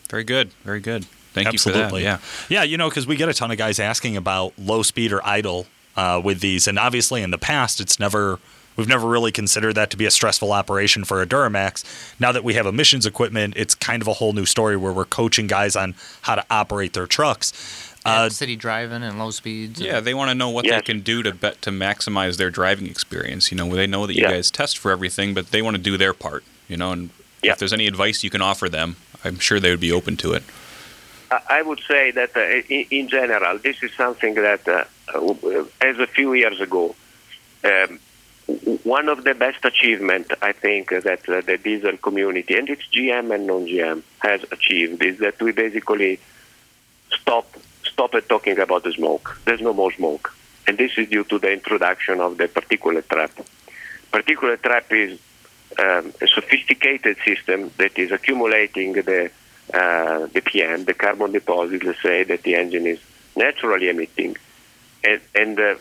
Very 0.09 0.23
good, 0.23 0.51
very 0.63 0.79
good. 0.79 1.05
Thank 1.33 1.47
Absolutely. 1.47 1.83
you 1.83 1.89
for 1.89 2.19
that. 2.19 2.21
Yeah, 2.49 2.61
yeah. 2.61 2.63
You 2.63 2.77
know, 2.77 2.89
because 2.89 3.05
we 3.05 3.15
get 3.15 3.29
a 3.29 3.33
ton 3.33 3.51
of 3.51 3.57
guys 3.57 3.79
asking 3.79 4.17
about 4.17 4.53
low 4.57 4.81
speed 4.81 5.11
or 5.11 5.25
idle 5.25 5.67
uh, 5.95 6.19
with 6.23 6.39
these, 6.41 6.67
and 6.67 6.79
obviously 6.79 7.21
in 7.21 7.31
the 7.31 7.37
past, 7.37 7.79
it's 7.79 7.99
never 7.99 8.39
We've 8.79 8.87
never 8.87 9.09
really 9.09 9.33
considered 9.33 9.73
that 9.73 9.89
to 9.89 9.97
be 9.97 10.05
a 10.05 10.11
stressful 10.11 10.53
operation 10.53 11.03
for 11.03 11.21
a 11.21 11.25
Duramax. 11.25 11.83
Now 12.17 12.31
that 12.31 12.45
we 12.45 12.53
have 12.53 12.65
emissions 12.65 13.05
equipment, 13.05 13.55
it's 13.57 13.75
kind 13.75 14.01
of 14.01 14.07
a 14.07 14.13
whole 14.13 14.31
new 14.31 14.45
story 14.45 14.77
where 14.77 14.93
we're 14.93 15.03
coaching 15.03 15.47
guys 15.47 15.75
on 15.75 15.95
how 16.21 16.35
to 16.35 16.45
operate 16.49 16.93
their 16.93 17.05
trucks. 17.05 17.51
Uh, 18.05 18.29
city 18.29 18.55
driving 18.55 19.03
and 19.03 19.19
low 19.19 19.31
speeds. 19.31 19.81
Yeah, 19.81 19.99
they 19.99 20.13
want 20.13 20.29
to 20.29 20.35
know 20.35 20.49
what 20.49 20.63
yes. 20.63 20.75
they 20.75 20.93
can 20.93 21.01
do 21.01 21.21
to 21.23 21.33
bet 21.33 21.61
to 21.63 21.71
maximize 21.71 22.37
their 22.37 22.49
driving 22.49 22.87
experience. 22.87 23.51
You 23.51 23.57
know, 23.57 23.67
they 23.75 23.85
know 23.85 24.07
that 24.07 24.15
you 24.15 24.21
yeah. 24.21 24.31
guys 24.31 24.49
test 24.49 24.77
for 24.77 24.91
everything, 24.91 25.33
but 25.33 25.47
they 25.51 25.61
want 25.61 25.75
to 25.75 25.81
do 25.81 25.97
their 25.97 26.13
part. 26.13 26.45
You 26.69 26.77
know, 26.77 26.93
and 26.93 27.09
yeah. 27.43 27.51
if 27.51 27.57
there's 27.57 27.73
any 27.73 27.85
advice 27.85 28.23
you 28.23 28.29
can 28.29 28.41
offer 28.41 28.69
them, 28.69 28.95
I'm 29.25 29.39
sure 29.39 29.59
they 29.59 29.71
would 29.71 29.81
be 29.81 29.91
open 29.91 30.15
to 30.17 30.31
it. 30.31 30.43
I 31.49 31.61
would 31.63 31.81
say 31.85 32.11
that 32.11 32.31
uh, 32.37 32.63
in, 32.73 32.85
in, 32.89 33.07
general, 33.09 33.57
this 33.59 33.83
is 33.83 33.91
something 33.95 34.35
that, 34.35 34.65
uh, 34.69 34.85
uh 35.13 35.65
as 35.81 35.99
a 35.99 36.07
few 36.07 36.33
years 36.33 36.61
ago, 36.61 36.95
um, 37.65 37.99
one 38.83 39.09
of 39.09 39.23
the 39.23 39.33
best 39.33 39.63
achievements 39.63 40.29
I 40.41 40.51
think 40.51 40.89
that 40.89 41.27
uh, 41.29 41.41
the 41.41 41.57
diesel 41.57 41.97
community 41.97 42.55
and 42.55 42.69
it's 42.69 42.87
GM 42.87 43.33
and 43.33 43.47
non-GM 43.47 44.01
has 44.19 44.43
achieved 44.51 45.03
is 45.03 45.19
that 45.19 45.41
we 45.41 45.51
basically 45.51 46.19
stop 47.11 47.47
stop 47.83 48.13
talking 48.27 48.57
about 48.59 48.83
the 48.83 48.93
smoke. 48.93 49.39
There's 49.45 49.61
no 49.61 49.73
more 49.73 49.91
smoke, 49.91 50.33
and 50.67 50.77
this 50.77 50.97
is 50.97 51.09
due 51.09 51.23
to 51.25 51.37
the 51.39 51.51
introduction 51.51 52.21
of 52.21 52.37
the 52.37 52.47
particulate 52.47 53.07
trap. 53.07 53.31
Particulate 54.11 54.61
trap 54.61 54.91
is 54.91 55.19
um, 55.77 56.13
a 56.21 56.27
sophisticated 56.27 57.17
system 57.25 57.71
that 57.77 57.97
is 57.97 58.11
accumulating 58.11 58.93
the 58.93 59.31
uh, 59.73 60.27
the 60.33 60.41
PM, 60.41 60.85
the 60.85 60.95
carbon 60.95 61.31
deposit, 61.31 61.83
let's 61.83 62.01
say, 62.01 62.23
that 62.23 62.41
the 62.41 62.55
engine 62.55 62.87
is 62.87 62.99
naturally 63.35 63.89
emitting, 63.89 64.35
and, 65.03 65.21
and 65.35 65.59
uh, 65.59 65.75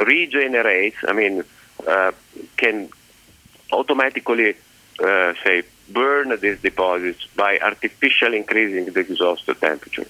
regenerates, 0.00 0.98
I 1.08 1.14
mean, 1.14 1.42
uh, 1.86 2.12
can 2.56 2.88
automatically, 3.72 4.54
uh, 5.02 5.34
say, 5.44 5.62
burn 5.88 6.38
these 6.40 6.60
deposits 6.60 7.26
by 7.36 7.58
artificially 7.58 8.38
increasing 8.38 8.92
the 8.92 9.00
exhaust 9.00 9.46
temperature. 9.46 10.06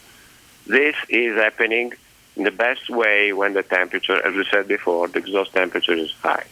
This 0.67 0.95
is 1.09 1.37
happening 1.37 1.93
in 2.37 2.45
the 2.45 2.51
best 2.51 2.89
way 2.89 3.33
when 3.33 3.55
the 3.55 3.63
temperature, 3.63 4.25
as 4.27 4.35
we 4.35 4.45
said 4.51 4.69
before, 4.69 5.09
the 5.09 5.19
exhaust 5.19 5.53
temperature 5.53 5.95
is 5.95 6.13
high. 6.23 6.47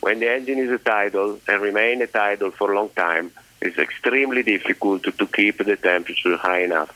When 0.00 0.20
the 0.20 0.30
engine 0.30 0.58
is 0.58 0.70
at 0.70 0.88
idle 0.88 1.40
and 1.48 1.62
remain 1.62 2.02
at 2.02 2.14
idle 2.14 2.50
for 2.52 2.72
a 2.72 2.76
long 2.76 2.90
time, 2.90 3.32
it's 3.60 3.78
extremely 3.78 4.42
difficult 4.42 5.02
to, 5.04 5.12
to 5.12 5.26
keep 5.26 5.58
the 5.58 5.76
temperature 5.76 6.36
high 6.36 6.62
enough. 6.62 6.94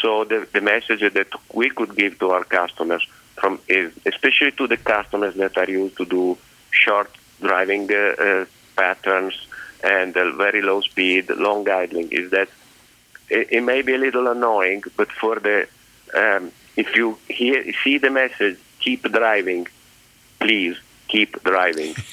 So 0.00 0.24
the, 0.24 0.48
the 0.52 0.60
message 0.60 1.00
that 1.00 1.28
we 1.52 1.70
could 1.70 1.94
give 1.94 2.18
to 2.18 2.30
our 2.30 2.44
customers, 2.44 3.06
from 3.36 3.60
especially 4.06 4.52
to 4.52 4.66
the 4.66 4.76
customers 4.76 5.34
that 5.36 5.56
are 5.56 5.70
used 5.70 5.96
to 5.98 6.04
do 6.04 6.38
short 6.72 7.10
driving 7.40 7.88
uh, 7.92 8.14
uh, 8.18 8.44
patterns 8.76 9.34
and 9.82 10.16
uh, 10.16 10.32
very 10.32 10.62
low 10.62 10.80
speed, 10.80 11.30
long 11.30 11.68
idling, 11.68 12.10
is 12.10 12.30
that 12.30 12.48
it, 13.28 13.48
it, 13.50 13.60
may 13.62 13.82
be 13.82 13.94
a 13.94 13.98
little 13.98 14.28
annoying, 14.28 14.82
but 14.96 15.10
for 15.10 15.38
the 15.40 15.66
um, 16.14 16.52
if 16.76 16.94
you 16.96 17.18
hear 17.28 17.72
see 17.82 17.98
the 17.98 18.10
message, 18.10 18.58
keep 18.80 19.02
driving, 19.10 19.66
please 20.38 20.76
keep 21.08 21.42
driving. 21.44 21.92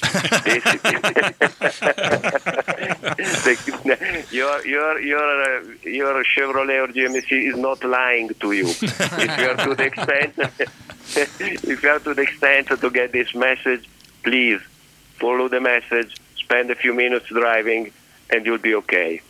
the, 3.44 4.24
your 4.30 4.66
your 4.66 5.00
your 5.00 5.42
uh, 5.42 5.62
your 5.84 6.24
Chevrolet 6.24 6.84
or 6.84 6.88
GMC 6.92 7.30
is 7.50 7.56
not 7.56 7.82
lying 7.84 8.28
to 8.40 8.52
you. 8.52 8.66
if 8.68 9.38
you 9.38 9.48
are 9.50 9.56
to 9.66 9.74
the 9.74 9.84
extent, 9.84 10.34
if 11.70 11.82
you 11.82 11.88
are 11.88 12.00
to 12.00 12.14
the 12.14 12.22
extent 12.22 12.68
to 12.68 12.90
get 12.90 13.12
this 13.12 13.34
message, 13.34 13.88
please 14.22 14.60
follow 15.18 15.48
the 15.48 15.60
message. 15.60 16.16
Spend 16.36 16.70
a 16.70 16.74
few 16.74 16.92
minutes 16.92 17.26
driving, 17.26 17.92
and 18.30 18.44
you'll 18.44 18.58
be 18.58 18.74
okay. 18.74 19.20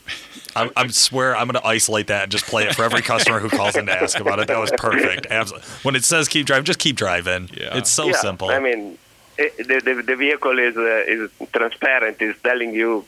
I, 0.57 0.71
I 0.77 0.87
swear 0.89 1.37
I'm 1.37 1.49
going 1.49 1.61
to 1.61 1.67
isolate 1.67 2.09
that 2.09 2.25
and 2.25 2.33
just 2.33 2.47
play 2.47 2.65
it 2.65 2.75
for 2.75 2.85
every 2.85 3.03
customer 3.03 3.41
who 3.41 3.49
calls 3.49 3.77
in 3.77 3.87
to 3.87 3.93
ask 3.93 4.19
about 4.19 4.39
it. 4.41 4.49
That 4.49 4.59
was 4.59 4.73
perfect. 4.77 5.27
Absolutely. 5.31 5.69
When 5.83 5.95
it 5.97 6.05
says 6.05 6.29
keep 6.29 6.47
driving, 6.47 6.65
just 6.65 6.79
keep 6.79 6.97
driving. 6.97 7.51
Yeah. 7.53 7.77
It's 7.77 7.91
so 7.91 8.07
yeah, 8.07 8.13
simple. 8.15 8.51
I 8.51 8.59
mean, 8.59 8.99
it, 9.39 9.57
the, 9.57 9.81
the, 9.81 10.03
the 10.03 10.17
vehicle 10.17 10.59
is 10.59 10.77
uh, 10.77 11.05
is 11.07 11.31
transparent. 11.53 12.21
Is 12.21 12.37
telling 12.43 12.75
you 12.75 13.05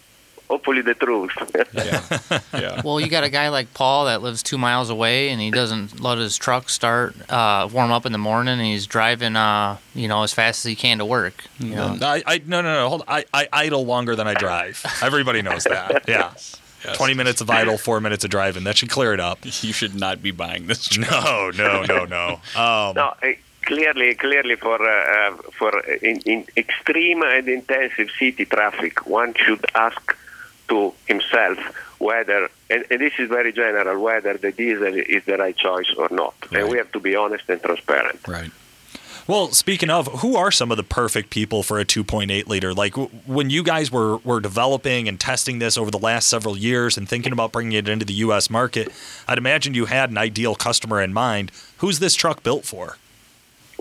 hopefully 0.53 0.83
the 0.83 0.95
truth. 0.95 1.33
yeah. 1.73 2.41
yeah. 2.61 2.83
Well, 2.85 3.01
you 3.01 3.09
got 3.09 3.25
a 3.25 3.31
guy 3.31 3.49
like 3.49 3.73
Paul 3.73 4.05
that 4.05 4.21
lives 4.21 4.43
two 4.43 4.59
miles 4.59 4.91
away, 4.91 5.31
and 5.31 5.41
he 5.41 5.51
doesn't 5.51 5.99
let 5.99 6.19
his 6.19 6.37
truck 6.37 6.69
start 6.69 7.15
uh, 7.31 7.69
warm 7.73 7.91
up 7.91 8.05
in 8.05 8.13
the 8.13 8.19
morning, 8.19 8.53
and 8.53 8.63
he's 8.63 8.87
driving, 8.87 9.35
uh, 9.35 9.79
you 9.95 10.09
know, 10.09 10.23
as 10.23 10.35
fast 10.35 10.65
as 10.65 10.69
he 10.69 10.77
can 10.77 10.99
to 10.99 11.07
work. 11.07 11.45
You 11.59 11.75
know? 11.75 11.97
I, 12.03 12.23
I, 12.27 12.43
no, 12.45 12.61
no, 12.61 12.75
no. 12.75 12.89
Hold. 12.89 13.03
On. 13.03 13.09
I, 13.09 13.25
I 13.33 13.49
idle 13.51 13.87
longer 13.87 14.15
than 14.15 14.29
I 14.29 14.35
drive. 14.35 14.85
Everybody 15.03 15.43
knows 15.43 15.65
that. 15.65 16.05
Yeah. 16.13 16.33
Yes. 16.85 16.97
20 16.97 17.15
minutes 17.15 17.41
of 17.41 17.49
idle, 17.49 17.79
four 17.79 18.01
minutes 18.01 18.25
of 18.25 18.31
driving. 18.31 18.65
That 18.65 18.77
should 18.77 18.91
clear 18.91 19.15
it 19.15 19.21
up. 19.21 19.39
You 19.45 19.73
should 19.73 19.95
not 19.95 20.21
be 20.21 20.33
buying 20.33 20.67
this. 20.67 20.89
Truck. 20.89 21.09
No, 21.11 21.51
no, 21.51 21.85
no, 21.85 22.05
no. 22.05 22.41
Um, 22.61 22.95
no, 22.97 23.15
clearly, 23.63 24.15
clearly 24.15 24.57
for 24.57 24.79
uh, 24.83 25.31
uh, 25.31 25.37
for 25.59 25.79
in, 26.03 26.21
in 26.27 26.45
extreme 26.57 27.23
and 27.23 27.49
intensive 27.49 28.11
city 28.19 28.45
traffic, 28.45 29.07
one 29.07 29.35
should 29.35 29.65
ask 29.75 30.17
to 30.73 30.95
himself 31.07 31.59
whether, 32.03 32.51
and, 32.69 32.85
and, 32.91 33.01
this 33.01 33.13
is 33.19 33.29
very 33.29 33.53
general, 33.53 34.03
whether 34.03 34.37
the 34.37 34.51
diesel 34.51 34.93
is 34.95 35.25
the 35.25 35.37
right 35.37 35.57
choice 35.57 35.95
or 35.97 36.09
not. 36.11 36.35
Right. 36.51 36.63
And 36.63 36.71
we 36.71 36.77
have 36.79 36.91
to 36.93 37.01
be 37.01 37.15
honest 37.15 37.45
and 37.49 37.63
transparent. 37.63 38.27
Right. 38.27 38.51
Well, 39.29 39.53
speaking 39.53 39.89
of, 39.89 40.09
who 40.21 40.35
are 40.35 40.51
some 40.51 40.73
of 40.73 40.77
the 40.77 40.83
perfect 40.83 41.31
people 41.31 41.63
for 41.63 41.79
a 41.79 41.85
2.8 41.85 42.49
liter? 42.49 42.75
Like 42.75 42.95
w- 42.95 43.09
when 43.25 43.51
you 43.51 43.63
guys 43.63 43.93
were 43.93 44.17
were 44.19 44.41
developing 44.41 45.07
and 45.07 45.21
testing 45.21 45.61
this 45.61 45.79
over 45.79 45.93
the 45.93 45.99
last 45.99 46.29
several 46.29 46.57
years 46.57 46.99
and 46.99 47.09
thinking 47.09 47.33
about 47.33 47.53
bringing 47.53 47.79
it 47.79 47.89
into 47.89 48.05
the 48.05 48.15
U.S. 48.15 48.51
market, 48.51 48.91
I'd 49.29 49.39
imagine 49.39 49.75
you 49.75 49.85
had 49.85 50.11
an 50.11 50.19
ideal 50.19 50.57
customer 50.57 51.01
in 51.01 51.13
mind. 51.13 51.53
Who's 51.79 52.01
this 52.01 52.17
truck 52.17 52.43
built 52.43 52.65
for? 52.65 52.97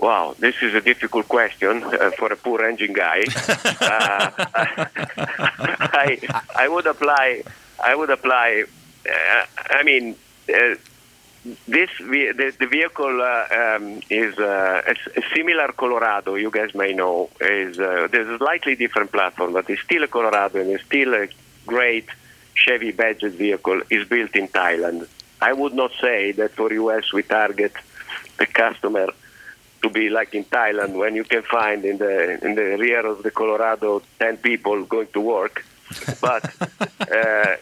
Wow, 0.02 0.34
this 0.36 0.56
is 0.62 0.74
a 0.74 0.80
difficult 0.80 1.28
question 1.28 1.84
uh, 1.84 2.10
for 2.18 2.32
a 2.32 2.36
poor 2.36 2.64
engine 2.64 2.92
guy. 2.92 3.22
uh, 3.38 4.30
I, 6.04 6.18
I 6.56 6.66
would 6.66 6.88
apply. 6.88 7.44
I 7.78 7.94
would 7.94 8.10
apply. 8.10 8.64
Uh, 9.08 9.44
I 9.70 9.84
mean, 9.84 10.16
uh, 10.52 10.74
this 11.68 11.90
the, 12.00 12.52
the 12.58 12.66
vehicle 12.66 13.22
uh, 13.22 13.46
um, 13.54 14.00
is 14.10 14.36
uh, 14.40 14.82
a, 14.84 14.90
a, 14.90 15.22
similar 15.36 15.68
Colorado. 15.68 16.34
You 16.34 16.50
guys 16.50 16.74
may 16.74 16.92
know 16.92 17.30
is 17.40 17.76
there's 17.76 18.28
a 18.28 18.38
slightly 18.38 18.74
different 18.74 19.12
platform, 19.12 19.52
but 19.52 19.70
it's 19.70 19.82
still 19.82 20.02
a 20.02 20.08
Colorado 20.08 20.60
and 20.60 20.70
it's 20.70 20.84
still 20.84 21.14
a 21.14 21.28
great 21.64 22.08
Chevy 22.54 22.90
budget 22.90 23.34
vehicle. 23.34 23.82
is 23.88 24.08
built 24.08 24.34
in 24.34 24.48
Thailand. 24.48 25.06
I 25.40 25.52
would 25.52 25.74
not 25.74 25.92
say 26.00 26.32
that 26.32 26.56
for 26.56 26.72
US 26.72 27.12
we 27.12 27.22
target 27.22 27.74
the 28.38 28.46
customer 28.46 29.06
to 29.82 29.90
be 29.90 30.08
like 30.08 30.34
in 30.34 30.44
Thailand 30.44 30.94
when 30.94 31.14
you 31.14 31.24
can 31.24 31.42
find 31.42 31.84
in 31.84 31.98
the 31.98 32.44
in 32.44 32.54
the 32.54 32.76
rear 32.78 33.04
of 33.04 33.22
the 33.22 33.30
Colorado 33.30 34.02
ten 34.18 34.36
people 34.36 34.84
going 34.84 35.08
to 35.08 35.20
work, 35.20 35.64
but 36.20 36.44
uh, 37.00 37.56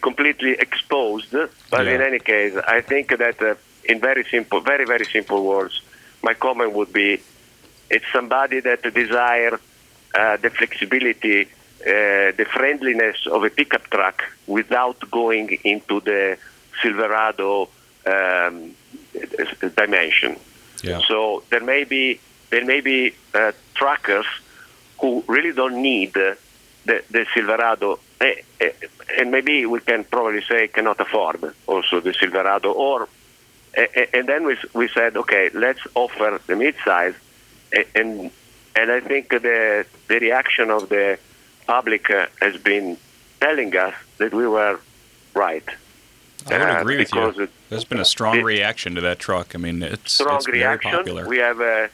completely 0.00 0.52
exposed. 0.52 1.32
But 1.70 1.86
yeah. 1.86 1.94
in 1.94 2.00
any 2.00 2.18
case, 2.18 2.54
I 2.66 2.80
think 2.80 3.16
that 3.18 3.40
uh, 3.42 3.54
in 3.84 4.00
very 4.00 4.24
simple, 4.24 4.60
very 4.60 4.84
very 4.84 5.04
simple 5.04 5.44
words, 5.44 5.82
my 6.22 6.34
comment 6.34 6.72
would 6.72 6.92
be, 6.92 7.20
it's 7.90 8.06
somebody 8.12 8.60
that 8.60 8.82
desire 8.94 9.58
uh, 10.14 10.36
the 10.36 10.50
flexibility. 10.50 11.48
Uh, 11.82 12.30
the 12.36 12.46
friendliness 12.48 13.26
of 13.26 13.42
a 13.42 13.50
pickup 13.50 13.82
truck 13.90 14.22
without 14.46 15.00
going 15.10 15.48
into 15.64 15.98
the 16.02 16.38
Silverado 16.80 17.68
um, 18.06 18.72
dimension. 19.74 20.36
Yeah. 20.82 21.00
So 21.08 21.42
there 21.50 21.60
may 21.60 21.84
be 21.84 22.20
there 22.50 22.64
may 22.64 22.80
be 22.80 23.14
uh, 23.34 23.52
truckers 23.74 24.26
who 25.00 25.24
really 25.26 25.52
don't 25.52 25.80
need 25.82 26.12
the, 26.12 26.36
the 26.84 27.26
Silverado, 27.34 27.98
eh, 28.20 28.34
eh, 28.60 28.72
and 29.18 29.30
maybe 29.30 29.66
we 29.66 29.80
can 29.80 30.04
probably 30.04 30.42
say 30.42 30.68
cannot 30.68 31.00
afford 31.00 31.54
also 31.66 32.00
the 32.00 32.12
Silverado, 32.12 32.72
or 32.72 33.08
eh, 33.74 34.06
and 34.12 34.28
then 34.28 34.44
we 34.44 34.56
we 34.74 34.88
said 34.88 35.16
okay, 35.16 35.50
let's 35.54 35.80
offer 35.94 36.40
the 36.46 36.54
midsize, 36.54 37.14
and 37.94 38.30
and 38.76 38.90
I 38.90 39.00
think 39.00 39.30
the 39.30 39.86
the 40.08 40.18
reaction 40.18 40.70
of 40.70 40.88
the 40.88 41.18
public 41.66 42.10
uh, 42.10 42.26
has 42.40 42.56
been 42.56 42.96
telling 43.40 43.76
us 43.76 43.94
that 44.18 44.32
we 44.34 44.46
were 44.46 44.78
right. 45.34 45.68
I 46.50 46.58
would 46.58 46.80
agree 46.80 46.98
with 46.98 47.14
you. 47.14 47.48
There's 47.68 47.84
been 47.84 48.00
a 48.00 48.04
strong 48.04 48.42
reaction 48.42 48.94
to 48.94 49.00
that 49.02 49.18
truck. 49.18 49.54
I 49.54 49.58
mean, 49.58 49.82
it's 49.82 50.12
strong 50.12 50.36
it's 50.36 50.48
reaction. 50.48 50.90
Very 50.90 51.04
popular. 51.04 51.28
We 51.28 51.38
have 51.38 51.60
uh, 51.60 51.88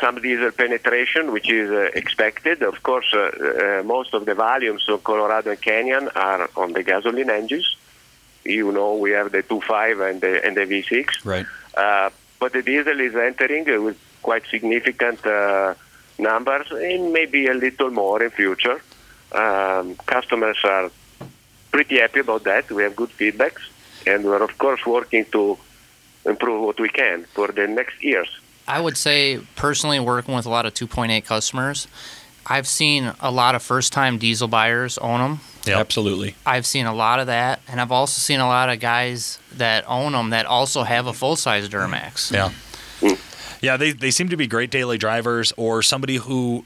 some 0.00 0.20
diesel 0.20 0.50
penetration, 0.50 1.32
which 1.32 1.50
is 1.50 1.70
uh, 1.70 1.90
expected. 1.94 2.62
Of 2.62 2.82
course, 2.82 3.12
uh, 3.12 3.18
uh 3.18 3.82
most 3.84 4.14
of 4.14 4.26
the 4.26 4.34
volumes 4.34 4.88
of 4.88 5.04
Colorado 5.04 5.50
and 5.50 5.60
Canyon 5.60 6.08
are 6.14 6.48
on 6.56 6.72
the 6.72 6.82
gasoline 6.82 7.30
engines. 7.30 7.76
You 8.44 8.72
know, 8.72 8.94
we 8.94 9.10
have 9.12 9.32
the 9.32 9.42
2.5 9.42 10.10
and 10.10 10.20
the, 10.20 10.44
and 10.44 10.56
the 10.56 10.62
V6. 10.62 11.24
Right. 11.24 11.46
Uh, 11.76 12.10
but 12.40 12.52
the 12.52 12.62
diesel 12.62 13.00
is 13.00 13.14
entering 13.14 13.64
with 13.84 13.98
quite 14.22 14.46
significant 14.46 15.24
uh, 15.26 15.74
numbers, 16.18 16.66
and 16.70 17.12
maybe 17.12 17.46
a 17.48 17.54
little 17.54 17.90
more 17.90 18.22
in 18.22 18.30
future. 18.30 18.80
Um, 19.32 19.96
customers 20.06 20.58
are 20.64 20.90
pretty 21.70 21.98
happy 21.98 22.20
about 22.20 22.44
that. 22.44 22.70
We 22.70 22.82
have 22.84 22.96
good 22.96 23.10
feedbacks 23.10 23.64
and 24.08 24.24
we're 24.24 24.42
of 24.42 24.56
course 24.58 24.84
working 24.86 25.24
to 25.32 25.58
improve 26.24 26.60
what 26.62 26.78
we 26.80 26.88
can 26.88 27.24
for 27.34 27.48
the 27.48 27.66
next 27.66 28.02
years. 28.02 28.28
I 28.66 28.80
would 28.80 28.96
say 28.96 29.40
personally 29.56 29.98
working 30.00 30.34
with 30.34 30.46
a 30.46 30.50
lot 30.50 30.66
of 30.66 30.74
2.8 30.74 31.24
customers, 31.24 31.88
I've 32.46 32.66
seen 32.66 33.12
a 33.20 33.30
lot 33.30 33.54
of 33.54 33.62
first-time 33.62 34.18
diesel 34.18 34.48
buyers 34.48 34.98
own 34.98 35.20
them. 35.20 35.40
Yeah, 35.66 35.78
absolutely. 35.78 36.34
I've 36.46 36.66
seen 36.66 36.86
a 36.86 36.94
lot 36.94 37.20
of 37.20 37.26
that, 37.26 37.60
and 37.68 37.80
I've 37.80 37.92
also 37.92 38.20
seen 38.20 38.40
a 38.40 38.46
lot 38.46 38.70
of 38.70 38.80
guys 38.80 39.38
that 39.54 39.84
own 39.86 40.12
them 40.12 40.30
that 40.30 40.46
also 40.46 40.82
have 40.82 41.06
a 41.06 41.12
full-size 41.12 41.68
Duramax. 41.68 42.32
Yeah. 42.32 42.52
Mm. 43.00 43.18
Yeah, 43.62 43.76
they, 43.76 43.92
they 43.92 44.10
seem 44.10 44.28
to 44.30 44.36
be 44.36 44.46
great 44.46 44.70
daily 44.70 44.98
drivers 44.98 45.52
or 45.56 45.82
somebody 45.82 46.16
who 46.16 46.64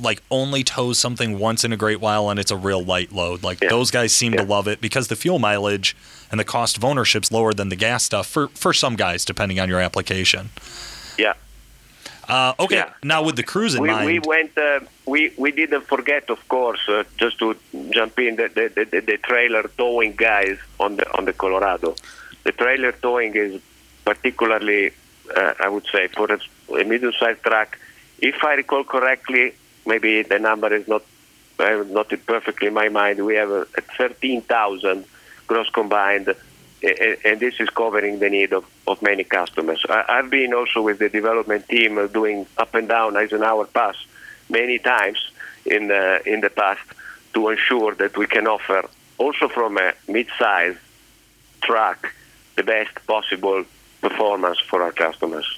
like 0.00 0.22
only 0.30 0.64
tows 0.64 0.98
something 0.98 1.38
once 1.38 1.64
in 1.64 1.72
a 1.72 1.76
great 1.76 2.00
while 2.00 2.30
and 2.30 2.40
it's 2.40 2.50
a 2.50 2.56
real 2.56 2.82
light 2.82 3.12
load. 3.12 3.42
Like 3.42 3.60
yeah. 3.60 3.68
those 3.68 3.90
guys 3.90 4.12
seem 4.12 4.32
yeah. 4.32 4.40
to 4.40 4.46
love 4.46 4.66
it 4.66 4.80
because 4.80 5.08
the 5.08 5.16
fuel 5.16 5.38
mileage 5.38 5.94
and 6.30 6.38
the 6.38 6.44
cost 6.44 6.76
of 6.76 6.84
ownership's 6.84 7.32
lower 7.32 7.52
than 7.52 7.68
the 7.68 7.76
gas 7.76 8.04
stuff 8.04 8.26
for 8.26 8.48
for 8.48 8.72
some 8.72 8.96
guys, 8.96 9.24
depending 9.24 9.60
on 9.60 9.68
your 9.68 9.80
application. 9.80 10.50
Yeah. 11.18 11.34
Uh, 12.28 12.54
okay. 12.60 12.76
Yeah. 12.76 12.92
Now 13.02 13.24
with 13.24 13.36
the 13.36 13.42
Cruze 13.42 13.74
in 13.74 13.82
we, 13.82 13.88
mind, 13.88 14.06
we 14.06 14.18
went. 14.20 14.56
Uh, 14.56 14.80
we 15.06 15.32
we 15.36 15.50
didn't 15.50 15.86
forget, 15.86 16.30
of 16.30 16.46
course, 16.48 16.80
uh, 16.88 17.02
just 17.16 17.38
to 17.40 17.56
jump 17.90 18.18
in 18.18 18.36
the 18.36 18.48
the, 18.48 18.84
the, 18.84 19.00
the 19.00 19.18
trailer 19.18 19.64
towing 19.76 20.12
guys 20.12 20.58
on 20.78 20.96
the 20.96 21.06
on 21.16 21.24
the 21.24 21.32
Colorado. 21.32 21.96
the 22.44 22.52
trailer 22.52 22.92
towing 22.92 23.34
is 23.34 23.60
particularly, 24.04 24.92
uh, 25.36 25.54
I 25.60 25.68
would 25.68 25.86
say, 25.92 26.08
for 26.08 26.26
a, 26.32 26.40
a 26.80 26.84
medium-sized 26.84 27.42
truck. 27.42 27.78
If 28.18 28.42
I 28.44 28.54
recall 28.54 28.84
correctly, 28.84 29.54
maybe 29.86 30.22
the 30.22 30.38
number 30.38 30.72
is 30.72 30.86
not 30.88 31.02
uh, 31.58 31.84
not 31.88 32.08
perfectly 32.26 32.68
in 32.68 32.74
my 32.74 32.88
mind. 32.88 33.24
We 33.24 33.34
have 33.34 33.50
uh, 33.50 33.64
13,000 33.96 35.04
gross 35.50 35.68
combined, 35.68 36.28
and 37.28 37.40
this 37.40 37.56
is 37.58 37.68
covering 37.70 38.20
the 38.20 38.30
need 38.30 38.52
of, 38.52 38.64
of 38.86 39.02
many 39.02 39.24
customers. 39.24 39.84
I, 39.88 40.16
have 40.20 40.30
been 40.30 40.54
also 40.54 40.80
with 40.80 41.00
the 41.00 41.08
development 41.08 41.68
team 41.68 41.92
doing 42.20 42.46
up 42.56 42.72
and 42.76 42.86
down 42.88 43.16
Eisenhower 43.16 43.66
Pass 43.66 43.96
many 44.48 44.78
times 44.78 45.18
in 45.66 45.90
uh, 45.90 46.20
in 46.24 46.38
the 46.40 46.50
past 46.50 46.86
to 47.34 47.48
ensure 47.48 47.92
that 47.96 48.16
we 48.16 48.26
can 48.28 48.46
offer 48.46 48.88
also 49.18 49.48
from 49.48 49.76
a 49.76 49.92
mid-size 50.06 50.76
truck 51.66 52.00
the 52.54 52.62
best 52.62 52.94
possible 53.08 53.64
performance 54.00 54.60
for 54.70 54.78
our 54.84 54.92
customers. 54.92 55.48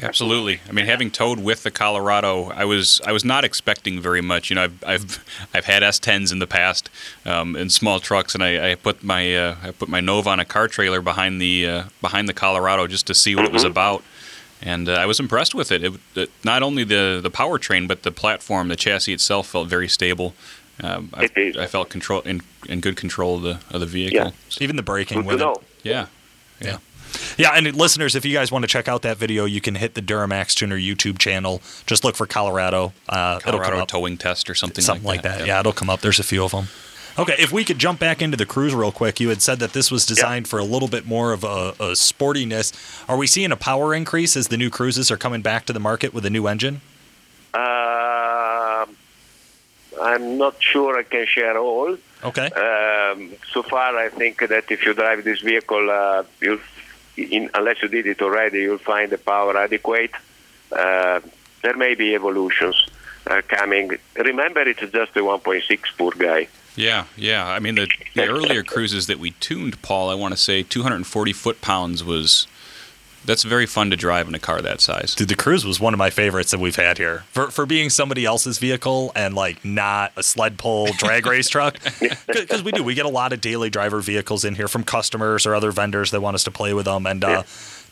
Absolutely. 0.00 0.60
I 0.68 0.72
mean, 0.72 0.86
having 0.86 1.10
towed 1.10 1.40
with 1.40 1.62
the 1.62 1.70
Colorado, 1.70 2.50
I 2.50 2.64
was 2.64 3.00
I 3.04 3.12
was 3.12 3.24
not 3.24 3.44
expecting 3.44 4.00
very 4.00 4.20
much. 4.20 4.50
You 4.50 4.56
know, 4.56 4.64
I've 4.64 4.84
I've, 4.84 5.24
I've 5.54 5.64
had 5.64 5.82
S10s 5.82 6.32
in 6.32 6.38
the 6.38 6.46
past 6.46 6.88
um, 7.26 7.56
in 7.56 7.70
small 7.70 7.98
trucks, 8.00 8.34
and 8.34 8.42
I, 8.42 8.72
I 8.72 8.74
put 8.76 9.02
my 9.02 9.34
uh, 9.34 9.56
I 9.62 9.70
put 9.72 9.88
my 9.88 10.00
Nova 10.00 10.30
on 10.30 10.40
a 10.40 10.44
car 10.44 10.68
trailer 10.68 11.00
behind 11.00 11.40
the 11.40 11.66
uh, 11.66 11.84
behind 12.00 12.28
the 12.28 12.34
Colorado 12.34 12.86
just 12.86 13.06
to 13.08 13.14
see 13.14 13.34
what 13.34 13.42
mm-hmm. 13.42 13.50
it 13.50 13.52
was 13.52 13.62
mm-hmm. 13.62 13.72
about, 13.72 14.04
and 14.62 14.88
uh, 14.88 14.92
I 14.92 15.06
was 15.06 15.18
impressed 15.18 15.54
with 15.54 15.72
it. 15.72 15.82
It, 15.82 15.92
it. 16.14 16.30
Not 16.44 16.62
only 16.62 16.84
the 16.84 17.20
the 17.22 17.30
powertrain, 17.30 17.88
but 17.88 18.04
the 18.04 18.12
platform, 18.12 18.68
the 18.68 18.76
chassis 18.76 19.12
itself 19.12 19.48
felt 19.48 19.68
very 19.68 19.88
stable. 19.88 20.34
Um, 20.82 21.10
I, 21.12 21.28
I, 21.36 21.66
felt 21.66 21.90
control 21.90 22.22
in, 22.22 22.40
in 22.66 22.80
good 22.80 22.96
control 22.96 23.36
of 23.36 23.42
the 23.42 23.60
of 23.70 23.80
the 23.80 23.86
vehicle. 23.86 24.32
Yeah. 24.32 24.62
Even 24.62 24.76
the 24.76 24.82
braking 24.82 25.24
with 25.26 25.42
it. 25.42 25.58
Yeah. 25.82 26.06
Yeah. 26.58 26.68
Yeah, 26.72 26.78
and 27.38 27.74
listeners, 27.74 28.14
if 28.14 28.24
you 28.24 28.34
guys 28.34 28.52
want 28.52 28.62
to 28.62 28.68
check 28.68 28.88
out 28.88 29.02
that 29.02 29.16
video, 29.16 29.44
you 29.44 29.60
can 29.60 29.74
hit 29.74 29.94
the 29.94 30.02
Duramax 30.02 30.54
Tuner 30.54 30.78
YouTube 30.78 31.18
channel. 31.18 31.60
Just 31.86 32.04
look 32.04 32.16
for 32.16 32.26
Colorado. 32.26 32.92
Uh, 33.08 33.38
Colorado 33.40 33.84
towing 33.84 34.16
test 34.16 34.50
or 34.50 34.54
something, 34.54 34.82
something 34.82 35.04
like 35.04 35.22
that. 35.22 35.28
Like 35.28 35.38
that. 35.38 35.46
Yeah. 35.46 35.54
yeah, 35.54 35.60
it'll 35.60 35.72
come 35.72 35.90
up. 35.90 36.00
There's 36.00 36.20
a 36.20 36.24
few 36.24 36.44
of 36.44 36.52
them. 36.52 36.68
Okay, 37.18 37.34
if 37.38 37.52
we 37.52 37.64
could 37.64 37.78
jump 37.78 37.98
back 37.98 38.22
into 38.22 38.36
the 38.36 38.46
Cruze 38.46 38.74
real 38.74 38.92
quick, 38.92 39.20
you 39.20 39.28
had 39.28 39.42
said 39.42 39.58
that 39.58 39.72
this 39.72 39.90
was 39.90 40.06
designed 40.06 40.48
for 40.48 40.58
a 40.58 40.64
little 40.64 40.88
bit 40.88 41.06
more 41.06 41.32
of 41.32 41.44
a, 41.44 41.74
a, 41.80 41.92
sportiness. 41.92 42.72
Are 43.08 43.16
we 43.16 43.26
seeing 43.26 43.52
a 43.52 43.56
power 43.56 43.92
increase 43.92 44.36
as 44.36 44.48
the 44.48 44.56
new 44.56 44.70
Cruzes 44.70 45.10
are 45.10 45.16
coming 45.16 45.42
back 45.42 45.66
to 45.66 45.72
the 45.72 45.80
market 45.80 46.14
with 46.14 46.24
a 46.24 46.30
new 46.30 46.46
engine? 46.46 46.80
Uh, 47.52 48.86
I'm 50.00 50.38
not 50.38 50.62
sure 50.62 50.98
I 50.98 51.02
can 51.02 51.26
share 51.26 51.58
all. 51.58 51.96
Okay. 52.22 52.46
Um, 52.46 53.32
so 53.52 53.62
far, 53.64 53.96
I 53.96 54.08
think 54.08 54.48
that 54.48 54.70
if 54.70 54.84
you 54.84 54.94
drive 54.94 55.24
this 55.24 55.40
vehicle, 55.40 55.90
uh, 55.90 56.22
you'll 56.40 56.60
in, 57.24 57.50
unless 57.54 57.82
you 57.82 57.88
did 57.88 58.06
it 58.06 58.22
already, 58.22 58.60
you'll 58.60 58.78
find 58.78 59.10
the 59.10 59.18
power 59.18 59.56
adequate. 59.56 60.12
Uh, 60.72 61.20
there 61.62 61.76
may 61.76 61.94
be 61.94 62.14
evolutions 62.14 62.86
uh, 63.26 63.42
coming. 63.48 63.98
Remember, 64.16 64.60
it's 64.62 64.80
just 64.80 65.16
a 65.16 65.20
1.6 65.20 65.80
poor 65.96 66.12
guy. 66.12 66.48
Yeah, 66.76 67.04
yeah. 67.16 67.46
I 67.46 67.58
mean, 67.58 67.74
the, 67.74 67.88
the 68.14 68.28
earlier 68.28 68.62
Cruzes 68.62 69.06
that 69.08 69.18
we 69.18 69.32
tuned, 69.32 69.82
Paul, 69.82 70.08
I 70.08 70.14
want 70.14 70.32
to 70.32 70.40
say 70.40 70.62
240 70.62 71.32
foot 71.32 71.60
pounds 71.60 72.04
was 72.04 72.46
that's 73.24 73.42
very 73.42 73.66
fun 73.66 73.90
to 73.90 73.96
drive 73.96 74.28
in 74.28 74.34
a 74.34 74.38
car 74.38 74.60
that 74.62 74.80
size. 74.80 75.14
Dude, 75.14 75.28
the 75.28 75.36
Cruze 75.36 75.64
was 75.64 75.78
one 75.78 75.94
of 75.94 75.98
my 75.98 76.10
favorites 76.10 76.50
that 76.50 76.60
we've 76.60 76.76
had 76.76 76.98
here 76.98 77.24
for 77.30 77.50
for 77.50 77.66
being 77.66 77.90
somebody 77.90 78.24
else's 78.24 78.58
vehicle 78.58 79.12
and 79.14 79.34
like 79.34 79.64
not 79.64 80.12
a 80.16 80.22
sled 80.22 80.58
pull 80.58 80.86
drag 80.98 81.26
race 81.26 81.48
truck. 81.54 81.78
Because 82.26 82.62
we 82.62 82.72
do, 82.72 82.82
we 82.82 82.94
get 82.94 83.06
a 83.06 83.10
lot 83.10 83.32
of 83.32 83.40
daily 83.40 83.70
driver 83.70 84.00
vehicles 84.00 84.44
in 84.44 84.54
here 84.54 84.68
from 84.68 84.84
customers 84.84 85.46
or 85.46 85.54
other 85.54 85.70
vendors 85.70 86.10
that 86.10 86.20
want 86.20 86.34
us 86.34 86.44
to 86.44 86.50
play 86.50 86.72
with 86.72 86.86
them, 86.86 87.06
and 87.06 87.22
uh, 87.24 87.42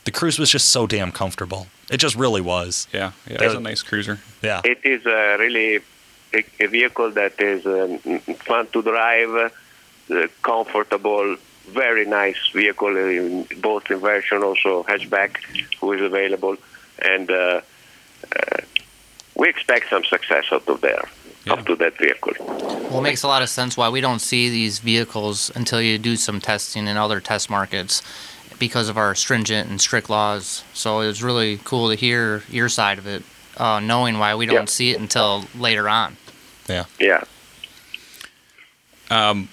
the 0.05 0.11
Cruze 0.11 0.39
was 0.39 0.49
just 0.49 0.69
so 0.69 0.87
damn 0.87 1.11
comfortable. 1.11 1.67
It 1.91 1.97
just 1.97 2.15
really 2.15 2.41
was. 2.41 2.87
Yeah, 2.91 3.11
yeah, 3.27 3.37
it's 3.41 3.53
a 3.53 3.59
nice 3.59 3.81
cruiser. 3.83 4.19
Yeah, 4.41 4.61
it 4.63 4.79
is 4.83 5.05
a 5.05 5.37
really 5.37 5.81
a, 6.33 6.43
a 6.59 6.67
vehicle 6.67 7.11
that 7.11 7.39
is 7.39 7.65
um, 7.65 7.97
fun 8.19 8.67
to 8.67 8.81
drive, 8.81 9.51
uh, 10.09 10.27
comfortable 10.41 11.37
very 11.69 12.05
nice 12.05 12.37
vehicle, 12.53 12.95
in 12.97 13.47
both 13.61 13.89
in 13.91 13.99
version 13.99 14.43
also 14.43 14.83
hatchback, 14.83 15.37
who 15.79 15.93
is 15.93 16.01
available, 16.01 16.57
and 17.01 17.29
uh, 17.31 17.61
uh, 18.35 18.57
we 19.35 19.47
expect 19.49 19.89
some 19.89 20.03
success 20.03 20.45
out 20.51 20.67
of 20.67 20.81
there, 20.81 21.07
yeah. 21.45 21.53
up 21.53 21.65
to 21.65 21.75
that 21.75 21.97
vehicle. 21.97 22.33
Well, 22.39 22.99
it 22.99 23.03
makes 23.03 23.23
a 23.23 23.27
lot 23.27 23.41
of 23.41 23.49
sense 23.49 23.77
why 23.77 23.89
we 23.89 24.01
don't 24.01 24.19
see 24.19 24.49
these 24.49 24.79
vehicles 24.79 25.51
until 25.55 25.81
you 25.81 25.97
do 25.97 26.15
some 26.15 26.41
testing 26.41 26.87
in 26.87 26.97
other 26.97 27.19
test 27.19 27.49
markets 27.49 28.01
because 28.59 28.89
of 28.89 28.97
our 28.97 29.15
stringent 29.15 29.69
and 29.69 29.79
strict 29.79 30.09
laws. 30.09 30.63
So 30.73 30.99
it 30.99 31.07
was 31.07 31.23
really 31.23 31.59
cool 31.63 31.89
to 31.89 31.95
hear 31.95 32.43
your 32.49 32.67
side 32.67 32.97
of 32.97 33.07
it, 33.07 33.23
uh, 33.57 33.79
knowing 33.79 34.19
why 34.19 34.35
we 34.35 34.45
don't 34.45 34.55
yeah. 34.55 34.65
see 34.65 34.91
it 34.91 34.99
until 34.99 35.45
later 35.57 35.87
on. 35.87 36.17
Yeah. 36.67 36.85
Yeah. 36.99 37.23
Um, 39.09 39.49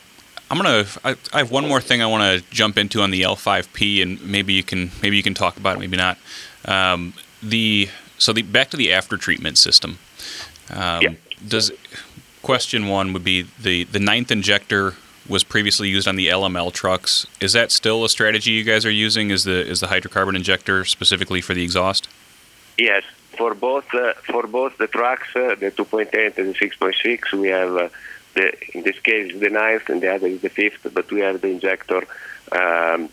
I'm 0.50 0.58
gonna. 0.58 0.84
I, 1.04 1.16
I, 1.32 1.38
have 1.38 1.50
one 1.50 1.66
more 1.66 1.80
thing 1.80 2.02
I 2.02 2.06
want 2.06 2.22
to 2.22 2.50
jump 2.50 2.78
into 2.78 3.00
on 3.00 3.10
the 3.10 3.22
L5P, 3.22 4.02
and 4.02 4.22
maybe 4.24 4.52
you 4.52 4.62
can 4.62 4.90
maybe 5.02 5.16
you 5.16 5.22
can 5.22 5.34
talk 5.34 5.56
about 5.56 5.76
it, 5.76 5.80
maybe 5.80 5.96
not. 5.96 6.18
Um, 6.64 7.14
the 7.42 7.88
so 8.18 8.32
the 8.32 8.42
back 8.42 8.70
to 8.70 8.76
the 8.76 8.92
after 8.92 9.16
treatment 9.16 9.58
system. 9.58 9.98
Um. 10.70 11.16
Does 11.46 11.70
question 12.42 12.86
one 12.86 13.12
would 13.12 13.24
be 13.24 13.42
the 13.60 13.84
the 13.84 13.98
ninth 13.98 14.30
injector 14.30 14.94
was 15.28 15.42
previously 15.44 15.88
used 15.88 16.06
on 16.06 16.16
the 16.16 16.28
LML 16.28 16.72
trucks. 16.72 17.26
Is 17.40 17.52
that 17.52 17.72
still 17.72 18.04
a 18.04 18.08
strategy 18.08 18.52
you 18.52 18.64
guys 18.64 18.86
are 18.86 18.90
using? 18.90 19.30
Is 19.30 19.44
the 19.44 19.66
is 19.66 19.80
the 19.80 19.88
hydrocarbon 19.88 20.36
injector 20.36 20.84
specifically 20.84 21.40
for 21.40 21.54
the 21.54 21.62
exhaust? 21.62 22.08
Yes, 22.78 23.02
for 23.36 23.54
both 23.54 23.92
uh, 23.94 24.14
for 24.24 24.46
both 24.46 24.78
the 24.78 24.86
trucks, 24.86 25.28
uh, 25.34 25.56
the 25.58 25.70
2.8 25.70 26.38
and 26.38 26.54
the 26.54 26.58
6.6, 26.58 27.32
we 27.32 27.48
have. 27.48 27.76
Uh, 27.76 27.88
the, 28.36 28.46
in 28.74 28.82
this 28.84 28.98
case 29.00 29.26
the 29.44 29.50
ninth 29.50 29.88
and 29.88 30.00
the 30.00 30.10
other 30.14 30.28
is 30.28 30.40
the 30.42 30.48
fifth, 30.60 30.86
but 30.96 31.10
we 31.10 31.20
have 31.20 31.40
the 31.40 31.48
injector 31.48 32.02
um, 32.52 33.08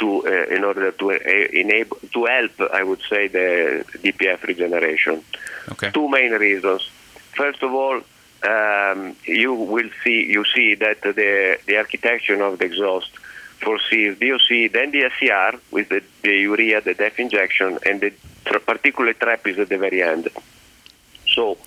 to 0.00 0.08
uh, 0.26 0.54
in 0.54 0.62
order 0.64 0.90
to 1.00 1.04
uh, 1.12 1.18
enable 1.64 1.96
to 2.12 2.20
help, 2.26 2.54
I 2.80 2.82
would 2.82 3.02
say, 3.08 3.28
the 3.28 3.84
DPF 4.04 4.42
regeneration. 4.42 5.24
Okay. 5.72 5.90
Two 5.90 6.08
main 6.08 6.32
reasons. 6.32 6.82
First 7.40 7.62
of 7.62 7.72
all, 7.72 8.00
um, 8.42 9.16
you 9.24 9.54
will 9.54 9.90
see 10.04 10.18
you 10.36 10.44
see 10.54 10.74
that 10.74 11.00
the 11.02 11.58
the 11.66 11.76
architecture 11.78 12.40
of 12.42 12.58
the 12.58 12.66
exhaust 12.66 13.12
foresees 13.60 14.18
DOC, 14.18 14.72
then 14.72 14.90
the 14.92 15.10
SCR 15.14 15.58
with 15.70 15.88
the, 15.88 16.02
the 16.22 16.36
urea, 16.52 16.80
the 16.80 16.94
DEF 16.94 17.18
injection, 17.18 17.78
and 17.84 18.00
the 18.00 18.12
particulate 18.44 19.18
trap 19.18 19.46
is 19.46 19.58
at 19.58 19.68
the 19.68 19.78
very 19.78 20.02
end. 20.02 20.28
So 21.26 21.58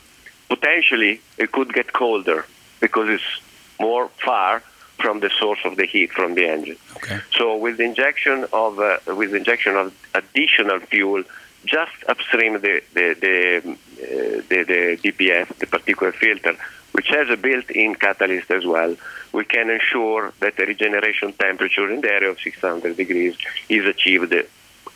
potentially 0.56 1.14
it 1.38 1.50
could 1.56 1.70
get 1.80 1.88
colder 1.94 2.46
because 2.84 3.08
it's 3.16 3.32
more 3.80 4.06
far 4.28 4.62
from 5.02 5.16
the 5.26 5.32
source 5.40 5.62
of 5.70 5.74
the 5.80 5.86
heat 5.94 6.12
from 6.12 6.36
the 6.36 6.46
engine. 6.56 6.80
Okay. 6.98 7.20
So 7.38 7.44
with 7.64 7.76
the 7.80 7.86
injection 7.92 8.38
of 8.64 8.72
uh, 8.80 8.98
with 9.20 9.30
the 9.32 9.40
injection 9.44 9.74
of 9.82 9.86
additional 10.22 10.80
fuel 10.92 11.24
just 11.66 11.98
upstream 12.14 12.54
the 12.66 12.76
the 12.98 13.08
the, 13.26 13.36
uh, 13.64 14.42
the, 14.50 14.60
the 14.72 14.82
DPF, 15.04 15.48
the 15.62 15.68
particulate 15.76 16.16
filter, 16.16 16.56
which 16.96 17.08
has 17.18 17.30
a 17.30 17.38
built-in 17.38 17.96
catalyst 17.96 18.50
as 18.52 18.66
well, 18.66 18.94
we 19.38 19.44
can 19.46 19.70
ensure 19.78 20.34
that 20.44 20.54
the 20.58 20.66
regeneration 20.74 21.34
temperature 21.34 21.88
in 21.94 22.02
the 22.02 22.12
area 22.18 22.30
of 22.30 22.40
600 22.40 22.98
degrees 22.98 23.36
is 23.70 23.86
achieved 23.86 24.34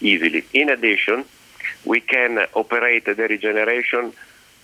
easily. 0.01 0.43
In 0.53 0.67
addition, 0.69 1.25
we 1.85 1.99
can 2.01 2.31
operate 2.61 3.05
the 3.05 3.27
regeneration 3.35 4.13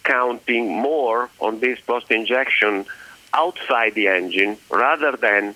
counting 0.03 0.69
more 0.69 1.29
on 1.39 1.59
this 1.59 1.79
post 1.79 2.09
injection 2.11 2.85
outside 3.33 3.93
the 3.95 4.07
engine 4.07 4.57
rather 4.69 5.15
than 5.15 5.55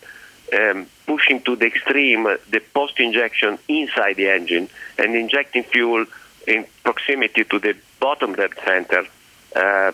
um, 0.53 0.87
pushing 1.05 1.41
to 1.41 1.55
the 1.55 1.65
extreme 1.65 2.23
the 2.49 2.61
post 2.73 2.99
injection 2.99 3.57
inside 3.67 4.15
the 4.15 4.29
engine 4.29 4.69
and 4.97 5.15
injecting 5.15 5.63
fuel 5.63 6.05
in 6.47 6.65
proximity 6.83 7.43
to 7.43 7.59
the 7.59 7.75
bottom 7.99 8.33
dead 8.33 8.51
center, 8.63 9.05
uh, 9.55 9.91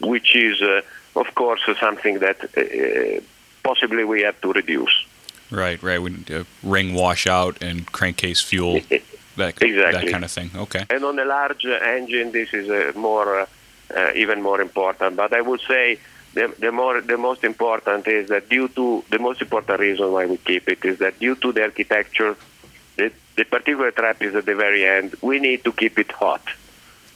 which 0.00 0.36
is, 0.36 0.62
uh, 0.62 0.80
of 1.16 1.34
course, 1.34 1.60
something 1.80 2.20
that 2.20 2.38
uh, 2.56 3.20
possibly 3.62 4.04
we 4.04 4.22
have 4.22 4.40
to 4.40 4.52
reduce. 4.52 5.04
Right, 5.50 5.82
right. 5.82 6.00
We 6.00 6.10
need 6.10 6.28
to 6.28 6.46
ring 6.62 6.94
washout 6.94 7.60
and 7.60 7.90
crankcase 7.90 8.40
fuel 8.40 8.80
that, 9.40 9.62
exactly. 9.62 10.04
that 10.04 10.12
kind 10.12 10.24
of 10.24 10.30
thing. 10.30 10.50
Okay. 10.64 10.84
And 10.88 11.04
on 11.04 11.18
a 11.18 11.24
large 11.24 11.64
engine, 11.66 12.32
this 12.32 12.50
is 12.54 12.66
uh, 12.68 12.98
more, 12.98 13.30
uh, 13.40 14.12
even 14.14 14.38
more 14.42 14.60
important. 14.60 15.16
But 15.16 15.32
I 15.32 15.40
would 15.40 15.62
say 15.72 15.98
the, 16.34 16.54
the 16.58 16.72
more, 16.72 17.00
the 17.00 17.18
most 17.18 17.42
important 17.44 18.06
is 18.06 18.28
that 18.28 18.48
due 18.48 18.68
to 18.68 19.04
the 19.10 19.18
most 19.18 19.42
important 19.42 19.80
reason 19.80 20.12
why 20.12 20.26
we 20.26 20.36
keep 20.36 20.68
it 20.68 20.84
is 20.84 20.98
that 20.98 21.18
due 21.18 21.36
to 21.36 21.52
the 21.52 21.62
architecture, 21.62 22.36
the, 22.96 23.12
the 23.36 23.44
particulate 23.44 23.96
trap 23.96 24.22
is 24.22 24.34
at 24.34 24.46
the 24.46 24.54
very 24.54 24.86
end. 24.86 25.16
We 25.22 25.38
need 25.38 25.64
to 25.64 25.72
keep 25.72 25.98
it 25.98 26.12
hot, 26.12 26.42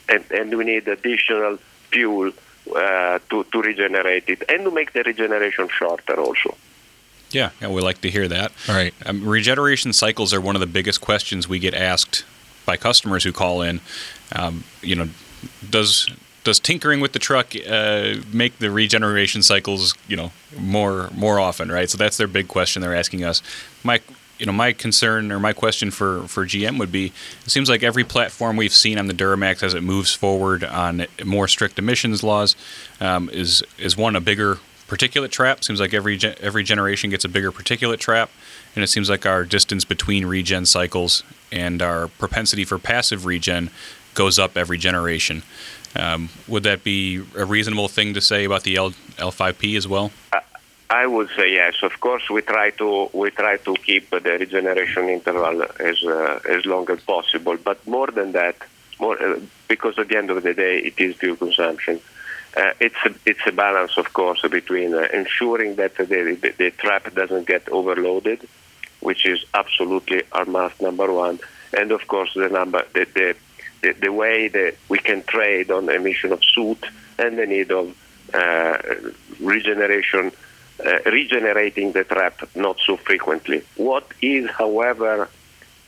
and 0.09 0.25
and 0.31 0.57
we 0.57 0.65
need 0.65 0.89
additional 0.89 1.59
fuel 1.91 2.33
uh, 2.75 3.19
to 3.31 3.45
to 3.53 3.63
regenerate 3.63 4.29
it 4.29 4.43
and 4.49 4.65
to 4.65 4.71
make 4.71 4.93
the 4.93 5.03
regeneration 5.03 5.69
shorter 5.69 6.17
also. 6.19 6.57
Yeah, 7.35 7.51
yeah, 7.61 7.69
we 7.69 7.83
like 7.83 8.01
to 8.03 8.11
hear 8.11 8.29
that. 8.29 8.53
All 8.69 8.75
right. 8.75 8.95
Um, 9.05 9.27
regeneration 9.27 9.93
cycles 9.93 10.33
are 10.33 10.41
one 10.41 10.57
of 10.57 10.61
the 10.61 10.67
biggest 10.67 11.01
questions 11.01 11.49
we 11.49 11.59
get 11.59 11.75
asked 11.75 12.25
by 12.65 12.77
customers 12.77 13.25
who 13.25 13.33
call 13.33 13.63
in. 13.63 13.81
Um, 14.33 14.65
you 14.83 14.95
know, 14.95 15.09
does 15.69 16.09
does 16.45 16.61
tinkering 16.61 17.01
with 17.01 17.13
the 17.13 17.19
truck 17.19 17.55
uh, 17.69 18.17
make 18.33 18.59
the 18.59 18.71
regeneration 18.71 19.43
cycles 19.43 19.95
you 20.07 20.17
know 20.17 20.31
more 20.59 21.11
more 21.15 21.41
often? 21.41 21.71
Right. 21.71 21.91
So 21.91 21.99
that's 21.99 22.17
their 22.17 22.29
big 22.29 22.49
question 22.49 22.83
they're 22.83 22.95
asking 22.95 23.25
us. 23.25 23.43
My 23.83 24.01
you 24.39 24.47
know 24.47 24.53
my 24.53 24.73
concern 24.73 25.33
or 25.33 25.41
my 25.41 25.53
question 25.53 25.91
for 25.91 26.27
for 26.29 26.45
GM 26.47 26.79
would 26.79 26.93
be: 26.93 27.13
it 27.45 27.51
seems 27.51 27.69
like 27.69 27.83
every 27.83 28.05
platform 28.05 28.57
we've 28.57 28.75
seen 28.75 28.99
on 28.99 29.07
the 29.07 29.15
Duramax 29.15 29.63
as 29.63 29.75
it 29.75 29.83
moves 29.83 30.15
forward 30.15 30.65
on 30.65 31.07
more 31.25 31.49
strict 31.49 31.79
emissions 31.79 32.23
laws 32.23 32.57
um, 33.01 33.29
is 33.31 33.63
is 33.79 33.97
one 33.97 34.17
a 34.17 34.21
bigger 34.21 34.59
particulate 34.95 35.31
trap. 35.31 35.65
Seems 35.65 35.81
like 35.81 35.93
every 35.93 36.17
ge- 36.17 36.37
every 36.41 36.63
generation 36.63 37.11
gets 37.11 37.25
a 37.25 37.29
bigger 37.29 37.51
particulate 37.51 37.99
trap, 37.99 38.31
and 38.75 38.85
it 38.85 38.89
seems 38.89 39.11
like 39.11 39.27
our 39.27 39.45
distance 39.45 39.85
between 39.85 40.27
regen 40.27 40.67
cycles 40.67 41.25
and 41.51 41.83
our 41.83 42.09
propensity 42.09 42.65
for 42.65 42.79
passive 42.79 43.27
regen 43.27 43.71
goes 44.15 44.39
up 44.39 44.57
every 44.57 44.79
generation. 44.79 45.43
Um, 45.97 46.29
would 46.49 46.63
that 46.65 46.85
be 46.85 47.23
a 47.37 47.45
reasonable 47.45 47.89
thing 47.89 48.15
to 48.15 48.21
say 48.21 48.45
about 48.45 48.63
the 48.65 48.77
L, 48.77 48.91
L5P 49.19 49.77
as 49.77 49.87
well? 49.87 50.11
I 50.91 51.07
would 51.07 51.29
say 51.37 51.53
yes. 51.53 51.75
Of 51.83 52.01
course, 52.01 52.29
we 52.31 52.43
try 52.43 52.71
to 52.71 53.11
we 53.13 53.31
try 53.31 53.57
to 53.57 53.75
keep 53.75 54.11
the 54.11 54.21
regeneration 54.21 55.09
interval 55.09 55.63
as 55.81 56.05
uh, 56.05 56.41
as 56.49 56.67
long 56.67 56.89
as 56.91 57.01
possible. 57.01 57.57
But 57.57 57.85
more 57.87 58.09
than 58.09 58.33
that, 58.33 58.57
more 59.01 59.21
uh, 59.21 59.41
because 59.67 59.99
at 59.99 60.09
the 60.09 60.17
end 60.17 60.31
of 60.31 60.43
the 60.43 60.55
day, 60.55 60.79
it 60.79 60.95
is 60.99 61.17
fuel 61.17 61.37
consumption. 61.37 62.01
Uh, 62.57 62.73
it's 62.81 62.97
a, 63.05 63.15
it's 63.27 63.41
a 63.47 63.53
balance, 63.53 63.97
of 63.97 64.13
course, 64.13 64.41
between 64.49 64.95
uh, 64.95 65.09
ensuring 65.13 65.75
that 65.77 65.97
the, 65.97 66.05
the, 66.05 66.55
the 66.57 66.71
trap 66.71 67.13
doesn't 67.15 67.47
get 67.47 67.69
overloaded, 67.69 68.47
which 69.01 69.27
is 69.27 69.45
absolutely 69.55 70.23
our 70.33 70.45
must 70.45 70.81
number 70.81 71.13
one, 71.13 71.39
and 71.77 71.91
of 71.91 72.07
course 72.07 72.33
the 72.35 72.49
number 72.49 72.85
the, 72.93 73.07
the 73.15 73.37
the, 73.85 73.93
the 74.01 74.13
way 74.13 74.49
that 74.49 74.77
we 74.89 74.99
can 74.99 75.23
trade 75.25 75.71
on 75.71 75.89
emission 75.91 76.33
of 76.33 76.43
soot 76.43 76.87
and 77.19 77.37
the 77.39 77.47
need 77.47 77.71
of 77.71 77.95
uh, 78.33 78.79
regeneration, 79.41 80.33
uh, 80.85 80.99
regenerating 81.05 81.93
the 81.93 82.05
trap 82.05 82.49
not 82.55 82.79
so 82.87 82.97
frequently. 82.97 83.63
What 83.77 84.07
is, 84.23 84.49
however, 84.51 85.29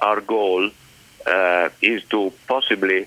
our 0.01 0.21
goal 0.21 0.71
uh, 1.25 1.71
is 1.81 2.05
to 2.11 2.33
possibly 2.47 3.07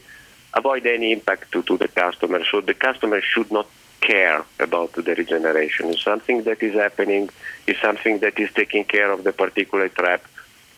avoid 0.54 0.86
any 0.86 1.12
impact 1.12 1.52
to, 1.52 1.64
to 1.64 1.78
the 1.78 1.88
customer. 1.88 2.44
So 2.52 2.62
the 2.62 2.74
customer 2.74 3.22
should 3.22 3.52
not 3.52 3.68
care 4.02 4.44
about 4.60 4.94
the 4.94 5.16
regeneration. 5.16 5.90
It's 5.90 6.04
something 6.04 6.44
that 6.44 6.64
is 6.64 6.74
happening, 6.74 7.30
it's 7.68 7.82
something 7.82 8.20
that 8.20 8.40
is 8.40 8.50
taking 8.54 8.86
care 8.86 9.12
of 9.12 9.24
the 9.24 9.34
particular 9.34 9.90
trap. 9.90 10.24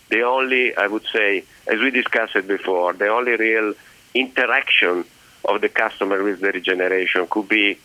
The 0.09 0.23
only, 0.23 0.75
I 0.75 0.87
would 0.87 1.05
say, 1.13 1.45
as 1.67 1.79
we 1.79 1.91
discussed 1.91 2.35
it 2.35 2.47
before, 2.47 2.93
the 2.93 3.07
only 3.07 3.35
real 3.35 3.73
interaction 4.13 5.05
of 5.45 5.61
the 5.61 5.69
customer 5.69 6.21
with 6.21 6.41
the 6.41 6.51
regeneration 6.51 7.27
could 7.27 7.47
be 7.47 7.79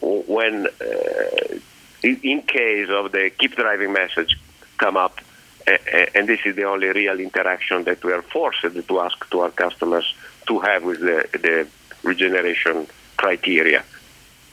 when, 0.00 0.66
uh, 0.66 1.58
in 2.02 2.42
case 2.42 2.88
of 2.90 3.12
the 3.12 3.30
keep 3.36 3.56
driving 3.56 3.92
message 3.92 4.38
come 4.78 4.96
up, 4.96 5.20
and 5.66 6.28
this 6.28 6.40
is 6.44 6.54
the 6.54 6.64
only 6.64 6.88
real 6.88 7.18
interaction 7.18 7.82
that 7.84 8.04
we 8.04 8.12
are 8.12 8.22
forced 8.22 8.60
to 8.60 9.00
ask 9.00 9.28
to 9.30 9.40
our 9.40 9.50
customers 9.50 10.14
to 10.46 10.58
have 10.60 10.84
with 10.84 11.00
the, 11.00 11.28
the 11.32 11.68
regeneration 12.02 12.86
criteria. 13.16 13.84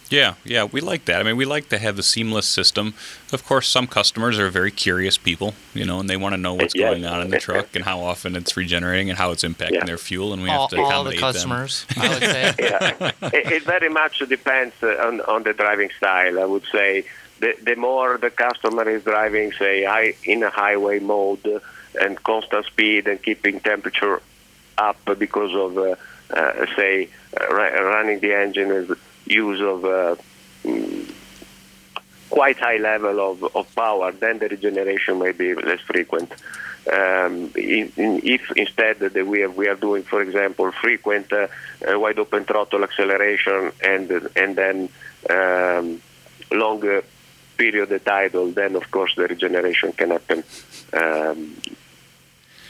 Yeah, 0.09 0.35
yeah, 0.43 0.65
we 0.65 0.79
like 0.79 1.05
that. 1.05 1.19
I 1.19 1.23
mean, 1.23 1.37
we 1.37 1.45
like 1.45 1.69
to 1.69 1.79
have 1.79 1.95
the 1.95 2.03
seamless 2.03 2.45
system. 2.45 2.93
Of 3.31 3.43
course, 3.43 3.67
some 3.67 3.87
customers 3.87 4.37
are 4.37 4.49
very 4.49 4.69
curious 4.69 5.17
people, 5.17 5.55
you 5.73 5.85
know, 5.85 5.99
and 5.99 6.07
they 6.07 6.17
want 6.17 6.33
to 6.33 6.37
know 6.37 6.53
what's 6.53 6.75
going 6.75 7.03
on 7.03 7.21
in 7.21 7.31
the 7.31 7.39
truck 7.39 7.75
and 7.75 7.83
how 7.83 8.01
often 8.01 8.35
it's 8.35 8.55
regenerating 8.55 9.09
and 9.09 9.17
how 9.17 9.31
it's 9.31 9.43
impacting 9.43 9.71
yeah. 9.71 9.85
their 9.85 9.97
fuel, 9.97 10.31
and 10.33 10.43
we 10.43 10.49
all, 10.49 10.67
have 10.67 10.69
to 10.69 10.75
accommodate 10.75 11.23
all 11.23 11.31
the 11.31 11.33
customers. 11.33 11.85
Them. 11.85 12.03
I 12.03 12.09
would 12.09 12.23
say. 12.23 12.53
yeah, 12.59 13.11
it, 13.33 13.51
it, 13.53 13.63
very 13.63 13.89
much 13.89 14.19
depends 14.19 14.75
uh, 14.83 15.07
on, 15.07 15.21
on 15.21 15.43
the 15.43 15.53
driving 15.53 15.89
style. 15.97 16.39
I 16.39 16.45
would 16.45 16.65
say 16.71 17.05
the, 17.39 17.55
the 17.63 17.75
more 17.75 18.19
the 18.19 18.29
customer 18.29 18.87
is 18.87 19.03
driving, 19.03 19.51
say, 19.53 19.83
high, 19.83 20.13
in 20.25 20.43
a 20.43 20.51
highway 20.51 20.99
mode 20.99 21.61
and 21.99 22.21
constant 22.21 22.65
speed 22.67 23.07
and 23.07 23.21
keeping 23.23 23.59
temperature 23.61 24.21
up 24.77 24.97
because 25.17 25.53
of, 25.55 25.77
uh, 25.77 25.95
uh, 26.29 26.65
say, 26.75 27.09
uh, 27.39 27.53
running 27.53 28.19
the 28.19 28.33
engine 28.33 28.69
with 28.69 28.99
use 29.25 29.61
of 29.61 29.85
uh, 29.85 30.15
mm, 30.63 31.11
quite 32.29 32.57
high 32.57 32.77
level 32.77 33.19
of, 33.19 33.55
of 33.55 33.75
power, 33.75 34.11
then 34.11 34.39
the 34.39 34.47
regeneration 34.47 35.19
may 35.19 35.31
be 35.31 35.53
less 35.53 35.81
frequent. 35.81 36.31
Um, 36.91 37.51
in, 37.55 37.91
in, 37.95 38.21
if 38.23 38.51
instead 38.57 38.99
we 39.13 39.43
are, 39.43 39.49
we 39.49 39.67
are 39.67 39.75
doing, 39.75 40.03
for 40.03 40.21
example, 40.21 40.71
frequent 40.71 41.31
uh, 41.31 41.47
uh, 41.87 41.97
wide 41.97 42.19
open 42.19 42.43
throttle 42.43 42.83
acceleration 42.83 43.71
and 43.81 44.11
and 44.35 44.55
then 44.55 44.89
um, 45.29 46.01
longer 46.51 47.03
period 47.57 47.91
at 47.91 48.07
idle, 48.07 48.51
then 48.51 48.75
of 48.75 48.89
course 48.91 49.15
the 49.15 49.27
regeneration 49.27 49.93
can 49.93 50.09
happen 50.11 50.43
um, 50.93 51.55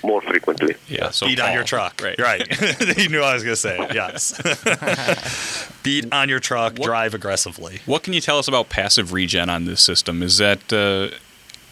more 0.04 0.22
frequently. 0.22 0.76
Yeah, 0.88 1.12
so 1.12 1.26
beat 1.26 1.40
on 1.40 1.54
your 1.54 1.64
truck. 1.64 2.02
Right, 2.02 2.20
right. 2.20 2.98
you 2.98 3.10
knew 3.10 3.22
I 3.22 3.34
was 3.34 3.44
going 3.44 3.54
to 3.54 3.62
say 3.62 3.78
it. 3.80 3.94
Yes. 3.94 5.72
beat 5.84 6.12
on 6.14 6.30
your 6.30 6.40
truck. 6.40 6.78
What, 6.78 6.86
drive 6.86 7.14
aggressively. 7.14 7.80
What 7.86 8.04
can 8.04 8.14
you 8.14 8.22
tell 8.22 8.38
us 8.40 8.48
about 8.48 8.70
passive 8.70 9.14
regen 9.14 9.50
on 9.50 9.66
this 9.66 9.82
system? 9.82 10.22
Is 10.22 10.38
that 10.38 10.72
uh, 10.74 11.16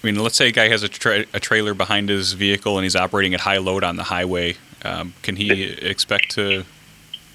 I 0.03 0.07
mean, 0.07 0.15
let's 0.15 0.35
say 0.35 0.47
a 0.47 0.51
guy 0.51 0.69
has 0.69 0.81
a, 0.83 0.89
tra- 0.89 1.25
a, 1.33 1.39
trailer 1.39 1.75
behind 1.75 2.09
his 2.09 2.33
vehicle 2.33 2.77
and 2.77 2.83
he's 2.83 2.95
operating 2.95 3.35
at 3.35 3.41
high 3.41 3.59
load 3.59 3.83
on 3.83 3.97
the 3.97 4.03
highway. 4.03 4.55
Um, 4.83 5.13
can 5.21 5.35
he 5.35 5.63
expect 5.63 6.31
to? 6.31 6.65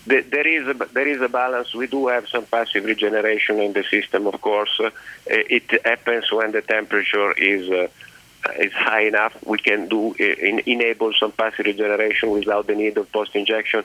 There 0.06 0.46
is 0.46 0.68
a 0.68 0.74
there 0.92 1.08
is 1.08 1.20
a 1.20 1.28
balance. 1.28 1.74
We 1.74 1.88
do 1.88 2.06
have 2.08 2.28
some 2.28 2.46
passive 2.46 2.84
regeneration 2.84 3.58
in 3.58 3.72
the 3.72 3.82
system, 3.82 4.28
of 4.28 4.40
course. 4.40 4.78
Uh, 4.78 4.90
it 5.26 5.84
happens 5.84 6.30
when 6.30 6.52
the 6.52 6.62
temperature 6.62 7.32
is 7.32 7.68
uh, 7.68 7.88
is 8.58 8.72
high 8.72 9.06
enough, 9.06 9.36
we 9.44 9.58
can 9.58 9.88
do 9.88 10.12
in, 10.14 10.60
enable 10.66 11.12
some 11.12 11.32
passive 11.32 11.66
regeneration 11.66 12.30
without 12.30 12.66
the 12.66 12.74
need 12.74 12.96
of 12.98 13.10
post 13.12 13.34
injection. 13.34 13.84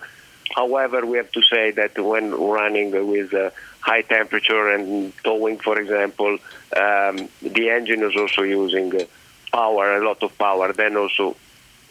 However, 0.55 1.05
we 1.05 1.17
have 1.17 1.31
to 1.31 1.41
say 1.41 1.71
that 1.71 1.97
when 1.97 2.31
running 2.31 2.91
with 3.07 3.33
uh, 3.33 3.51
high 3.79 4.01
temperature 4.01 4.69
and 4.73 5.13
towing, 5.23 5.57
for 5.59 5.79
example, 5.79 6.37
um, 6.75 7.29
the 7.41 7.69
engine 7.69 8.03
is 8.03 8.15
also 8.15 8.43
using 8.43 8.93
uh, 8.95 9.05
power, 9.51 9.97
a 9.97 10.05
lot 10.05 10.21
of 10.23 10.37
power. 10.37 10.73
Then 10.73 10.97
also, 10.97 11.35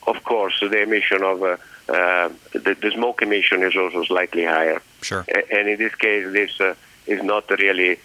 of 0.07 0.23
course, 0.25 0.61
the 0.61 0.83
emission 0.83 1.23
of 1.23 1.43
uh, 1.43 1.57
uh 1.89 2.29
the, 2.53 2.77
the, 2.81 2.91
smoke 2.93 3.23
emission 3.23 3.63
is 3.63 3.77
also 3.77 4.05
slightly 4.05 4.45
higher. 4.45 4.81
Sure. 5.03 5.25
And 5.51 5.69
in 5.69 5.79
this 5.79 5.95
case, 5.95 6.31
this 6.33 6.61
uh, 6.61 6.75
is 7.07 7.23
not 7.23 7.51
really 7.51 7.99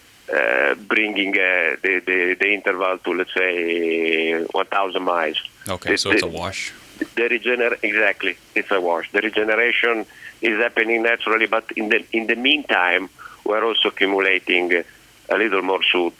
bringing 0.87 1.33
uh, 1.35 1.75
the, 1.81 2.01
the, 2.05 2.35
the 2.39 2.53
interval 2.53 2.97
to 2.99 3.13
let's 3.13 3.33
say 3.33 4.43
1,000 4.43 5.03
miles. 5.03 5.41
Okay, 5.67 5.91
the, 5.91 5.97
so 5.97 6.11
it's 6.11 6.23
a 6.23 6.27
wash. 6.27 6.73
The 6.97 7.23
regener 7.23 7.77
exactly, 7.83 8.37
it's 8.55 8.71
a 8.71 8.79
wash. 8.79 9.11
The 9.11 9.21
regeneration 9.21 10.05
is 10.41 10.57
happening 10.59 11.03
naturally, 11.03 11.45
but 11.45 11.71
in 11.75 11.89
the 11.89 12.05
in 12.13 12.27
the 12.27 12.35
meantime, 12.35 13.09
we're 13.43 13.65
also 13.65 13.89
accumulating 13.89 14.83
a 15.29 15.37
little 15.37 15.61
more 15.61 15.83
soot 15.83 16.13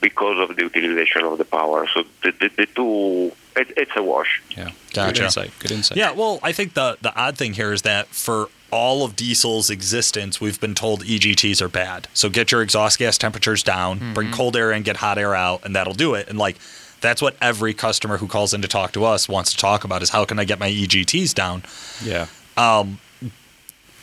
because 0.00 0.38
of 0.38 0.56
the 0.56 0.62
utilization 0.62 1.24
of 1.24 1.38
the 1.38 1.44
power. 1.44 1.86
So 1.94 2.04
the, 2.22 2.32
the, 2.32 2.48
the 2.56 2.66
two, 2.66 3.32
it, 3.56 3.72
it's 3.76 3.92
a 3.96 4.02
wash. 4.02 4.42
Yeah, 4.56 4.70
gotcha. 4.92 5.12
Good 5.12 5.24
insight. 5.24 5.50
Good 5.58 5.70
insight. 5.70 5.98
Yeah, 5.98 6.12
well, 6.12 6.40
I 6.42 6.52
think 6.52 6.74
the 6.74 6.98
the 7.00 7.14
odd 7.14 7.36
thing 7.36 7.54
here 7.54 7.72
is 7.72 7.82
that 7.82 8.08
for 8.08 8.48
all 8.72 9.04
of 9.04 9.14
diesel's 9.14 9.70
existence, 9.70 10.40
we've 10.40 10.58
been 10.58 10.74
told 10.74 11.04
EGTs 11.04 11.60
are 11.60 11.68
bad. 11.68 12.08
So 12.14 12.28
get 12.30 12.50
your 12.50 12.62
exhaust 12.62 12.98
gas 12.98 13.18
temperatures 13.18 13.62
down, 13.62 14.00
mm-hmm. 14.00 14.14
bring 14.14 14.32
cold 14.32 14.56
air 14.56 14.72
in, 14.72 14.82
get 14.82 14.96
hot 14.96 15.18
air 15.18 15.34
out, 15.34 15.64
and 15.64 15.76
that'll 15.76 15.94
do 15.94 16.14
it. 16.14 16.28
And 16.28 16.38
like 16.38 16.56
that's 17.02 17.20
what 17.20 17.36
every 17.40 17.74
customer 17.74 18.16
who 18.16 18.26
calls 18.26 18.54
in 18.54 18.62
to 18.62 18.68
talk 18.68 18.92
to 18.92 19.04
us 19.04 19.28
wants 19.28 19.52
to 19.52 19.58
talk 19.58 19.84
about 19.84 20.02
is 20.02 20.10
how 20.10 20.24
can 20.24 20.38
I 20.38 20.44
get 20.44 20.58
my 20.58 20.70
EGTs 20.70 21.34
down? 21.34 21.62
Yeah. 22.02 22.26
Um, 22.56 22.98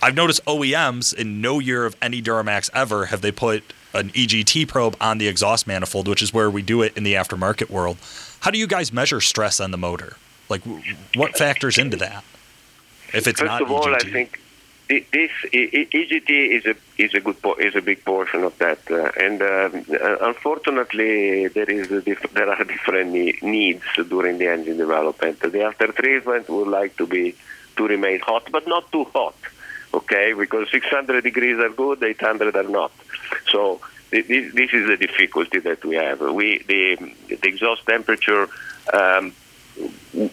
I've 0.02 0.16
noticed 0.16 0.46
OEMs 0.46 1.14
in 1.14 1.42
no 1.42 1.60
year 1.60 1.86
of 1.86 1.96
any 2.02 2.22
Duramax 2.22 2.70
ever 2.74 3.08
have 3.08 3.22
they 3.22 3.32
put 3.32 3.64
an 3.94 4.12
EGT 4.12 4.68
probe 4.68 4.96
on 5.02 5.18
the 5.18 5.28
exhaust 5.28 5.66
manifold, 5.66 6.08
which 6.08 6.22
is 6.22 6.34
where 6.34 6.50
we 6.50 6.62
do 6.62 6.84
it 6.84 6.96
in 6.96 7.04
the 7.04 7.16
aftermarket 7.16 7.70
world. 7.70 7.98
How 8.42 8.52
do 8.52 8.60
you 8.60 8.68
guys 8.68 8.94
measure 8.94 9.20
stress 9.20 9.60
on 9.60 9.72
the 9.72 9.78
motor? 9.78 10.16
Like, 10.48 10.62
what 11.16 11.38
factors 11.38 11.78
into 11.78 11.98
that? 11.98 12.24
If 13.14 13.28
it's 13.28 13.40
First 13.40 13.44
not 13.44 13.62
of 13.64 13.72
all, 13.72 13.86
EGT? 13.86 13.96
I 13.96 14.12
think 14.12 14.40
this 14.90 15.32
EGT 15.54 16.30
is 16.30 16.66
a 16.66 16.76
is 16.98 17.14
a 17.14 17.20
good 17.20 17.38
is 17.60 17.76
a 17.76 17.82
big 17.82 18.04
portion 18.04 18.44
of 18.44 18.58
that, 18.58 18.80
uh, 18.90 19.12
and 19.24 19.40
um, 19.42 19.86
uh, 19.94 20.18
unfortunately 20.22 21.48
there 21.48 21.70
is 21.70 22.04
diff- 22.04 22.34
there 22.34 22.50
are 22.50 22.64
different 22.64 23.12
needs 23.12 23.84
during 24.10 24.40
the 24.40 24.48
engine 24.48 24.78
development. 24.78 25.40
The 25.42 25.62
after 25.62 25.92
treatment 25.92 26.50
would 26.50 26.68
like 26.68 26.98
to 26.98 27.06
be 27.06 27.36
to 27.78 27.88
remain 27.88 28.20
hot, 28.20 28.50
but 28.52 28.68
not 28.68 28.92
too 28.92 29.04
hot, 29.06 29.36
okay? 29.94 30.34
Because 30.34 30.68
600 30.72 31.24
degrees 31.24 31.60
are 31.60 31.70
good, 31.70 32.02
800 32.02 32.56
are 32.56 32.64
not. 32.64 32.92
So 33.52 33.80
this, 34.10 34.26
this 34.28 34.74
is 34.74 34.88
the 34.88 34.98
difficulty 34.98 35.60
that 35.60 35.86
we 35.86 35.96
have. 35.98 36.20
We 36.20 36.64
the, 36.68 37.14
the 37.28 37.48
exhaust 37.48 37.86
temperature. 37.86 38.48
Um, 38.92 39.34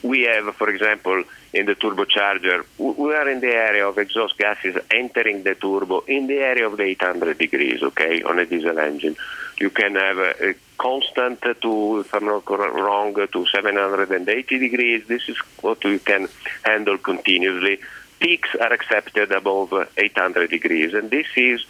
we 0.02 0.22
have, 0.22 0.56
for 0.56 0.68
example, 0.70 1.22
in 1.56 1.64
the 1.64 1.74
turbocharger, 1.74 2.64
we 2.78 3.14
are 3.14 3.28
in 3.28 3.40
the 3.40 3.54
area 3.54 3.88
of 3.88 3.96
exhaust 3.96 4.36
gases 4.36 4.76
entering 4.90 5.42
the 5.42 5.54
turbo 5.54 6.00
in 6.00 6.26
the 6.26 6.38
area 6.38 6.66
of 6.66 6.76
the 6.76 6.82
800 6.82 7.38
degrees, 7.38 7.82
okay, 7.82 8.22
on 8.22 8.38
a 8.38 8.44
diesel 8.44 8.78
engine. 8.78 9.16
You 9.58 9.70
can 9.70 9.94
have 9.94 10.18
a, 10.18 10.50
a 10.50 10.54
constant 10.78 11.40
to, 11.40 12.00
if 12.00 12.14
I'm 12.14 12.26
not 12.26 12.48
wrong, 12.50 13.14
to 13.14 13.46
780 13.46 14.58
degrees. 14.58 15.06
This 15.08 15.28
is 15.28 15.38
what 15.62 15.82
you 15.84 15.98
can 15.98 16.28
handle 16.62 16.98
continuously. 16.98 17.80
Peaks 18.20 18.50
are 18.60 18.72
accepted 18.72 19.32
above 19.32 19.72
800 19.96 20.50
degrees, 20.50 20.92
and 20.92 21.10
this 21.10 21.26
is 21.36 21.64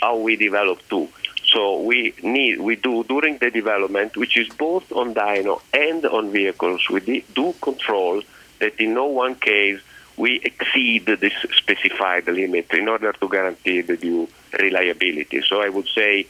how 0.00 0.16
we 0.18 0.34
develop 0.34 0.80
too. 0.88 1.08
So 1.52 1.80
we 1.80 2.14
need 2.22 2.60
we 2.60 2.76
do 2.76 3.04
during 3.04 3.38
the 3.38 3.50
development, 3.50 4.16
which 4.16 4.36
is 4.36 4.48
both 4.48 4.90
on 4.90 5.14
dyno 5.14 5.60
and 5.72 6.04
on 6.06 6.32
vehicles, 6.32 6.88
we 6.88 7.24
do 7.34 7.54
control 7.60 8.22
that 8.62 8.80
in 8.80 8.94
no 8.94 9.06
one 9.06 9.34
case 9.34 9.80
we 10.16 10.40
exceed 10.50 11.06
this 11.06 11.36
specified 11.62 12.26
limit 12.26 12.66
in 12.72 12.88
order 12.88 13.12
to 13.12 13.28
guarantee 13.28 13.80
the 13.80 13.96
due 13.96 14.28
reliability. 14.58 15.42
So 15.48 15.62
I 15.62 15.68
would 15.68 15.88
say, 15.88 16.26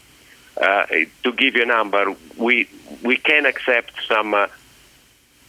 uh, 0.61 0.87
to 1.25 1.33
give 1.33 1.57
you 1.57 1.63
a 1.63 1.71
number, 1.79 2.05
we 2.37 2.69
we 3.03 3.17
can 3.17 3.47
accept 3.47 3.93
some. 4.09 4.35
Uh, 4.35 4.47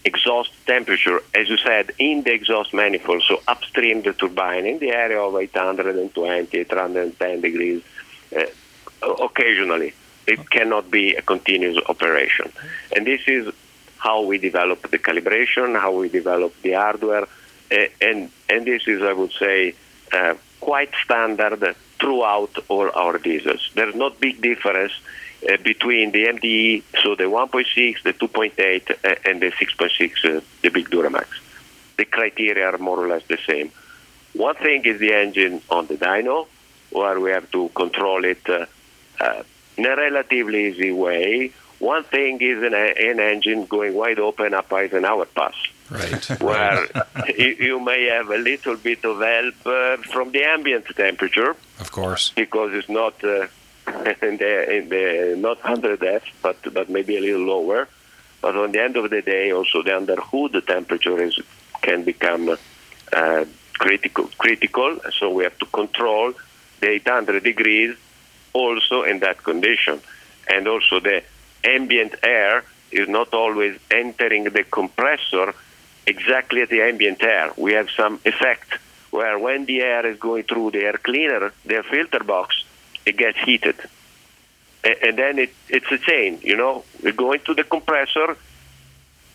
exhaust 0.05 0.51
temperature, 0.67 1.21
as 1.33 1.47
you 1.49 1.55
said, 1.55 1.91
in 1.97 2.23
the 2.23 2.33
exhaust 2.33 2.73
manifold, 2.73 3.23
so 3.25 3.41
upstream 3.47 4.01
the 4.01 4.11
turbine, 4.11 4.65
in 4.65 4.77
the 4.79 4.91
area 4.91 5.17
of 5.17 5.33
820, 5.33 6.57
810 6.57 7.39
degrees, 7.39 7.81
uh, 8.35 8.43
occasionally. 9.29 9.93
It 10.27 10.49
cannot 10.49 10.91
be 10.91 11.15
a 11.15 11.21
continuous 11.21 11.77
operation. 11.87 12.51
And 12.93 13.07
this 13.07 13.21
is 13.27 13.53
how 14.03 14.21
we 14.21 14.37
develop 14.37 14.79
the 14.91 14.99
calibration, 15.07 15.79
how 15.79 15.93
we 16.01 16.09
develop 16.09 16.53
the 16.61 16.73
hardware, 16.73 17.25
and, 18.01 18.29
and 18.49 18.65
this 18.65 18.83
is, 18.85 19.01
I 19.01 19.13
would 19.13 19.31
say, 19.31 19.75
uh, 20.11 20.33
quite 20.59 20.91
standard 21.03 21.75
throughout 21.99 22.53
all 22.67 22.89
our 22.93 23.17
diesels. 23.17 23.71
There's 23.75 23.95
not 23.95 24.19
big 24.19 24.41
difference 24.41 24.91
uh, 25.49 25.57
between 25.63 26.11
the 26.11 26.25
MDE, 26.25 26.83
so 27.01 27.15
the 27.15 27.23
1.6, 27.23 28.03
the 28.03 28.13
2.8, 28.13 28.91
uh, 28.91 29.15
and 29.29 29.41
the 29.41 29.51
6.6, 29.51 30.37
uh, 30.37 30.41
the 30.61 30.69
big 30.69 30.89
Duramax. 30.89 31.27
The 31.97 32.05
criteria 32.05 32.65
are 32.71 32.77
more 32.77 32.99
or 33.03 33.07
less 33.07 33.23
the 33.27 33.39
same. 33.47 33.71
One 34.33 34.55
thing 34.55 34.83
is 34.85 34.99
the 34.99 35.13
engine 35.13 35.61
on 35.69 35.87
the 35.87 35.95
dyno, 35.95 36.47
where 36.91 37.19
we 37.19 37.31
have 37.31 37.49
to 37.51 37.69
control 37.69 38.25
it 38.25 38.41
uh, 38.49 38.65
uh, 39.19 39.43
in 39.77 39.85
a 39.85 39.95
relatively 39.95 40.67
easy 40.67 40.91
way. 40.91 41.51
One 41.83 42.05
thing 42.05 42.39
is 42.41 42.63
an, 42.63 42.73
an 42.73 43.19
engine 43.19 43.65
going 43.65 43.93
wide 43.93 44.17
open 44.17 44.53
up 44.53 44.71
Eisenhower 44.71 45.25
Pass. 45.25 45.53
Right. 45.91 46.25
Where 46.41 46.87
you, 47.37 47.47
you 47.59 47.79
may 47.81 48.05
have 48.05 48.29
a 48.29 48.37
little 48.37 48.77
bit 48.77 49.03
of 49.03 49.19
help 49.19 49.55
uh, 49.65 49.97
from 50.13 50.31
the 50.31 50.45
ambient 50.45 50.85
temperature. 50.95 51.57
Of 51.81 51.91
course. 51.91 52.31
Because 52.37 52.73
it's 52.73 52.87
not 52.87 53.21
uh, 53.21 53.47
in 54.21 54.37
the, 54.37 54.77
in 54.77 54.87
the 54.87 55.35
not 55.37 55.61
100 55.61 56.01
F, 56.01 56.23
but 56.41 56.55
but 56.73 56.89
maybe 56.89 57.17
a 57.17 57.19
little 57.19 57.45
lower. 57.45 57.89
But 58.39 58.55
on 58.55 58.71
the 58.71 58.81
end 58.81 58.95
of 58.95 59.09
the 59.09 59.21
day, 59.21 59.51
also 59.51 59.83
the 59.83 59.97
underhood 59.97 60.65
temperature 60.65 61.21
is 61.21 61.37
can 61.81 62.05
become 62.05 62.57
uh, 63.11 63.45
critical. 63.77 64.29
Critical. 64.37 64.99
So 65.19 65.31
we 65.31 65.43
have 65.43 65.57
to 65.59 65.65
control 65.65 66.31
the 66.79 66.89
800 66.91 67.43
degrees 67.43 67.97
also 68.53 69.03
in 69.03 69.19
that 69.19 69.43
condition. 69.43 69.99
And 70.47 70.67
also 70.67 70.99
the 71.01 71.23
ambient 71.63 72.15
air 72.23 72.63
is 72.91 73.07
not 73.07 73.33
always 73.33 73.79
entering 73.89 74.45
the 74.45 74.63
compressor 74.63 75.53
exactly 76.05 76.61
at 76.61 76.69
the 76.69 76.81
ambient 76.81 77.23
air. 77.23 77.51
We 77.57 77.73
have 77.73 77.89
some 77.89 78.19
effect 78.25 78.77
where 79.11 79.37
when 79.37 79.65
the 79.65 79.81
air 79.81 80.05
is 80.05 80.17
going 80.19 80.43
through 80.43 80.71
the 80.71 80.79
air 80.79 80.97
cleaner, 80.97 81.51
the 81.65 81.83
filter 81.89 82.23
box, 82.23 82.63
it 83.05 83.17
gets 83.17 83.37
heated. 83.39 83.75
And 84.83 85.17
then 85.17 85.39
it, 85.39 85.53
it's 85.69 85.89
a 85.91 85.97
chain, 85.97 86.39
you 86.43 86.57
know. 86.57 86.83
We're 87.01 87.13
going 87.13 87.39
to 87.41 87.53
the 87.53 87.63
compressor, 87.63 88.35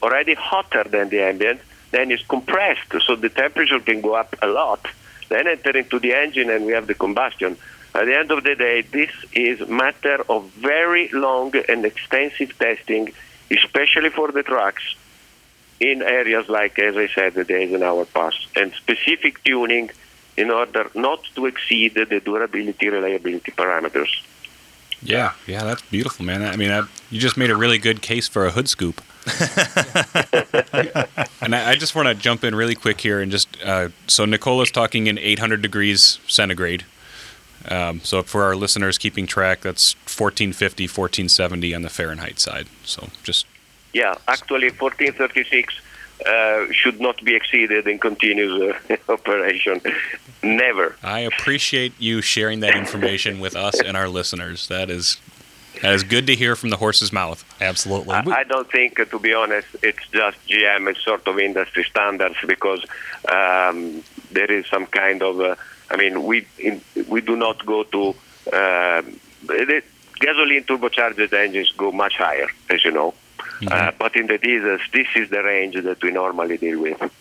already 0.02 0.34
hotter 0.34 0.84
than 0.84 1.08
the 1.08 1.22
ambient, 1.22 1.60
then 1.90 2.10
it's 2.10 2.26
compressed, 2.26 2.92
so 3.06 3.16
the 3.16 3.30
temperature 3.30 3.80
can 3.80 4.00
go 4.00 4.14
up 4.14 4.34
a 4.42 4.46
lot. 4.46 4.86
Then 5.28 5.46
enter 5.46 5.76
into 5.76 5.98
the 5.98 6.12
engine 6.14 6.50
and 6.50 6.66
we 6.66 6.72
have 6.72 6.86
the 6.86 6.94
combustion. 6.94 7.56
At 7.94 8.04
the 8.06 8.16
end 8.16 8.30
of 8.30 8.44
the 8.44 8.54
day, 8.54 8.82
this 8.82 9.10
is 9.32 9.66
matter 9.68 10.24
of 10.28 10.46
very 10.50 11.08
long 11.08 11.54
and 11.68 11.84
extensive 11.84 12.56
testing, 12.58 13.12
especially 13.50 14.10
for 14.10 14.30
the 14.30 14.42
trucks 14.42 14.94
in 15.80 16.02
areas 16.02 16.48
like, 16.48 16.78
as 16.78 16.96
I 16.96 17.08
said, 17.08 17.34
the 17.34 17.56
Eisenhower 17.56 18.04
Pass, 18.04 18.34
and 18.56 18.72
specific 18.74 19.42
tuning 19.44 19.90
in 20.36 20.50
order 20.50 20.90
not 20.94 21.20
to 21.34 21.46
exceed 21.46 21.94
the 21.94 22.20
durability 22.20 22.88
reliability 22.88 23.52
parameters. 23.52 24.10
Yeah, 25.02 25.32
yeah, 25.46 25.62
that's 25.64 25.82
beautiful, 25.82 26.24
man. 26.24 26.42
I 26.42 26.56
mean, 26.56 26.70
I, 26.70 26.82
you 27.10 27.20
just 27.20 27.36
made 27.36 27.50
a 27.50 27.56
really 27.56 27.78
good 27.78 28.02
case 28.02 28.26
for 28.28 28.46
a 28.46 28.50
hood 28.50 28.68
scoop. 28.68 29.00
and 31.40 31.54
I, 31.54 31.70
I 31.70 31.74
just 31.76 31.94
want 31.94 32.08
to 32.08 32.14
jump 32.14 32.42
in 32.42 32.54
really 32.54 32.74
quick 32.74 33.00
here 33.00 33.20
and 33.20 33.30
just 33.30 33.48
uh, 33.62 33.90
so 34.06 34.24
Nicola's 34.24 34.70
talking 34.70 35.06
in 35.06 35.18
800 35.18 35.62
degrees 35.62 36.18
centigrade. 36.26 36.84
Um, 37.68 38.00
so 38.00 38.22
for 38.22 38.44
our 38.44 38.56
listeners 38.56 38.98
keeping 38.98 39.26
track, 39.26 39.60
that's 39.62 39.94
1450, 39.94 40.84
1470 40.84 41.74
on 41.74 41.82
the 41.82 41.90
Fahrenheit 41.90 42.38
side. 42.38 42.66
So 42.84 43.08
just 43.22 43.46
yeah, 43.92 44.14
actually 44.26 44.70
1436 44.70 45.74
uh, 46.26 46.66
should 46.72 47.00
not 47.00 47.22
be 47.24 47.34
exceeded 47.34 47.86
in 47.86 47.98
continuous 47.98 48.76
uh, 48.90 48.96
operation. 49.12 49.80
Never. 50.42 50.96
I 51.02 51.20
appreciate 51.20 51.92
you 51.98 52.20
sharing 52.20 52.60
that 52.60 52.76
information 52.76 53.40
with 53.40 53.56
us 53.56 53.80
and 53.80 53.96
our 53.96 54.08
listeners. 54.08 54.68
That 54.68 54.90
is 54.90 55.18
that 55.82 55.94
is 55.94 56.02
good 56.02 56.26
to 56.26 56.34
hear 56.34 56.56
from 56.56 56.70
the 56.70 56.76
horse's 56.76 57.12
mouth. 57.12 57.44
Absolutely. 57.60 58.14
I, 58.14 58.40
I 58.40 58.44
don't 58.44 58.70
think, 58.70 58.98
uh, 58.98 59.04
to 59.06 59.18
be 59.18 59.34
honest, 59.34 59.68
it's 59.82 60.06
just 60.08 60.36
GM. 60.46 60.90
It's 60.90 61.02
sort 61.04 61.26
of 61.26 61.38
industry 61.38 61.84
standards 61.84 62.36
because 62.46 62.84
um, 63.28 64.02
there 64.30 64.50
is 64.50 64.66
some 64.66 64.86
kind 64.86 65.22
of. 65.22 65.40
Uh, 65.40 65.56
I 65.90 65.96
mean, 65.96 66.24
we 66.24 66.46
in, 66.58 66.80
we 67.08 67.20
do 67.20 67.36
not 67.36 67.64
go 67.64 67.84
to. 67.84 68.14
Uh, 68.52 69.02
the 69.44 69.82
gasoline 70.20 70.64
turbocharged 70.64 71.32
engines 71.32 71.72
go 71.76 71.92
much 71.92 72.16
higher, 72.16 72.48
as 72.70 72.84
you 72.84 72.90
know. 72.90 73.14
Mm-hmm. 73.38 73.68
Uh, 73.70 73.92
but 73.98 74.16
in 74.16 74.26
the 74.26 74.38
diesels, 74.38 74.80
this 74.92 75.06
is 75.14 75.30
the 75.30 75.42
range 75.42 75.76
that 75.82 76.02
we 76.02 76.10
normally 76.10 76.58
deal 76.58 76.80
with. 76.80 77.12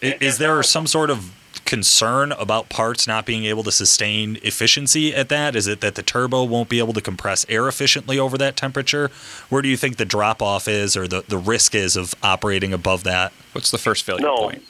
Is 0.00 0.38
there 0.38 0.62
some 0.62 0.86
sort 0.86 1.10
of 1.10 1.32
concern 1.68 2.32
about 2.32 2.70
parts 2.70 3.06
not 3.06 3.26
being 3.26 3.44
able 3.44 3.62
to 3.62 3.70
sustain 3.70 4.38
efficiency 4.42 5.14
at 5.14 5.28
that? 5.28 5.54
Is 5.54 5.66
it 5.66 5.82
that 5.82 5.96
the 5.96 6.02
turbo 6.02 6.42
won't 6.42 6.70
be 6.70 6.78
able 6.78 6.94
to 6.94 7.02
compress 7.02 7.44
air 7.46 7.68
efficiently 7.68 8.18
over 8.18 8.38
that 8.38 8.56
temperature? 8.56 9.10
Where 9.50 9.60
do 9.60 9.68
you 9.68 9.76
think 9.76 9.98
the 9.98 10.06
drop 10.06 10.40
off 10.40 10.66
is 10.66 10.96
or 10.96 11.06
the, 11.06 11.22
the 11.28 11.36
risk 11.36 11.74
is 11.74 11.94
of 11.94 12.14
operating 12.22 12.72
above 12.72 13.04
that? 13.04 13.32
What's 13.52 13.70
the 13.70 13.76
first 13.76 14.04
failure 14.04 14.22
no, 14.22 14.38
point? 14.38 14.64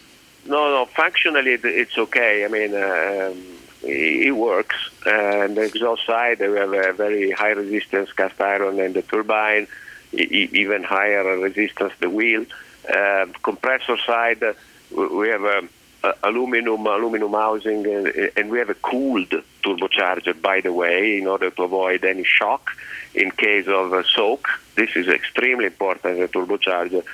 No, 0.45 0.71
no, 0.71 0.87
functionally 0.87 1.53
it's 1.53 1.97
okay. 1.97 2.45
I 2.45 2.49
mean, 2.49 2.75
uh, 2.75 3.31
um, 3.31 3.45
it 3.85 4.35
works. 4.35 4.75
And 5.07 5.57
the 5.57 5.63
exhaust 5.63 6.05
side, 6.05 6.41
we 6.41 6.57
have 6.57 6.73
a 6.73 6.93
very 6.95 7.31
high 7.31 7.53
resistance 7.53 8.11
cast 8.13 8.41
iron 8.41 8.81
and 8.81 8.95
the 8.95 9.03
turbine 9.03 9.69
even 10.13 10.83
higher 10.83 11.23
resistance 11.39 11.93
the 12.01 12.11
wheel. 12.11 12.45
Uh, 12.93 13.27
compressor 13.45 13.99
side, 13.99 14.43
we 14.91 15.29
have 15.29 15.45
a, 15.45 15.69
a 16.05 16.15
aluminum 16.23 16.87
aluminum 16.87 17.33
housing, 17.33 17.87
and, 17.87 18.07
and 18.37 18.51
we 18.51 18.59
have 18.59 18.71
a 18.71 18.75
cooled 18.75 19.33
turbocharger, 19.63 20.41
by 20.41 20.61
the 20.61 20.73
way, 20.73 21.19
in 21.19 21.27
order 21.27 21.51
to 21.51 21.63
avoid 21.63 22.05
any 22.05 22.25
shock 22.25 22.71
in 23.15 23.31
case 23.31 23.67
of 23.67 23.93
a 23.93 24.05
soak. 24.05 24.49
This 24.77 24.91
is 24.95 25.09
extremely 25.09 25.67
important 25.67 26.19
as 26.19 26.31
a 26.31 26.33
turbocharger. 26.33 27.05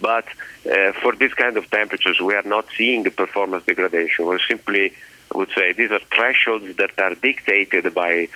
But 0.00 0.26
uh, 0.70 0.92
for 0.92 1.14
this 1.14 1.32
kind 1.34 1.56
of 1.56 1.70
temperatures, 1.70 2.20
we 2.20 2.34
are 2.34 2.42
not 2.42 2.66
seeing 2.76 3.04
the 3.04 3.10
performance 3.10 3.64
degradation. 3.64 4.26
We're 4.26 4.38
simply, 4.40 4.92
I 5.32 5.38
would 5.38 5.50
say, 5.54 5.72
these 5.72 5.90
are 5.90 6.00
thresholds 6.14 6.76
that 6.76 6.98
are 6.98 7.14
dictated 7.14 7.94
by 7.94 8.28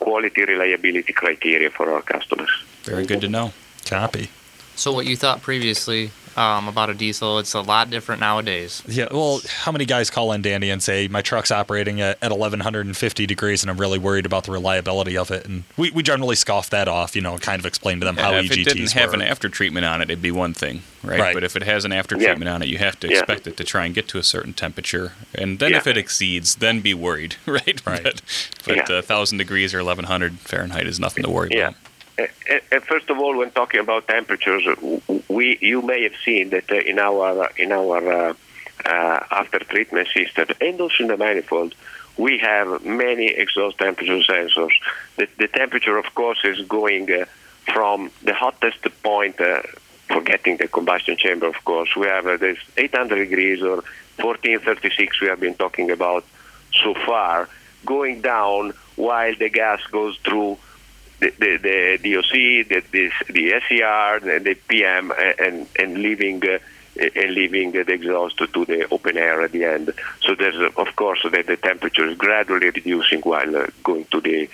quality 0.00 0.44
reliability 0.44 1.12
criteria 1.12 1.70
for 1.70 1.90
our 1.90 2.02
customers. 2.02 2.50
Very 2.82 3.06
good 3.06 3.20
to 3.22 3.28
know. 3.28 3.52
Copy. 3.84 4.28
So 4.76 4.92
what 4.92 5.06
you 5.06 5.16
thought 5.16 5.42
previously 5.42 6.10
um, 6.36 6.68
about 6.68 6.90
a 6.90 6.94
diesel. 6.94 7.38
It's 7.38 7.54
a 7.54 7.62
lot 7.62 7.88
different 7.88 8.20
nowadays. 8.20 8.82
Yeah, 8.86 9.08
well, 9.10 9.40
how 9.48 9.72
many 9.72 9.86
guys 9.86 10.10
call 10.10 10.32
in 10.32 10.42
Danny 10.42 10.68
and 10.68 10.82
say 10.82 11.08
my 11.08 11.22
truck's 11.22 11.50
operating 11.50 12.00
at, 12.02 12.18
at 12.22 12.30
1150 12.30 13.26
degrees 13.26 13.62
and 13.62 13.70
I'm 13.70 13.78
really 13.78 13.98
worried 13.98 14.26
about 14.26 14.44
the 14.44 14.52
reliability 14.52 15.16
of 15.16 15.30
it? 15.30 15.46
And 15.46 15.64
we, 15.78 15.90
we 15.92 16.02
generally 16.02 16.36
scoff 16.36 16.68
that 16.70 16.88
off, 16.88 17.16
you 17.16 17.22
know, 17.22 17.38
kind 17.38 17.58
of 17.58 17.64
explain 17.64 18.00
to 18.00 18.04
them 18.04 18.16
how 18.18 18.32
Yeah, 18.32 18.42
EGTs 18.42 18.50
if 18.50 18.58
it 18.58 18.64
didn't 18.74 18.92
have 18.92 19.08
work. 19.10 19.14
an 19.14 19.22
after 19.22 19.48
treatment 19.48 19.86
on 19.86 20.02
it, 20.02 20.10
it'd 20.10 20.20
be 20.20 20.30
one 20.30 20.52
thing, 20.52 20.82
right? 21.02 21.18
Right. 21.20 21.34
But 21.34 21.42
if 21.42 21.56
it 21.56 21.62
has 21.62 21.86
an 21.86 21.92
after 21.92 22.16
Yeah. 22.16 22.26
treatment 22.26 22.50
on 22.50 22.62
it, 22.62 22.68
you 22.68 22.76
have 22.78 23.00
to 23.00 23.08
Yeah. 23.08 23.20
expect 23.20 23.46
it 23.46 23.56
to 23.56 23.64
try 23.64 23.86
and 23.86 23.94
get 23.94 24.06
to 24.08 24.18
a 24.18 24.22
certain 24.22 24.52
temperature, 24.52 25.12
and 25.34 25.58
then 25.58 25.70
Yeah. 25.70 25.78
if 25.78 25.86
it 25.86 25.96
exceeds, 25.96 26.56
then 26.56 26.80
be 26.80 26.92
worried, 26.92 27.36
right? 27.46 27.80
Right. 27.86 28.02
But, 28.02 28.22
but 28.66 28.76
Yeah. 28.90 28.96
uh, 28.96 29.00
thousand 29.02 29.38
degrees 29.38 29.72
or 29.72 29.78
eleven 29.78 30.04
hundred 30.04 30.38
Fahrenheit 30.40 30.86
is 30.86 31.00
nothing 31.00 31.24
to 31.24 31.30
worry 31.30 31.48
Yeah. 31.52 31.68
about. 31.68 31.80
Uh, 32.18 32.26
uh, 32.72 32.80
first 32.80 33.10
of 33.10 33.18
all, 33.18 33.36
when 33.36 33.50
talking 33.50 33.80
about 33.80 34.08
temperatures, 34.08 34.66
uh, 34.66 35.00
we 35.28 35.58
you 35.60 35.82
may 35.82 36.02
have 36.04 36.14
seen 36.24 36.50
that 36.50 36.70
uh, 36.70 36.76
in 36.76 36.98
our 36.98 37.50
in 37.58 37.72
our 37.72 38.12
uh, 38.12 38.34
uh, 38.84 39.20
after 39.30 39.58
treatment 39.58 40.08
system 40.14 40.46
and 40.60 40.80
also 40.80 41.04
in 41.04 41.08
the 41.08 41.16
manifold, 41.16 41.74
we 42.16 42.38
have 42.38 42.84
many 42.84 43.26
exhaust 43.26 43.78
temperature 43.78 44.20
sensors. 44.20 44.72
The, 45.16 45.28
the 45.38 45.48
temperature, 45.48 45.98
of 45.98 46.14
course, 46.14 46.38
is 46.44 46.66
going 46.66 47.12
uh, 47.12 47.26
from 47.72 48.10
the 48.22 48.34
hottest 48.34 48.86
point. 49.02 49.40
Uh, 49.40 49.62
forgetting 50.08 50.56
the 50.56 50.68
combustion 50.68 51.16
chamber, 51.16 51.48
of 51.48 51.64
course, 51.64 51.96
we 51.96 52.06
have 52.06 52.26
uh, 52.28 52.36
this 52.36 52.58
800 52.76 53.16
degrees 53.16 53.60
or 53.60 53.82
1436 54.22 55.20
we 55.20 55.26
have 55.26 55.40
been 55.40 55.54
talking 55.54 55.90
about 55.90 56.24
so 56.84 56.94
far, 56.94 57.48
going 57.84 58.20
down 58.20 58.72
while 58.94 59.34
the 59.34 59.48
gas 59.48 59.80
goes 59.90 60.16
through 60.18 60.56
the, 61.20 61.32
the, 61.38 61.98
the 62.02 62.14
DOC, 62.14 62.68
the, 62.68 62.82
the, 62.92 63.10
the 63.32 63.60
SCR, 63.60 64.24
the, 64.24 64.40
the 64.40 64.54
PM, 64.68 65.12
and, 65.38 65.66
and 65.78 65.98
leaving 65.98 66.42
uh, 66.46 66.58
and 66.98 67.34
leaving 67.34 67.72
the 67.72 67.80
exhaust 67.80 68.38
to 68.38 68.64
the 68.64 68.88
open 68.90 69.18
air 69.18 69.42
at 69.42 69.52
the 69.52 69.64
end. 69.64 69.92
So 70.22 70.34
there's, 70.34 70.56
uh, 70.56 70.70
of 70.80 70.96
course, 70.96 71.22
the, 71.22 71.44
the 71.46 71.56
temperature 71.56 72.06
is 72.06 72.16
gradually 72.16 72.70
reducing 72.70 73.20
while 73.20 73.54
uh, 73.54 73.66
going 73.82 74.06
to 74.06 74.20
the 74.20 74.48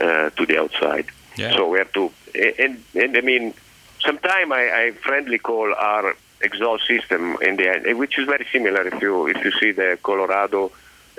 uh, 0.00 0.30
to 0.30 0.46
the 0.46 0.58
outside. 0.58 1.06
Yeah. 1.36 1.54
So 1.54 1.68
we 1.68 1.78
have 1.78 1.92
to, 1.92 2.10
and, 2.34 2.82
and 2.94 3.16
I 3.16 3.20
mean, 3.20 3.54
sometimes 4.00 4.52
I, 4.52 4.86
I 4.86 4.90
friendly 4.92 5.38
call 5.38 5.74
our 5.74 6.14
exhaust 6.40 6.86
system 6.86 7.36
in 7.42 7.56
the 7.56 7.68
end, 7.68 7.98
which 7.98 8.18
is 8.18 8.26
very 8.26 8.46
similar 8.50 8.86
if 8.86 9.00
you 9.00 9.26
if 9.26 9.44
you 9.44 9.52
see 9.52 9.72
the 9.72 9.98
Colorado 10.02 10.72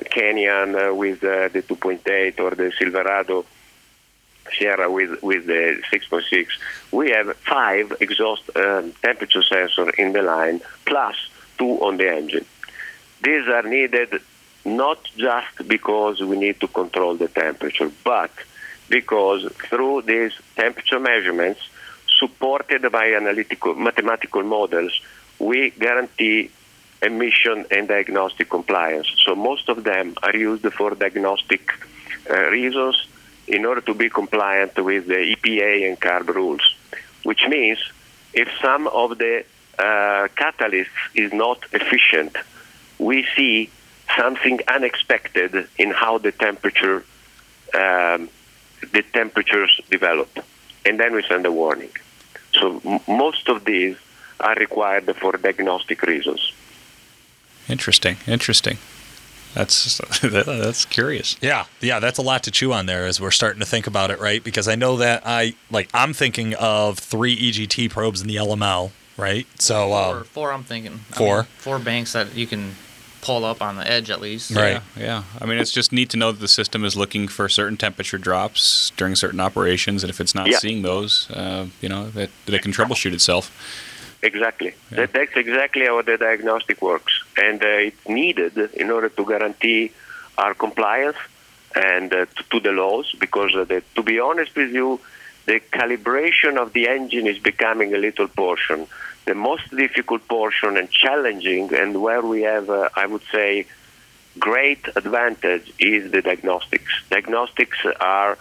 Canyon 0.10 0.76
uh, 0.76 0.94
with 0.94 1.24
uh, 1.24 1.50
the 1.50 1.62
2.8 1.62 2.40
or 2.40 2.52
the 2.56 2.72
Silverado 2.78 3.46
Sierra 4.58 4.90
with 4.92 5.22
with 5.22 5.46
the 5.46 5.82
6.6. 5.92 6.48
We 6.92 7.12
have 7.12 7.36
five 7.38 7.94
exhaust 8.00 8.44
um, 8.56 8.94
temperature 9.02 9.44
sensor 9.44 9.90
in 9.92 10.14
the 10.14 10.22
line 10.22 10.62
plus 10.86 11.16
two 11.58 11.84
on 11.84 11.98
the 11.98 12.10
engine. 12.12 12.46
These 13.22 13.48
are 13.48 13.64
needed 13.64 14.22
not 14.66 15.00
just 15.18 15.68
because 15.68 16.22
we 16.22 16.38
need 16.38 16.60
to 16.62 16.68
control 16.68 17.16
the 17.16 17.28
temperature, 17.28 17.92
but 18.04 18.32
because 18.90 19.52
through 19.70 20.04
these 20.04 20.34
temperature 20.56 21.00
measurements 21.00 21.62
supported 22.20 22.90
by 22.92 23.14
analytical 23.14 23.76
mathematical 23.76 24.44
models, 24.44 25.00
we 25.40 25.72
guarantee 25.72 26.52
emission 27.02 27.66
and 27.72 27.88
diagnostic 27.88 28.50
compliance. 28.50 29.08
So 29.26 29.36
most 29.36 29.68
of 29.68 29.84
them 29.84 30.16
are 30.24 30.36
used 30.36 30.66
for 30.74 30.96
diagnostic 30.96 31.72
uh, 32.30 32.46
reasons 32.50 32.96
in 33.48 33.66
order 33.66 33.82
to 33.82 33.94
be 33.94 34.10
compliant 34.10 34.76
with 34.78 35.08
the 35.08 35.36
EPA 35.36 35.88
and 35.88 36.00
CARB 36.00 36.34
rules, 36.36 36.76
which 37.24 37.48
means 37.48 37.80
if 38.34 38.50
some 38.62 38.88
of 38.88 39.18
the 39.18 39.44
uh, 39.78 40.28
catalysts 40.36 40.88
is 41.16 41.34
not 41.34 41.60
efficient, 41.74 42.36
we 43.00 43.28
see 43.36 43.70
something 44.18 44.60
unexpected 44.68 45.68
in 45.78 45.92
how 45.92 46.18
the 46.18 46.32
temperature 46.32 47.04
um, 47.74 48.30
the 48.92 49.04
temperatures 49.14 49.80
develop, 49.90 50.30
and 50.86 51.00
then 51.00 51.14
we 51.16 51.24
send 51.24 51.46
a 51.46 51.52
warning. 51.52 51.90
So 52.54 52.82
m- 52.86 53.00
most 53.08 53.48
of 53.50 53.66
these 53.66 53.96
are 54.40 54.56
required 54.56 55.06
for 55.16 55.32
diagnostic 55.34 56.04
reasons. 56.04 56.52
Interesting, 57.70 58.18
interesting. 58.28 58.78
That's 59.54 59.98
that's 60.22 60.86
curious. 60.86 61.36
Yeah, 61.42 61.66
yeah, 61.82 62.00
that's 62.00 62.18
a 62.18 62.22
lot 62.24 62.44
to 62.44 62.52
chew 62.52 62.74
on 62.74 62.86
there 62.86 63.06
as 63.06 63.22
we're 63.22 63.32
starting 63.32 63.60
to 63.60 63.66
think 63.66 63.88
about 63.88 64.12
it, 64.12 64.20
right? 64.20 64.44
Because 64.44 64.68
I 64.68 64.76
know 64.76 64.98
that 64.98 65.24
I 65.26 65.54
like 65.70 65.90
I'm 65.94 66.14
thinking 66.14 66.54
of 66.56 66.98
three 67.00 67.36
EGT 67.38 67.90
probes 67.92 68.22
in 68.22 68.28
the 68.28 68.36
LML, 68.38 68.92
right? 69.18 69.46
So 69.60 69.90
Four, 69.90 70.18
um, 70.18 70.24
four 70.24 70.52
I'm 70.54 70.64
thinking. 70.64 71.02
I 71.12 71.16
four? 71.16 71.36
mean, 71.38 71.46
four 71.60 71.80
banks 71.80 72.14
that 72.14 72.36
you 72.36 72.48
can 72.48 72.76
pull 73.22 73.46
up 73.46 73.62
on 73.62 73.78
the 73.78 73.90
edge 73.90 74.10
at 74.10 74.20
least. 74.20 74.52
Right. 74.52 74.82
Yeah, 74.98 75.04
yeah. 75.04 75.24
I 75.40 75.46
mean, 75.46 75.58
it's 75.58 75.72
just 75.72 75.94
neat 75.94 76.10
to 76.10 76.18
know 76.18 76.34
that 76.34 76.42
the 76.42 76.48
system 76.50 76.84
is 76.84 76.98
looking 76.98 77.30
for 77.30 77.48
certain 77.48 77.78
temperature 77.78 78.18
drops 78.18 78.92
during 78.98 79.16
certain 79.16 79.40
operations, 79.40 80.04
and 80.04 80.10
if 80.10 80.20
it's 80.20 80.36
not 80.36 80.48
Yeah. 80.50 80.58
seeing 80.58 80.82
those, 80.82 81.32
uh, 81.32 81.68
you 81.80 81.88
know, 81.88 82.10
that, 82.10 82.32
that 82.46 82.54
it 82.54 82.62
can 82.62 82.74
troubleshoot 82.74 83.14
itself. 83.14 83.50
Exactly. 84.24 84.74
That, 84.92 85.12
that's 85.12 85.36
exactly 85.36 85.86
how 85.86 86.02
the 86.02 86.18
diagnostic 86.18 86.82
works, 86.82 87.14
and 87.38 87.62
uh, 87.62 87.68
it's 87.90 88.08
needed 88.08 88.58
in 88.74 88.90
order 88.90 89.10
to 89.10 89.26
guarantee 89.26 89.92
our 90.38 90.54
compliance 90.54 91.18
and 91.76 92.12
uh, 92.14 92.26
to, 92.26 92.44
to 92.52 92.60
the 92.62 92.72
laws. 92.72 93.14
Because 93.20 93.54
uh, 93.54 93.66
the, 93.66 93.84
to 93.96 94.02
be 94.02 94.20
honest 94.22 94.56
with 94.56 94.72
you, 94.72 95.02
the 95.46 95.60
calibration 95.60 96.58
of 96.58 96.72
the 96.72 96.88
engine 96.88 97.28
is 97.28 97.38
becoming 97.38 97.94
a 97.94 97.98
little 97.98 98.30
portion. 98.30 98.88
The 99.26 99.36
most 99.36 99.70
difficult 99.76 100.26
portion 100.30 100.78
and 100.78 100.90
challenging, 100.90 101.74
and 101.74 102.02
where 102.02 102.22
we 102.22 102.44
have, 102.44 102.70
uh, 102.70 102.90
I 102.96 103.06
would 103.06 103.24
say, 103.30 103.66
great 104.40 104.88
advantage 104.96 105.74
is 105.80 106.12
the 106.12 106.22
diagnostics. 106.22 106.94
Diagnostics 107.10 107.78
are 108.00 108.38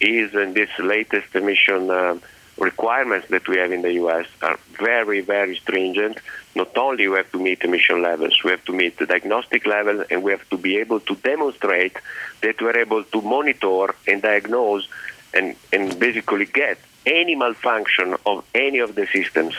is 0.00 0.34
in 0.34 0.54
this 0.54 0.70
latest 0.78 1.36
emission 1.36 1.90
um, 1.90 2.22
requirements 2.60 3.28
that 3.28 3.48
we 3.48 3.56
have 3.58 3.72
in 3.72 3.82
the 3.82 3.94
U.S. 3.94 4.26
are 4.42 4.58
very, 4.78 5.20
very 5.20 5.56
stringent. 5.56 6.18
Not 6.54 6.76
only 6.76 7.08
we 7.08 7.16
have 7.16 7.32
to 7.32 7.38
meet 7.38 7.62
emission 7.62 8.02
levels, 8.02 8.38
we 8.44 8.50
have 8.50 8.64
to 8.66 8.72
meet 8.72 8.98
the 8.98 9.06
diagnostic 9.06 9.66
level, 9.66 10.04
and 10.10 10.22
we 10.22 10.30
have 10.32 10.48
to 10.50 10.56
be 10.56 10.76
able 10.76 11.00
to 11.00 11.14
demonstrate 11.16 11.96
that 12.42 12.60
we're 12.60 12.78
able 12.78 13.02
to 13.04 13.20
monitor 13.22 13.94
and 14.06 14.22
diagnose 14.22 14.86
and, 15.32 15.56
and 15.72 15.98
basically 15.98 16.44
get 16.44 16.78
any 17.06 17.34
malfunction 17.34 18.16
of 18.26 18.44
any 18.54 18.78
of 18.78 18.94
the 18.94 19.06
systems. 19.06 19.54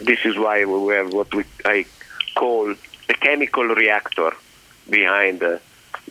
This 0.00 0.20
is 0.24 0.36
why 0.36 0.64
we 0.64 0.94
have 0.94 1.12
what 1.12 1.32
we 1.34 1.44
I 1.64 1.86
call 2.34 2.74
the 3.08 3.14
chemical 3.14 3.64
reactor 3.64 4.32
behind 4.90 5.42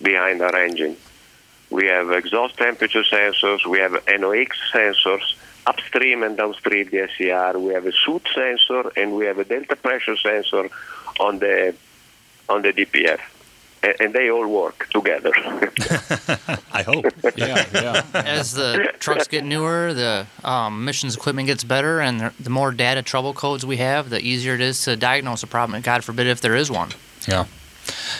behind 0.01 0.41
our 0.41 0.55
engine. 0.55 0.97
We 1.69 1.87
have 1.87 2.11
exhaust 2.11 2.57
temperature 2.57 3.03
sensors, 3.03 3.65
we 3.65 3.79
have 3.79 3.93
NOx 4.07 4.57
sensors, 4.73 5.35
upstream 5.65 6.23
and 6.23 6.35
downstream 6.37 6.89
the 6.89 7.07
SCR, 7.13 7.57
we 7.59 7.73
have 7.73 7.85
a 7.85 7.91
soot 8.05 8.27
sensor, 8.33 8.91
and 8.97 9.13
we 9.15 9.25
have 9.25 9.39
a 9.39 9.43
delta 9.45 9.75
pressure 9.75 10.17
sensor 10.17 10.69
on 11.19 11.39
the 11.39 11.75
on 12.49 12.61
the 12.61 12.73
DPF. 12.73 13.19
A- 13.83 14.01
And 14.01 14.13
they 14.13 14.29
all 14.31 14.47
work 14.47 14.87
together. 14.91 15.31
I 16.71 16.83
hope. 16.83 17.05
Yeah, 17.35 17.65
yeah. 17.73 18.03
As 18.13 18.53
the 18.53 18.93
trucks 18.99 19.27
get 19.27 19.43
newer, 19.43 19.93
the 19.93 20.25
um, 20.43 20.81
emissions 20.81 21.15
equipment 21.15 21.47
gets 21.47 21.63
better, 21.63 21.99
and 21.99 22.19
the- 22.19 22.33
the 22.39 22.49
more 22.49 22.71
data 22.71 23.01
trouble 23.01 23.33
codes 23.33 23.65
we 23.65 23.77
have, 23.77 24.09
the 24.09 24.19
easier 24.21 24.55
it 24.55 24.61
is 24.61 24.81
to 24.83 24.95
diagnose 24.95 25.43
a 25.43 25.47
problem. 25.47 25.75
And 25.75 25.83
God 25.83 26.03
forbid 26.03 26.27
if 26.27 26.39
there 26.41 26.55
is 26.55 26.71
one. 26.71 26.89
Yeah. 27.27 27.45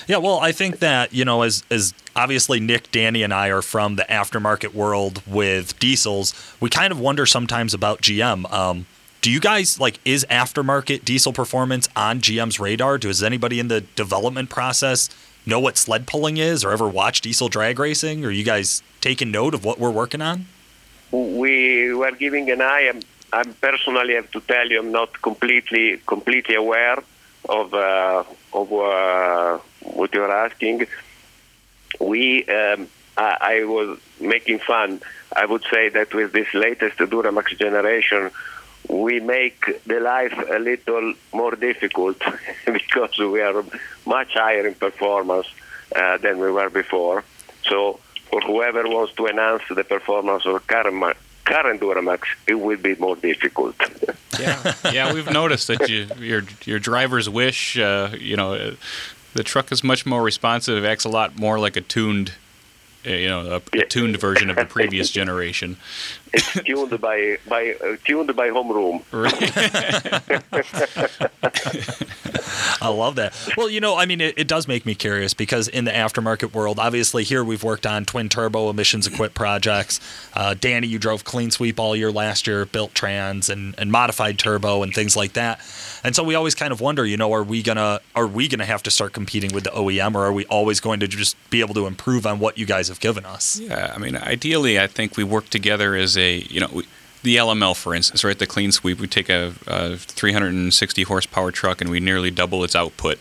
Yeah, 0.08 0.18
well, 0.18 0.40
I 0.40 0.52
think 0.52 0.80
that, 0.80 1.14
you 1.14 1.26
know, 1.26 1.42
as 1.42 1.64
as 1.70 1.94
obviously 2.16 2.60
Nick, 2.60 2.92
Danny, 2.92 3.24
and 3.24 3.34
I 3.34 3.48
are 3.50 3.62
from 3.62 3.96
the 3.96 4.04
aftermarket 4.04 4.74
world 4.74 5.22
with 5.26 5.78
diesels, 5.80 6.34
we 6.60 6.70
kind 6.70 6.92
of 6.92 7.00
wonder 7.00 7.26
sometimes 7.26 7.74
about 7.74 8.02
GM. 8.02 8.52
Um, 8.52 8.86
do 9.22 9.32
you 9.32 9.40
guys 9.40 9.80
like 9.80 10.00
is 10.04 10.26
aftermarket 10.30 11.06
diesel 11.06 11.34
performance 11.34 11.88
on 11.96 12.20
GM's 12.20 12.60
radar? 12.60 12.98
Does 12.98 13.24
anybody 13.24 13.60
in 13.60 13.68
the 13.70 13.82
development 13.82 14.50
process 14.50 15.10
know 15.46 15.60
what 15.60 15.78
sled 15.78 16.08
pulling 16.08 16.38
is 16.38 16.64
or 16.64 16.72
ever 16.72 16.88
watch 16.88 17.22
diesel 17.22 17.50
drag 17.50 17.80
racing? 17.80 18.26
Are 18.26 18.32
you 18.32 18.44
guys 18.44 18.84
taking 19.02 19.32
note 19.32 19.54
of 19.54 19.64
what 19.64 19.80
we're 19.80 19.92
working 19.92 20.22
on? 20.22 20.46
we 21.14 21.94
were 21.94 22.12
giving 22.12 22.50
an 22.50 22.62
eye. 22.62 22.92
I'm, 22.92 23.02
I'm 23.32 23.54
personally 23.56 24.16
have 24.16 24.32
to 24.32 24.42
tell 24.42 24.68
you, 24.68 24.80
I'm 24.80 24.92
not 24.92 25.22
completely 25.22 26.02
completely 26.08 26.56
aware 26.56 26.98
of 27.50 27.74
uh, 27.74 28.24
of 28.54 28.74
uh, 28.74 29.58
what 29.82 30.14
you're 30.14 30.32
asking. 30.32 30.88
We, 32.00 32.46
um, 32.46 32.88
I, 33.18 33.38
I 33.42 33.64
was 33.66 34.00
making 34.20 34.60
fun. 34.60 35.02
I 35.36 35.46
would 35.46 35.64
say 35.72 35.90
that 35.90 36.14
with 36.14 36.34
this 36.34 36.52
latest 36.54 36.98
Duramax 36.98 37.58
generation, 37.58 38.32
we 38.90 39.20
make 39.20 39.84
the 39.86 40.00
life 40.00 40.34
a 40.52 40.60
little 40.60 41.14
more 41.32 41.56
difficult 41.56 42.18
because 42.66 43.18
we 43.18 43.42
are 43.42 43.64
much 44.06 44.34
higher 44.34 44.68
in 44.68 44.76
performance 44.76 45.48
uh, 45.96 46.18
than 46.18 46.40
we 46.40 46.52
were 46.52 46.70
before. 46.70 47.24
So, 47.70 48.00
for 48.30 48.42
whoever 48.42 48.84
wants 48.84 49.14
to 49.14 49.28
enhance 49.28 49.64
the 49.70 49.84
performance 49.84 50.46
of 50.46 50.66
current, 50.68 50.96
ma- 50.96 51.14
current 51.46 51.82
Duramax, 51.82 52.22
it 52.48 52.56
will 52.56 52.78
be 52.78 52.96
more 52.96 53.16
difficult. 53.16 53.76
Yeah, 54.40 54.74
yeah, 54.92 55.14
we've 55.14 55.32
noticed 55.32 55.68
that 55.68 55.90
you, 55.90 56.08
your 56.20 56.44
your 56.66 56.80
driver's 56.80 57.30
wish. 57.30 57.78
Uh, 57.78 58.10
you 58.18 58.36
know, 58.36 58.76
the 59.34 59.44
truck 59.44 59.72
is 59.72 59.84
much 59.84 60.06
more 60.06 60.24
responsive. 60.24 60.84
It 60.84 60.88
acts 60.88 61.06
a 61.06 61.10
lot 61.10 61.38
more 61.38 61.60
like 61.60 61.76
a 61.76 61.82
tuned, 61.82 62.34
uh, 63.06 63.10
you 63.12 63.28
know, 63.28 63.62
a, 63.74 63.78
a 63.78 63.86
tuned 63.86 64.20
version 64.20 64.50
of 64.50 64.56
the 64.56 64.66
previous 64.78 65.10
generation. 65.10 65.78
It's 66.34 66.54
tuned 66.64 67.00
by 67.00 67.38
by 67.48 67.76
uh, 67.84 67.98
tuned 68.04 68.36
by 68.36 68.50
homeroom. 68.50 69.04
I 72.82 72.90
love 72.90 73.16
that. 73.16 73.34
Well, 73.56 73.70
you 73.70 73.80
know, 73.80 73.96
I 73.96 74.06
mean, 74.06 74.20
it, 74.20 74.38
it 74.38 74.48
does 74.48 74.68
make 74.68 74.86
me 74.86 74.96
curious 74.96 75.34
because 75.34 75.68
in 75.68 75.86
the 75.86 75.92
aftermarket 75.92 76.54
world, 76.54 76.80
obviously 76.80 77.24
here 77.24 77.44
we've 77.44 77.64
worked 77.64 77.86
on 77.86 78.06
twin 78.06 78.30
turbo 78.30 78.70
emissions 78.70 79.08
equipped 79.08 79.36
projects. 79.36 80.00
Uh, 80.34 80.56
Danny, 80.60 80.88
you 80.88 81.00
drove 81.00 81.24
clean 81.24 81.52
sweep 81.52 81.80
all 81.80 81.96
year 81.96 82.12
last 82.12 82.48
year, 82.48 82.66
built 82.66 82.94
trans 82.94 83.50
and, 83.50 83.76
and 83.78 83.92
modified 83.92 84.40
turbo 84.40 84.84
and 84.84 84.94
things 84.94 85.16
like 85.16 85.34
that. 85.34 85.60
And 86.04 86.16
so 86.16 86.24
we 86.24 86.36
always 86.36 86.56
kind 86.56 86.74
of 86.74 86.82
wonder, 86.82 87.06
you 87.06 87.16
know, 87.16 87.32
are 87.34 87.44
we 87.44 87.64
gonna 87.64 88.02
are 88.16 88.28
we 88.28 88.48
gonna 88.48 88.66
have 88.66 88.84
to 88.84 88.92
start 88.92 89.14
competing 89.14 89.54
with 89.54 89.64
the 89.64 89.70
OEM, 89.72 90.16
or 90.16 90.26
are 90.26 90.34
we 90.34 90.46
always 90.46 90.80
going 90.80 91.00
to 91.00 91.08
just 91.08 91.38
be 91.50 91.62
able 91.62 91.74
to 91.76 91.88
improve 91.88 92.26
on 92.26 92.40
what 92.40 92.58
you 92.58 92.66
guys 92.66 92.90
have 92.90 93.00
given 93.00 93.26
us? 93.26 93.60
Yeah, 93.60 93.94
I 93.96 94.00
mean, 94.00 94.18
ideally, 94.18 94.80
I 94.80 94.88
think 94.88 95.16
we 95.16 95.24
work 95.24 95.50
together 95.50 95.96
as 95.96 96.18
a, 96.18 96.23
you 96.32 96.60
know, 96.62 96.70
we, 96.74 96.84
the 97.24 97.38
LML, 97.38 97.74
for 97.76 97.96
instance, 97.96 98.24
right? 98.26 98.38
The 98.38 98.46
clean 98.46 98.74
sweep, 98.74 99.00
we 99.00 99.08
take 99.08 99.30
a, 99.30 99.54
a 99.66 99.96
360 99.98 101.04
horsepower 101.04 101.52
truck 101.52 101.80
and 101.80 101.90
we 101.90 102.02
nearly 102.02 102.30
double 102.32 102.66
its 102.66 102.76
output. 102.76 103.18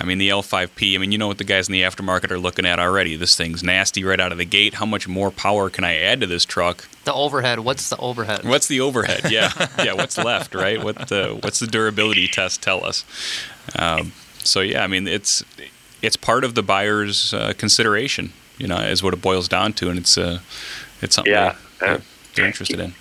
I 0.00 0.04
mean, 0.04 0.16
the 0.16 0.30
L5P, 0.30 0.94
I 0.94 0.98
mean, 0.98 1.12
you 1.12 1.18
know 1.18 1.26
what 1.26 1.36
the 1.36 1.44
guys 1.44 1.68
in 1.68 1.74
the 1.74 1.82
aftermarket 1.82 2.30
are 2.30 2.38
looking 2.38 2.64
at 2.64 2.78
already. 2.78 3.14
This 3.16 3.36
thing's 3.36 3.62
nasty 3.62 4.04
right 4.04 4.18
out 4.18 4.32
of 4.32 4.38
the 4.38 4.46
gate. 4.46 4.74
How 4.74 4.86
much 4.86 5.06
more 5.06 5.30
power 5.30 5.68
can 5.68 5.84
I 5.84 5.96
add 5.98 6.20
to 6.22 6.26
this 6.26 6.46
truck? 6.46 6.88
The 7.04 7.12
overhead. 7.12 7.60
What's 7.60 7.90
the 7.90 7.98
overhead? 7.98 8.44
What's 8.44 8.68
the 8.68 8.80
overhead? 8.80 9.30
Yeah, 9.30 9.50
yeah. 9.84 9.92
What's 9.92 10.16
left, 10.16 10.54
right? 10.54 10.82
What 10.82 11.08
the 11.08 11.38
what's 11.42 11.58
the 11.58 11.66
durability 11.66 12.28
test 12.28 12.62
tell 12.62 12.86
us? 12.86 13.04
Um, 13.78 14.12
so 14.38 14.60
yeah, 14.60 14.82
I 14.82 14.86
mean, 14.86 15.06
it's 15.06 15.44
it's 16.00 16.16
part 16.16 16.42
of 16.44 16.54
the 16.54 16.62
buyer's 16.62 17.34
uh, 17.34 17.52
consideration. 17.58 18.32
You 18.56 18.68
know, 18.68 18.78
is 18.78 19.02
what 19.02 19.12
it 19.12 19.20
boils 19.20 19.46
down 19.48 19.74
to, 19.74 19.90
and 19.90 19.98
it's 19.98 20.16
uh, 20.16 20.38
it's 21.02 21.16
something 21.16 21.32
Yeah, 21.34 21.56
they- 21.80 21.86
uh, 21.86 21.98
they're 22.34 22.46
interested 22.46 22.80
in. 22.80 22.90
Uh, 22.90 22.94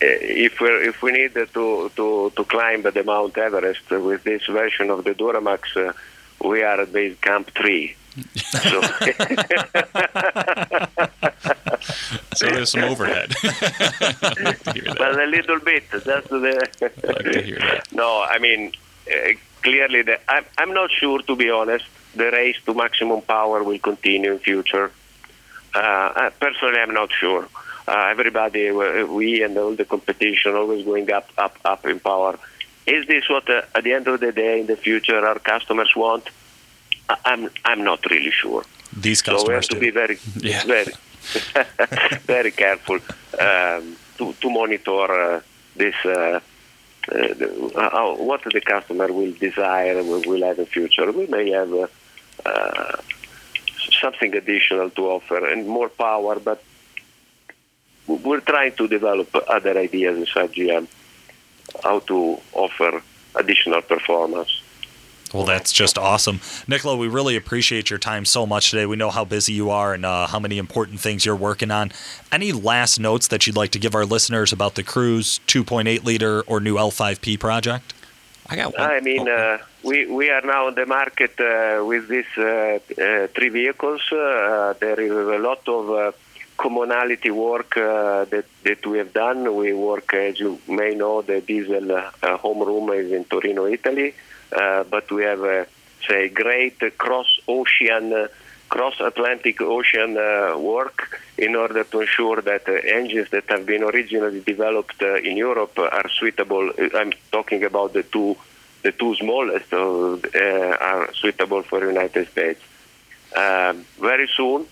if 0.00 0.60
we 0.60 0.68
if 0.68 1.02
we 1.02 1.12
need 1.12 1.34
to 1.34 1.90
to 1.96 2.32
to 2.36 2.44
climb 2.44 2.82
the 2.82 3.04
Mount 3.04 3.36
Everest 3.38 3.88
with 3.90 4.24
this 4.24 4.44
version 4.46 4.90
of 4.90 5.04
the 5.04 5.14
Duramax, 5.14 5.76
uh, 5.76 5.92
we 6.46 6.62
are 6.62 6.80
at 6.80 6.92
base 6.92 7.16
camp 7.20 7.50
three. 7.54 7.94
so 8.36 8.80
So 12.34 12.46
there's 12.48 12.70
some 12.70 12.84
overhead. 12.84 13.34
I 13.42 14.34
like 14.40 14.62
to 14.64 14.72
hear 14.72 14.84
that. 14.84 14.96
well, 14.98 15.20
a 15.20 15.26
little 15.26 15.60
bit. 15.60 15.84
That's 15.90 16.28
the. 16.28 16.68
I 16.82 17.12
like 17.12 17.32
to 17.32 17.42
hear 17.42 17.58
that. 17.58 17.92
No, 17.92 18.22
I 18.22 18.38
mean, 18.38 18.72
uh, 19.08 19.32
clearly, 19.62 20.02
the, 20.02 20.18
I'm, 20.28 20.44
I'm 20.58 20.72
not 20.72 20.90
sure, 20.90 21.20
to 21.22 21.36
be 21.36 21.50
honest. 21.50 21.84
The 22.14 22.30
race 22.30 22.56
to 22.66 22.74
maximum 22.74 23.22
power 23.22 23.62
will 23.62 23.78
continue 23.78 24.32
in 24.32 24.38
future. 24.38 24.90
Uh, 25.74 26.30
personally, 26.40 26.78
I'm 26.78 26.94
not 26.94 27.12
sure. 27.12 27.48
Uh, 27.86 28.06
everybody, 28.10 28.70
uh, 28.70 29.04
we 29.06 29.42
and 29.42 29.56
all 29.58 29.74
the 29.74 29.84
competition, 29.84 30.54
always 30.54 30.84
going 30.84 31.10
up, 31.12 31.28
up, 31.36 31.58
up 31.64 31.84
in 31.84 32.00
power. 32.00 32.38
Is 32.86 33.06
this 33.06 33.28
what, 33.28 33.48
uh, 33.50 33.62
at 33.74 33.84
the 33.84 33.92
end 33.92 34.08
of 34.08 34.20
the 34.20 34.32
day, 34.32 34.60
in 34.60 34.66
the 34.66 34.76
future, 34.76 35.18
our 35.26 35.38
customers 35.38 35.92
want? 35.94 36.28
I'm, 37.24 37.50
I'm 37.64 37.84
not 37.84 38.04
really 38.10 38.30
sure. 38.30 38.64
These 38.96 39.20
customers. 39.22 39.42
So 39.42 39.48
we 39.48 39.54
have 39.54 39.64
to 39.64 39.74
do. 39.74 39.80
be 39.80 39.90
very, 39.90 40.18
Yeah. 40.40 40.64
very, 40.64 40.92
very 42.20 42.50
careful 42.52 42.96
um, 43.38 43.96
to, 44.18 44.32
to 44.40 44.50
monitor 44.50 45.34
uh, 45.36 45.40
this. 45.76 45.94
Uh, 46.04 46.40
uh, 47.12 47.90
how, 47.90 48.16
what 48.16 48.42
the 48.44 48.62
customer 48.62 49.12
will 49.12 49.32
desire 49.32 50.02
will, 50.02 50.22
will 50.26 50.42
have 50.42 50.58
in 50.58 50.64
future. 50.64 51.12
We 51.12 51.26
may 51.26 51.50
have 51.50 51.70
uh, 51.70 51.86
uh, 52.46 52.96
something 54.00 54.34
additional 54.34 54.88
to 54.90 55.02
offer 55.10 55.46
and 55.46 55.66
more 55.66 55.90
power, 55.90 56.40
but 56.40 56.62
we're 58.06 58.40
trying 58.40 58.74
to 58.76 58.88
develop 58.88 59.34
other 59.48 59.78
ideas 59.78 60.18
inside 60.18 60.52
GM 60.52 60.86
how 61.82 61.98
to 62.00 62.38
offer 62.52 63.02
additional 63.34 63.82
performance. 63.82 64.62
Well, 65.32 65.44
that's 65.44 65.72
just 65.72 65.98
awesome. 65.98 66.40
Nicola, 66.68 66.96
we 66.96 67.08
really 67.08 67.34
appreciate 67.34 67.90
your 67.90 67.98
time 67.98 68.24
so 68.24 68.46
much 68.46 68.70
today. 68.70 68.86
We 68.86 68.94
know 68.94 69.10
how 69.10 69.24
busy 69.24 69.52
you 69.52 69.68
are 69.68 69.92
and 69.92 70.04
uh, 70.04 70.28
how 70.28 70.38
many 70.38 70.58
important 70.58 71.00
things 71.00 71.26
you're 71.26 71.34
working 71.34 71.72
on. 71.72 71.90
Any 72.30 72.52
last 72.52 73.00
notes 73.00 73.26
that 73.28 73.44
you'd 73.44 73.56
like 73.56 73.72
to 73.72 73.80
give 73.80 73.96
our 73.96 74.04
listeners 74.04 74.52
about 74.52 74.76
the 74.76 74.84
Cruze 74.84 75.40
2.8 75.46 76.04
liter 76.04 76.42
or 76.42 76.60
new 76.60 76.76
L5P 76.76 77.40
project? 77.40 77.94
I 78.46 78.56
got 78.56 78.78
one. 78.78 78.88
I 78.88 79.00
mean, 79.00 79.28
oh, 79.28 79.34
uh, 79.34 79.58
we 79.82 80.06
we 80.06 80.30
are 80.30 80.42
now 80.42 80.66
on 80.66 80.74
the 80.74 80.86
market 80.86 81.40
uh, 81.40 81.82
with 81.84 82.08
these 82.08 82.26
uh, 82.36 82.42
uh, 82.42 83.26
three 83.34 83.48
vehicles. 83.48 84.02
Uh, 84.12 84.74
there 84.78 85.00
is 85.00 85.10
a 85.10 85.38
lot 85.38 85.66
of 85.66 85.90
uh, 85.90 86.12
commonality 86.56 87.30
work 87.30 87.76
uh, 87.76 88.24
that 88.26 88.46
that 88.62 88.86
we 88.86 88.98
have 88.98 89.12
done. 89.12 89.54
We 89.56 89.72
work, 89.72 90.14
as 90.14 90.38
you 90.38 90.60
may 90.68 90.94
know, 90.94 91.22
the 91.22 91.40
diesel 91.40 91.92
uh, 91.92 92.10
uh, 92.22 92.36
home 92.36 92.62
room 92.62 92.90
is 92.90 93.12
in 93.12 93.24
Torino, 93.24 93.66
Italy, 93.66 94.14
uh, 94.52 94.84
but 94.84 95.10
we 95.10 95.22
have 95.24 95.42
uh, 95.42 95.64
say 96.08 96.28
great 96.28 96.78
cross 96.98 97.40
ocean. 97.48 98.12
Uh, 98.12 98.28
cross-Atlantic 98.68 99.60
ocean 99.60 100.16
uh, 100.16 100.56
work 100.58 101.20
in 101.38 101.54
order 101.54 101.84
to 101.84 102.00
ensure 102.00 102.40
that 102.40 102.68
uh, 102.68 102.72
engines 102.72 103.28
that 103.30 103.44
have 103.48 103.66
been 103.66 103.84
originally 103.84 104.40
developed 104.40 105.00
uh, 105.02 105.16
in 105.16 105.36
Europe 105.36 105.78
are 105.78 106.08
suitable. 106.18 106.70
uh, 106.70 106.88
I'm 106.98 107.12
talking 107.30 107.62
about 107.62 107.92
the 107.92 108.02
two, 108.02 108.36
the 108.82 108.90
two 108.90 109.14
smallest 109.16 109.72
uh, 109.72 110.14
uh, 110.14 110.76
are 110.80 111.12
suitable 111.14 111.62
for 111.62 111.86
United 111.86 112.26
States. 112.28 112.60
Very 114.00 114.28
soon, 114.36 114.62
uh, 114.62 114.66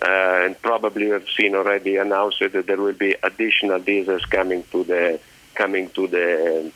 and 0.00 0.60
probably 0.62 1.06
you 1.06 1.12
have 1.12 1.28
seen 1.28 1.54
already 1.54 1.96
announced 1.96 2.40
that 2.40 2.66
there 2.66 2.76
will 2.76 2.92
be 2.94 3.14
additional 3.22 3.78
diesels 3.78 4.24
coming 4.26 4.64
to 4.72 4.84
the 4.84 5.20
coming 5.54 5.90
to 5.90 6.06
the 6.06 6.72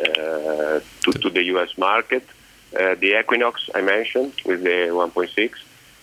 uh, 0.00 0.80
to, 1.02 1.12
to 1.20 1.30
the 1.30 1.44
U.S. 1.44 1.76
market. 1.78 2.26
Uh, 2.74 2.94
the 2.96 3.18
Equinox 3.18 3.70
I 3.74 3.82
mentioned 3.82 4.32
with 4.44 4.64
the 4.64 4.88
1.6, 4.90 5.52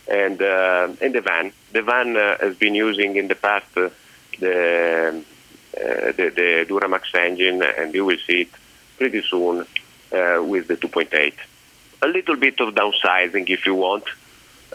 and 0.07 0.41
uh, 0.41 0.87
and 1.01 1.13
the 1.13 1.21
van. 1.21 1.51
The 1.73 1.81
van 1.81 2.15
uh, 2.15 2.37
has 2.39 2.55
been 2.55 2.75
using 2.75 3.15
in 3.15 3.27
the 3.27 3.35
past 3.35 3.65
uh, 3.75 3.89
the, 4.39 5.23
uh, 5.75 6.11
the 6.17 6.31
the 6.39 6.65
Duramax 6.69 7.13
engine, 7.15 7.61
and 7.61 7.93
you 7.93 8.05
will 8.05 8.19
see 8.25 8.41
it 8.41 8.49
pretty 8.97 9.21
soon 9.23 9.65
uh, 10.13 10.43
with 10.43 10.67
the 10.67 10.77
2.8. 10.77 11.33
A 12.03 12.07
little 12.07 12.35
bit 12.35 12.59
of 12.59 12.73
downsizing, 12.73 13.49
if 13.49 13.65
you 13.65 13.75
want, 13.75 14.03
uh, 14.05 14.09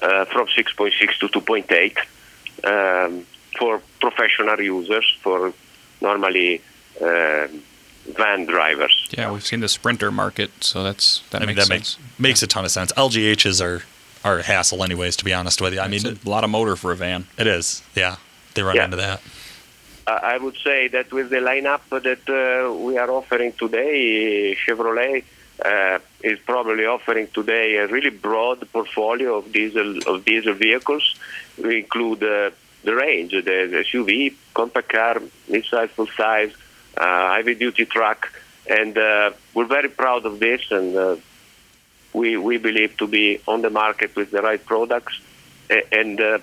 from 0.00 0.46
6.6 0.46 1.18
to 1.20 1.28
2.8 1.28 3.06
um, 3.06 3.26
for 3.58 3.80
professional 4.00 4.60
users, 4.60 5.16
for 5.22 5.52
normally 6.00 6.60
um 7.00 7.62
van 8.16 8.46
drivers. 8.46 9.08
yeah, 9.10 9.32
we've 9.32 9.44
seen 9.44 9.58
the 9.60 9.68
Sprinter 9.68 10.12
market, 10.12 10.50
so 10.60 10.84
that's 10.84 11.22
that 11.30 11.42
I 11.42 11.46
mean, 11.46 11.56
makes 11.56 11.68
that 11.68 11.74
sense. 11.74 11.98
makes, 11.98 12.18
makes 12.20 12.42
a 12.42 12.46
ton 12.46 12.64
of 12.64 12.70
sense. 12.70 12.92
LGHs 12.92 13.60
are, 13.60 13.82
are 14.24 14.38
a 14.38 14.42
hassle, 14.44 14.84
anyways, 14.84 15.16
to 15.16 15.24
be 15.24 15.34
honest 15.34 15.60
with 15.60 15.74
you. 15.74 15.80
I 15.80 15.88
mean, 15.88 16.06
a 16.06 16.16
lot 16.28 16.44
of 16.44 16.50
motor 16.50 16.76
for 16.76 16.92
a 16.92 16.96
van. 16.96 17.26
it 17.36 17.48
is. 17.48 17.82
Yeah. 17.96 18.16
They 18.54 18.62
run 18.62 18.76
Yeah. 18.76 18.84
into 18.84 18.96
that. 18.98 19.20
Uh, 20.06 20.20
I 20.22 20.38
would 20.38 20.56
say 20.62 20.86
that 20.86 21.12
with 21.12 21.30
the 21.30 21.38
lineup 21.38 21.80
that 21.90 22.22
uh, 22.30 22.72
we 22.74 22.96
are 22.96 23.10
offering 23.10 23.52
today, 23.54 24.54
Chevrolet 24.64 25.24
uh, 25.64 25.98
is 26.22 26.38
probably 26.40 26.86
offering 26.86 27.28
today 27.32 27.76
a 27.76 27.86
really 27.86 28.10
broad 28.10 28.60
portfolio 28.72 29.36
of 29.38 29.52
diesel 29.52 29.98
of 30.06 30.24
diesel 30.24 30.54
vehicles. 30.54 31.14
We 31.62 31.78
include 31.80 32.22
uh, 32.22 32.50
the 32.84 32.94
range, 32.94 33.32
the, 33.32 33.84
SUV, 33.86 34.34
compact 34.54 34.88
car, 34.90 35.20
mid-size, 35.48 35.90
full-size, 35.90 36.52
uh, 36.96 37.34
heavy-duty 37.34 37.86
truck, 37.86 38.32
and 38.68 38.96
uh, 38.96 39.30
we're 39.54 39.66
very 39.66 39.88
proud 39.88 40.24
of 40.24 40.38
this, 40.38 40.62
and 40.70 40.96
uh, 40.96 41.16
we 42.12 42.36
we 42.36 42.56
believe 42.58 42.96
to 42.98 43.06
be 43.06 43.40
on 43.46 43.62
the 43.62 43.70
market 43.70 44.14
with 44.16 44.30
the 44.30 44.42
right 44.42 44.64
products, 44.64 45.20
and. 45.92 46.20
Uh, 46.20 46.38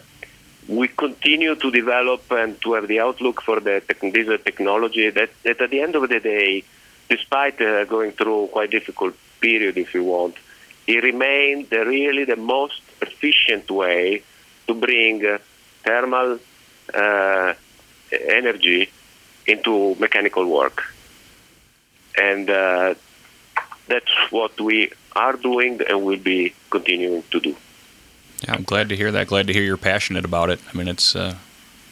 we 0.67 0.87
continue 0.87 1.55
to 1.55 1.71
develop 1.71 2.31
and 2.31 2.61
to 2.61 2.73
have 2.73 2.87
the 2.87 2.99
outlook 2.99 3.41
for 3.41 3.59
the 3.59 3.81
diesel 4.13 4.37
technology 4.37 5.09
that, 5.09 5.29
that 5.43 5.59
at 5.59 5.69
the 5.69 5.81
end 5.81 5.93
of 5.93 6.07
the 6.07 6.21
day, 6.21 6.63
despite 7.09 7.61
uh, 7.61 7.85
going 7.85 8.11
through 8.11 8.47
quite 8.47 8.71
difficult 8.71 9.15
period, 9.39 9.77
if 9.77 9.93
you 9.93 10.03
want, 10.03 10.35
it 10.87 11.03
remained 11.03 11.69
the, 11.69 11.85
really 11.85 12.25
the 12.25 12.35
most 12.35 12.81
efficient 13.01 13.69
way 13.69 14.23
to 14.67 14.73
bring 14.73 15.25
uh, 15.25 15.37
thermal 15.83 16.39
uh, 16.93 17.53
energy 18.11 18.89
into 19.47 19.95
mechanical 19.95 20.45
work. 20.45 20.83
And 22.19 22.49
uh, 22.49 22.95
that's 23.87 24.11
what 24.29 24.59
we 24.59 24.91
are 25.15 25.33
doing 25.33 25.81
and 25.87 26.03
will 26.03 26.19
be 26.19 26.53
continuing 26.69 27.23
to 27.31 27.39
do. 27.39 27.55
Yeah, 28.43 28.53
I'm 28.53 28.63
glad 28.63 28.89
to 28.89 28.95
hear 28.95 29.11
that. 29.11 29.27
Glad 29.27 29.47
to 29.47 29.53
hear 29.53 29.63
you're 29.63 29.77
passionate 29.77 30.25
about 30.25 30.49
it. 30.49 30.59
I 30.71 30.77
mean, 30.77 30.87
it's 30.87 31.15
uh, 31.15 31.35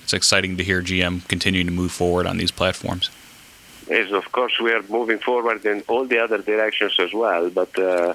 it's 0.03 0.13
exciting 0.13 0.57
to 0.57 0.63
hear 0.63 0.81
GM 0.81 1.27
continuing 1.27 1.67
to 1.67 1.71
move 1.71 1.91
forward 1.91 2.25
on 2.27 2.37
these 2.37 2.51
platforms. 2.51 3.09
Yes, 3.87 4.11
of 4.11 4.31
course, 4.31 4.59
we 4.59 4.71
are 4.71 4.83
moving 4.83 5.19
forward 5.19 5.65
in 5.65 5.83
all 5.87 6.05
the 6.05 6.19
other 6.19 6.37
directions 6.37 6.93
as 6.99 7.13
well, 7.13 7.49
but 7.49 7.77
uh, 7.77 8.13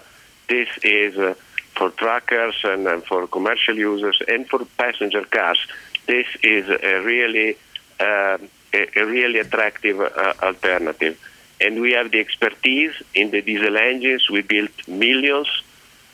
this 0.49 0.69
is 0.83 1.19
uh, 1.19 1.35
for 1.75 1.91
truckers 1.91 2.55
and, 2.65 2.87
and, 2.87 3.05
for 3.05 3.27
commercial 3.27 3.77
users 3.77 4.21
and 4.27 4.49
for 4.49 4.65
passenger 4.79 5.25
cars. 5.25 5.59
This 6.07 6.27
is 6.43 6.69
a 6.69 7.03
really, 7.03 7.59
uh, 8.01 8.39
a, 8.73 8.89
a, 8.97 9.05
really 9.05 9.41
attractive 9.41 10.01
uh, 10.01 10.35
alternative. 10.43 11.19
And 11.61 11.81
we 11.81 11.93
have 11.93 12.11
the 12.11 12.21
expertise 12.21 12.95
in 13.15 13.31
the 13.31 13.43
diesel 13.43 13.77
engines. 13.77 14.31
We 14.31 14.43
built 14.43 14.71
millions. 14.89 15.49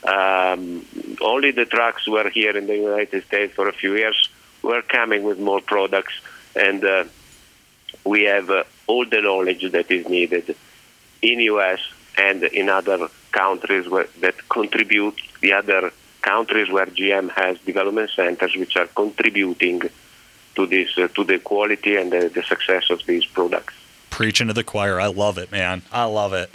Um, 0.03 0.85
only 1.21 1.51
the 1.51 1.65
trucks 1.65 2.07
were 2.07 2.29
here 2.29 2.57
in 2.57 2.67
the 2.67 2.75
United 2.75 3.25
States 3.25 3.53
for 3.53 3.69
a 3.69 3.73
few 3.73 3.95
years. 3.95 4.29
We're 4.61 4.81
coming 4.81 5.23
with 5.23 5.39
more 5.39 5.61
products, 5.61 6.13
and 6.55 6.83
uh, 6.83 7.03
we 8.05 8.23
have 8.23 8.49
uh, 8.49 8.63
all 8.87 9.05
the 9.05 9.21
knowledge 9.21 9.71
that 9.71 9.89
is 9.91 10.07
needed 10.07 10.55
in 11.21 11.39
US 11.39 11.79
and 12.17 12.43
in 12.43 12.69
other 12.69 13.07
countries 13.31 13.89
where, 13.89 14.07
that 14.19 14.35
contribute 14.49 15.19
the 15.41 15.53
other 15.53 15.91
countries 16.21 16.69
where 16.69 16.85
GM 16.85 17.29
has 17.31 17.59
development 17.59 18.09
centers 18.15 18.55
which 18.55 18.75
are 18.77 18.87
contributing 18.87 19.81
to 20.55 20.65
this 20.65 20.97
uh, 20.97 21.07
to 21.09 21.23
the 21.23 21.39
quality 21.39 21.95
and 21.95 22.11
the, 22.11 22.29
the 22.29 22.43
success 22.43 22.89
of 22.89 23.05
these 23.05 23.25
products. 23.25 23.73
Preaching 24.09 24.47
to 24.47 24.53
the 24.53 24.63
choir, 24.63 25.01
I 25.01 25.07
love 25.07 25.37
it, 25.37 25.51
man. 25.51 25.81
I 25.91 26.05
love 26.05 26.33
it. 26.33 26.51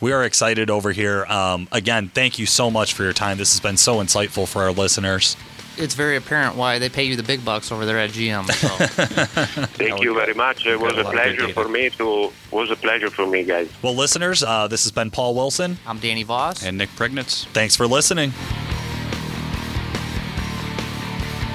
We 0.00 0.10
are 0.12 0.24
excited 0.24 0.68
over 0.70 0.90
here. 0.90 1.24
Um, 1.26 1.68
again, 1.70 2.08
thank 2.08 2.38
you 2.38 2.46
so 2.46 2.70
much 2.70 2.94
for 2.94 3.04
your 3.04 3.12
time. 3.12 3.38
This 3.38 3.52
has 3.52 3.60
been 3.60 3.76
so 3.76 3.96
insightful 3.96 4.48
for 4.48 4.62
our 4.62 4.72
listeners 4.72 5.36
it's 5.76 5.94
very 5.94 6.16
apparent 6.16 6.56
why 6.56 6.78
they 6.78 6.88
pay 6.88 7.04
you 7.04 7.16
the 7.16 7.22
big 7.22 7.44
bucks 7.44 7.72
over 7.72 7.86
there 7.86 7.98
at 7.98 8.10
GM. 8.10 8.46
So. 8.52 8.68
Thank 9.66 10.02
you 10.02 10.14
very 10.14 10.34
much. 10.34 10.66
It 10.66 10.78
was 10.78 10.96
a 10.96 11.04
pleasure 11.04 11.48
for 11.48 11.68
me 11.68 11.90
to 11.90 12.32
was 12.50 12.70
a 12.70 12.76
pleasure 12.76 13.10
for 13.10 13.26
me, 13.26 13.44
guys. 13.44 13.70
Well, 13.82 13.94
listeners, 13.94 14.42
uh, 14.42 14.68
this 14.68 14.84
has 14.84 14.92
been 14.92 15.10
Paul 15.10 15.34
Wilson. 15.34 15.78
I'm 15.86 15.98
Danny 15.98 16.22
Voss 16.22 16.64
and 16.64 16.78
Nick 16.78 16.90
Priegnitz. 16.90 17.46
Thanks 17.46 17.76
for 17.76 17.86
listening. 17.86 18.32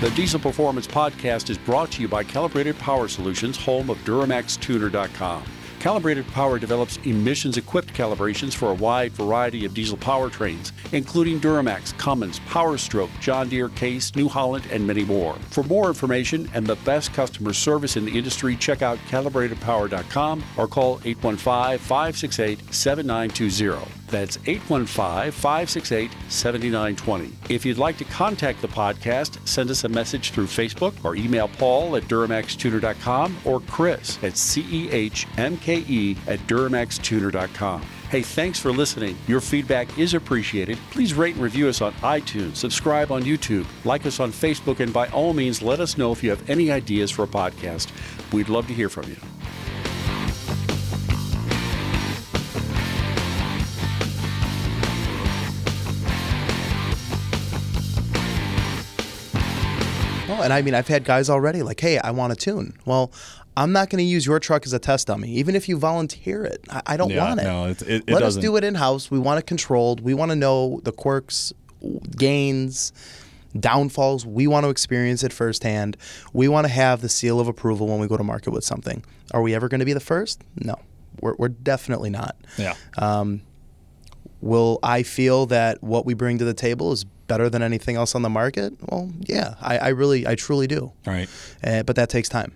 The 0.01 0.11
Diesel 0.11 0.39
Performance 0.39 0.85
Podcast 0.85 1.49
is 1.49 1.57
brought 1.57 1.89
to 1.93 2.01
you 2.03 2.07
by 2.07 2.23
Calibrated 2.23 2.77
Power 2.77 3.07
Solutions, 3.07 3.57
home 3.57 3.89
of 3.89 3.97
DuramaxTuner.com. 3.99 5.43
Calibrated 5.87 6.27
Power 6.33 6.59
develops 6.59 6.97
emissions 7.05 7.55
equipped 7.55 7.93
calibrations 7.93 8.53
for 8.53 8.71
a 8.71 8.73
wide 8.73 9.13
variety 9.13 9.63
of 9.63 9.73
diesel 9.73 9.97
powertrains, 9.97 10.73
including 10.91 11.39
Duramax, 11.39 11.97
Cummins, 11.97 12.41
Powerstroke, 12.41 13.09
John 13.21 13.47
Deere, 13.47 13.69
Case, 13.69 14.13
New 14.13 14.27
Holland, 14.27 14.67
and 14.69 14.85
many 14.85 15.05
more. 15.05 15.35
For 15.49 15.63
more 15.63 15.87
information 15.87 16.49
and 16.53 16.67
the 16.67 16.75
best 16.83 17.13
customer 17.13 17.53
service 17.53 17.95
in 17.95 18.03
the 18.03 18.17
industry, 18.17 18.57
check 18.57 18.81
out 18.81 18.97
calibratedpower.com 19.07 20.43
or 20.57 20.67
call 20.67 20.99
815 21.05 21.77
568 21.77 22.73
7920. 22.73 23.89
That's 24.07 24.37
815 24.45 25.31
568 25.31 26.11
7920. 26.29 27.33
If 27.53 27.65
you'd 27.65 27.77
like 27.77 27.97
to 27.97 28.05
contact 28.05 28.61
the 28.61 28.67
podcast, 28.67 29.45
send 29.47 29.69
us 29.69 29.83
a 29.83 29.89
message 29.89 30.31
through 30.31 30.45
Facebook 30.45 30.93
or 31.03 31.15
email 31.15 31.47
Paul 31.47 31.95
at 31.95 32.03
DuramaxTuner.com 32.03 33.37
or 33.45 33.59
Chris 33.61 34.17
at 34.23 34.33
CEHMKE 34.33 36.17
at 36.27 36.39
DuramaxTuner.com. 36.39 37.81
Hey, 38.09 38.21
thanks 38.21 38.57
for 38.57 38.71
listening. 38.71 39.17
Your 39.27 39.41
feedback 39.41 39.99
is 39.99 40.13
appreciated. 40.13 40.77
Please 40.91 41.13
rate 41.13 41.35
and 41.35 41.43
review 41.43 41.67
us 41.67 41.81
on 41.81 41.91
iTunes, 41.95 42.55
subscribe 42.55 43.11
on 43.11 43.23
YouTube, 43.23 43.65
like 43.83 44.05
us 44.05 44.21
on 44.21 44.31
Facebook, 44.31 44.79
and 44.79 44.93
by 44.93 45.09
all 45.09 45.33
means, 45.33 45.61
let 45.61 45.81
us 45.81 45.97
know 45.97 46.13
if 46.13 46.23
you 46.23 46.29
have 46.29 46.49
any 46.49 46.71
ideas 46.71 47.11
for 47.11 47.23
a 47.23 47.27
podcast. 47.27 47.91
We'd 48.31 48.47
love 48.47 48.65
to 48.67 48.73
hear 48.73 48.87
from 48.87 49.09
you. 49.09 49.17
And 60.41 60.53
I 60.53 60.61
mean, 60.61 60.73
I've 60.73 60.87
had 60.87 61.03
guys 61.03 61.29
already 61.29 61.63
like, 61.63 61.79
hey, 61.79 61.99
I 61.99 62.11
want 62.11 62.33
a 62.33 62.35
tune. 62.35 62.77
Well, 62.85 63.11
I'm 63.55 63.71
not 63.71 63.89
going 63.89 63.97
to 63.97 64.09
use 64.09 64.25
your 64.25 64.39
truck 64.39 64.65
as 64.65 64.73
a 64.73 64.79
test 64.79 65.07
dummy, 65.07 65.29
even 65.29 65.55
if 65.55 65.67
you 65.67 65.77
volunteer 65.77 66.43
it. 66.45 66.63
I, 66.69 66.81
I 66.85 66.97
don't 66.97 67.09
yeah, 67.09 67.27
want 67.27 67.39
it. 67.39 67.43
No, 67.43 67.65
it, 67.65 67.81
it, 67.81 67.87
it 68.07 68.13
Let 68.13 68.19
doesn't. 68.19 68.39
us 68.39 68.45
do 68.45 68.55
it 68.55 68.63
in 68.63 68.75
house. 68.75 69.09
We 69.09 69.17
want 69.17 69.39
it 69.39 69.47
controlled. 69.47 70.01
We 70.01 70.13
want 70.13 70.29
to 70.29 70.35
know 70.35 70.79
the 70.83 70.91
quirks, 70.91 71.53
gains, 72.15 72.93
downfalls. 73.59 74.25
We 74.25 74.45
want 74.45 74.65
to 74.65 74.69
experience 74.69 75.23
it 75.23 75.33
firsthand. 75.33 75.97
We 76.33 76.47
want 76.47 76.65
to 76.65 76.71
have 76.71 77.01
the 77.01 77.09
seal 77.09 77.39
of 77.39 77.47
approval 77.47 77.87
when 77.87 77.99
we 77.99 78.07
go 78.07 78.15
to 78.17 78.23
market 78.23 78.51
with 78.51 78.63
something. 78.63 79.03
Are 79.31 79.41
we 79.41 79.55
ever 79.55 79.67
going 79.67 79.79
to 79.79 79.85
be 79.85 79.93
the 79.93 79.99
first? 79.99 80.43
No, 80.57 80.75
we're, 81.19 81.33
we're 81.37 81.49
definitely 81.49 82.11
not. 82.11 82.35
Yeah. 82.57 82.75
Um, 82.97 83.41
will 84.39 84.77
I 84.83 85.01
feel 85.01 85.47
that 85.47 85.81
what 85.81 86.05
we 86.05 86.13
bring 86.13 86.37
to 86.37 86.45
the 86.45 86.53
table 86.53 86.91
is 86.91 87.05
better 87.27 87.49
than 87.49 87.61
anything 87.61 87.95
else 87.95 88.15
on 88.15 88.21
the 88.21 88.29
market? 88.29 88.73
Well, 88.89 89.11
yeah, 89.21 89.55
I, 89.61 89.77
I 89.77 89.87
really, 89.89 90.25
I 90.27 90.35
truly 90.35 90.67
do. 90.67 90.91
Right. 91.05 91.29
Uh, 91.63 91.83
but 91.83 91.95
that 91.95 92.09
takes 92.09 92.29
time. 92.29 92.53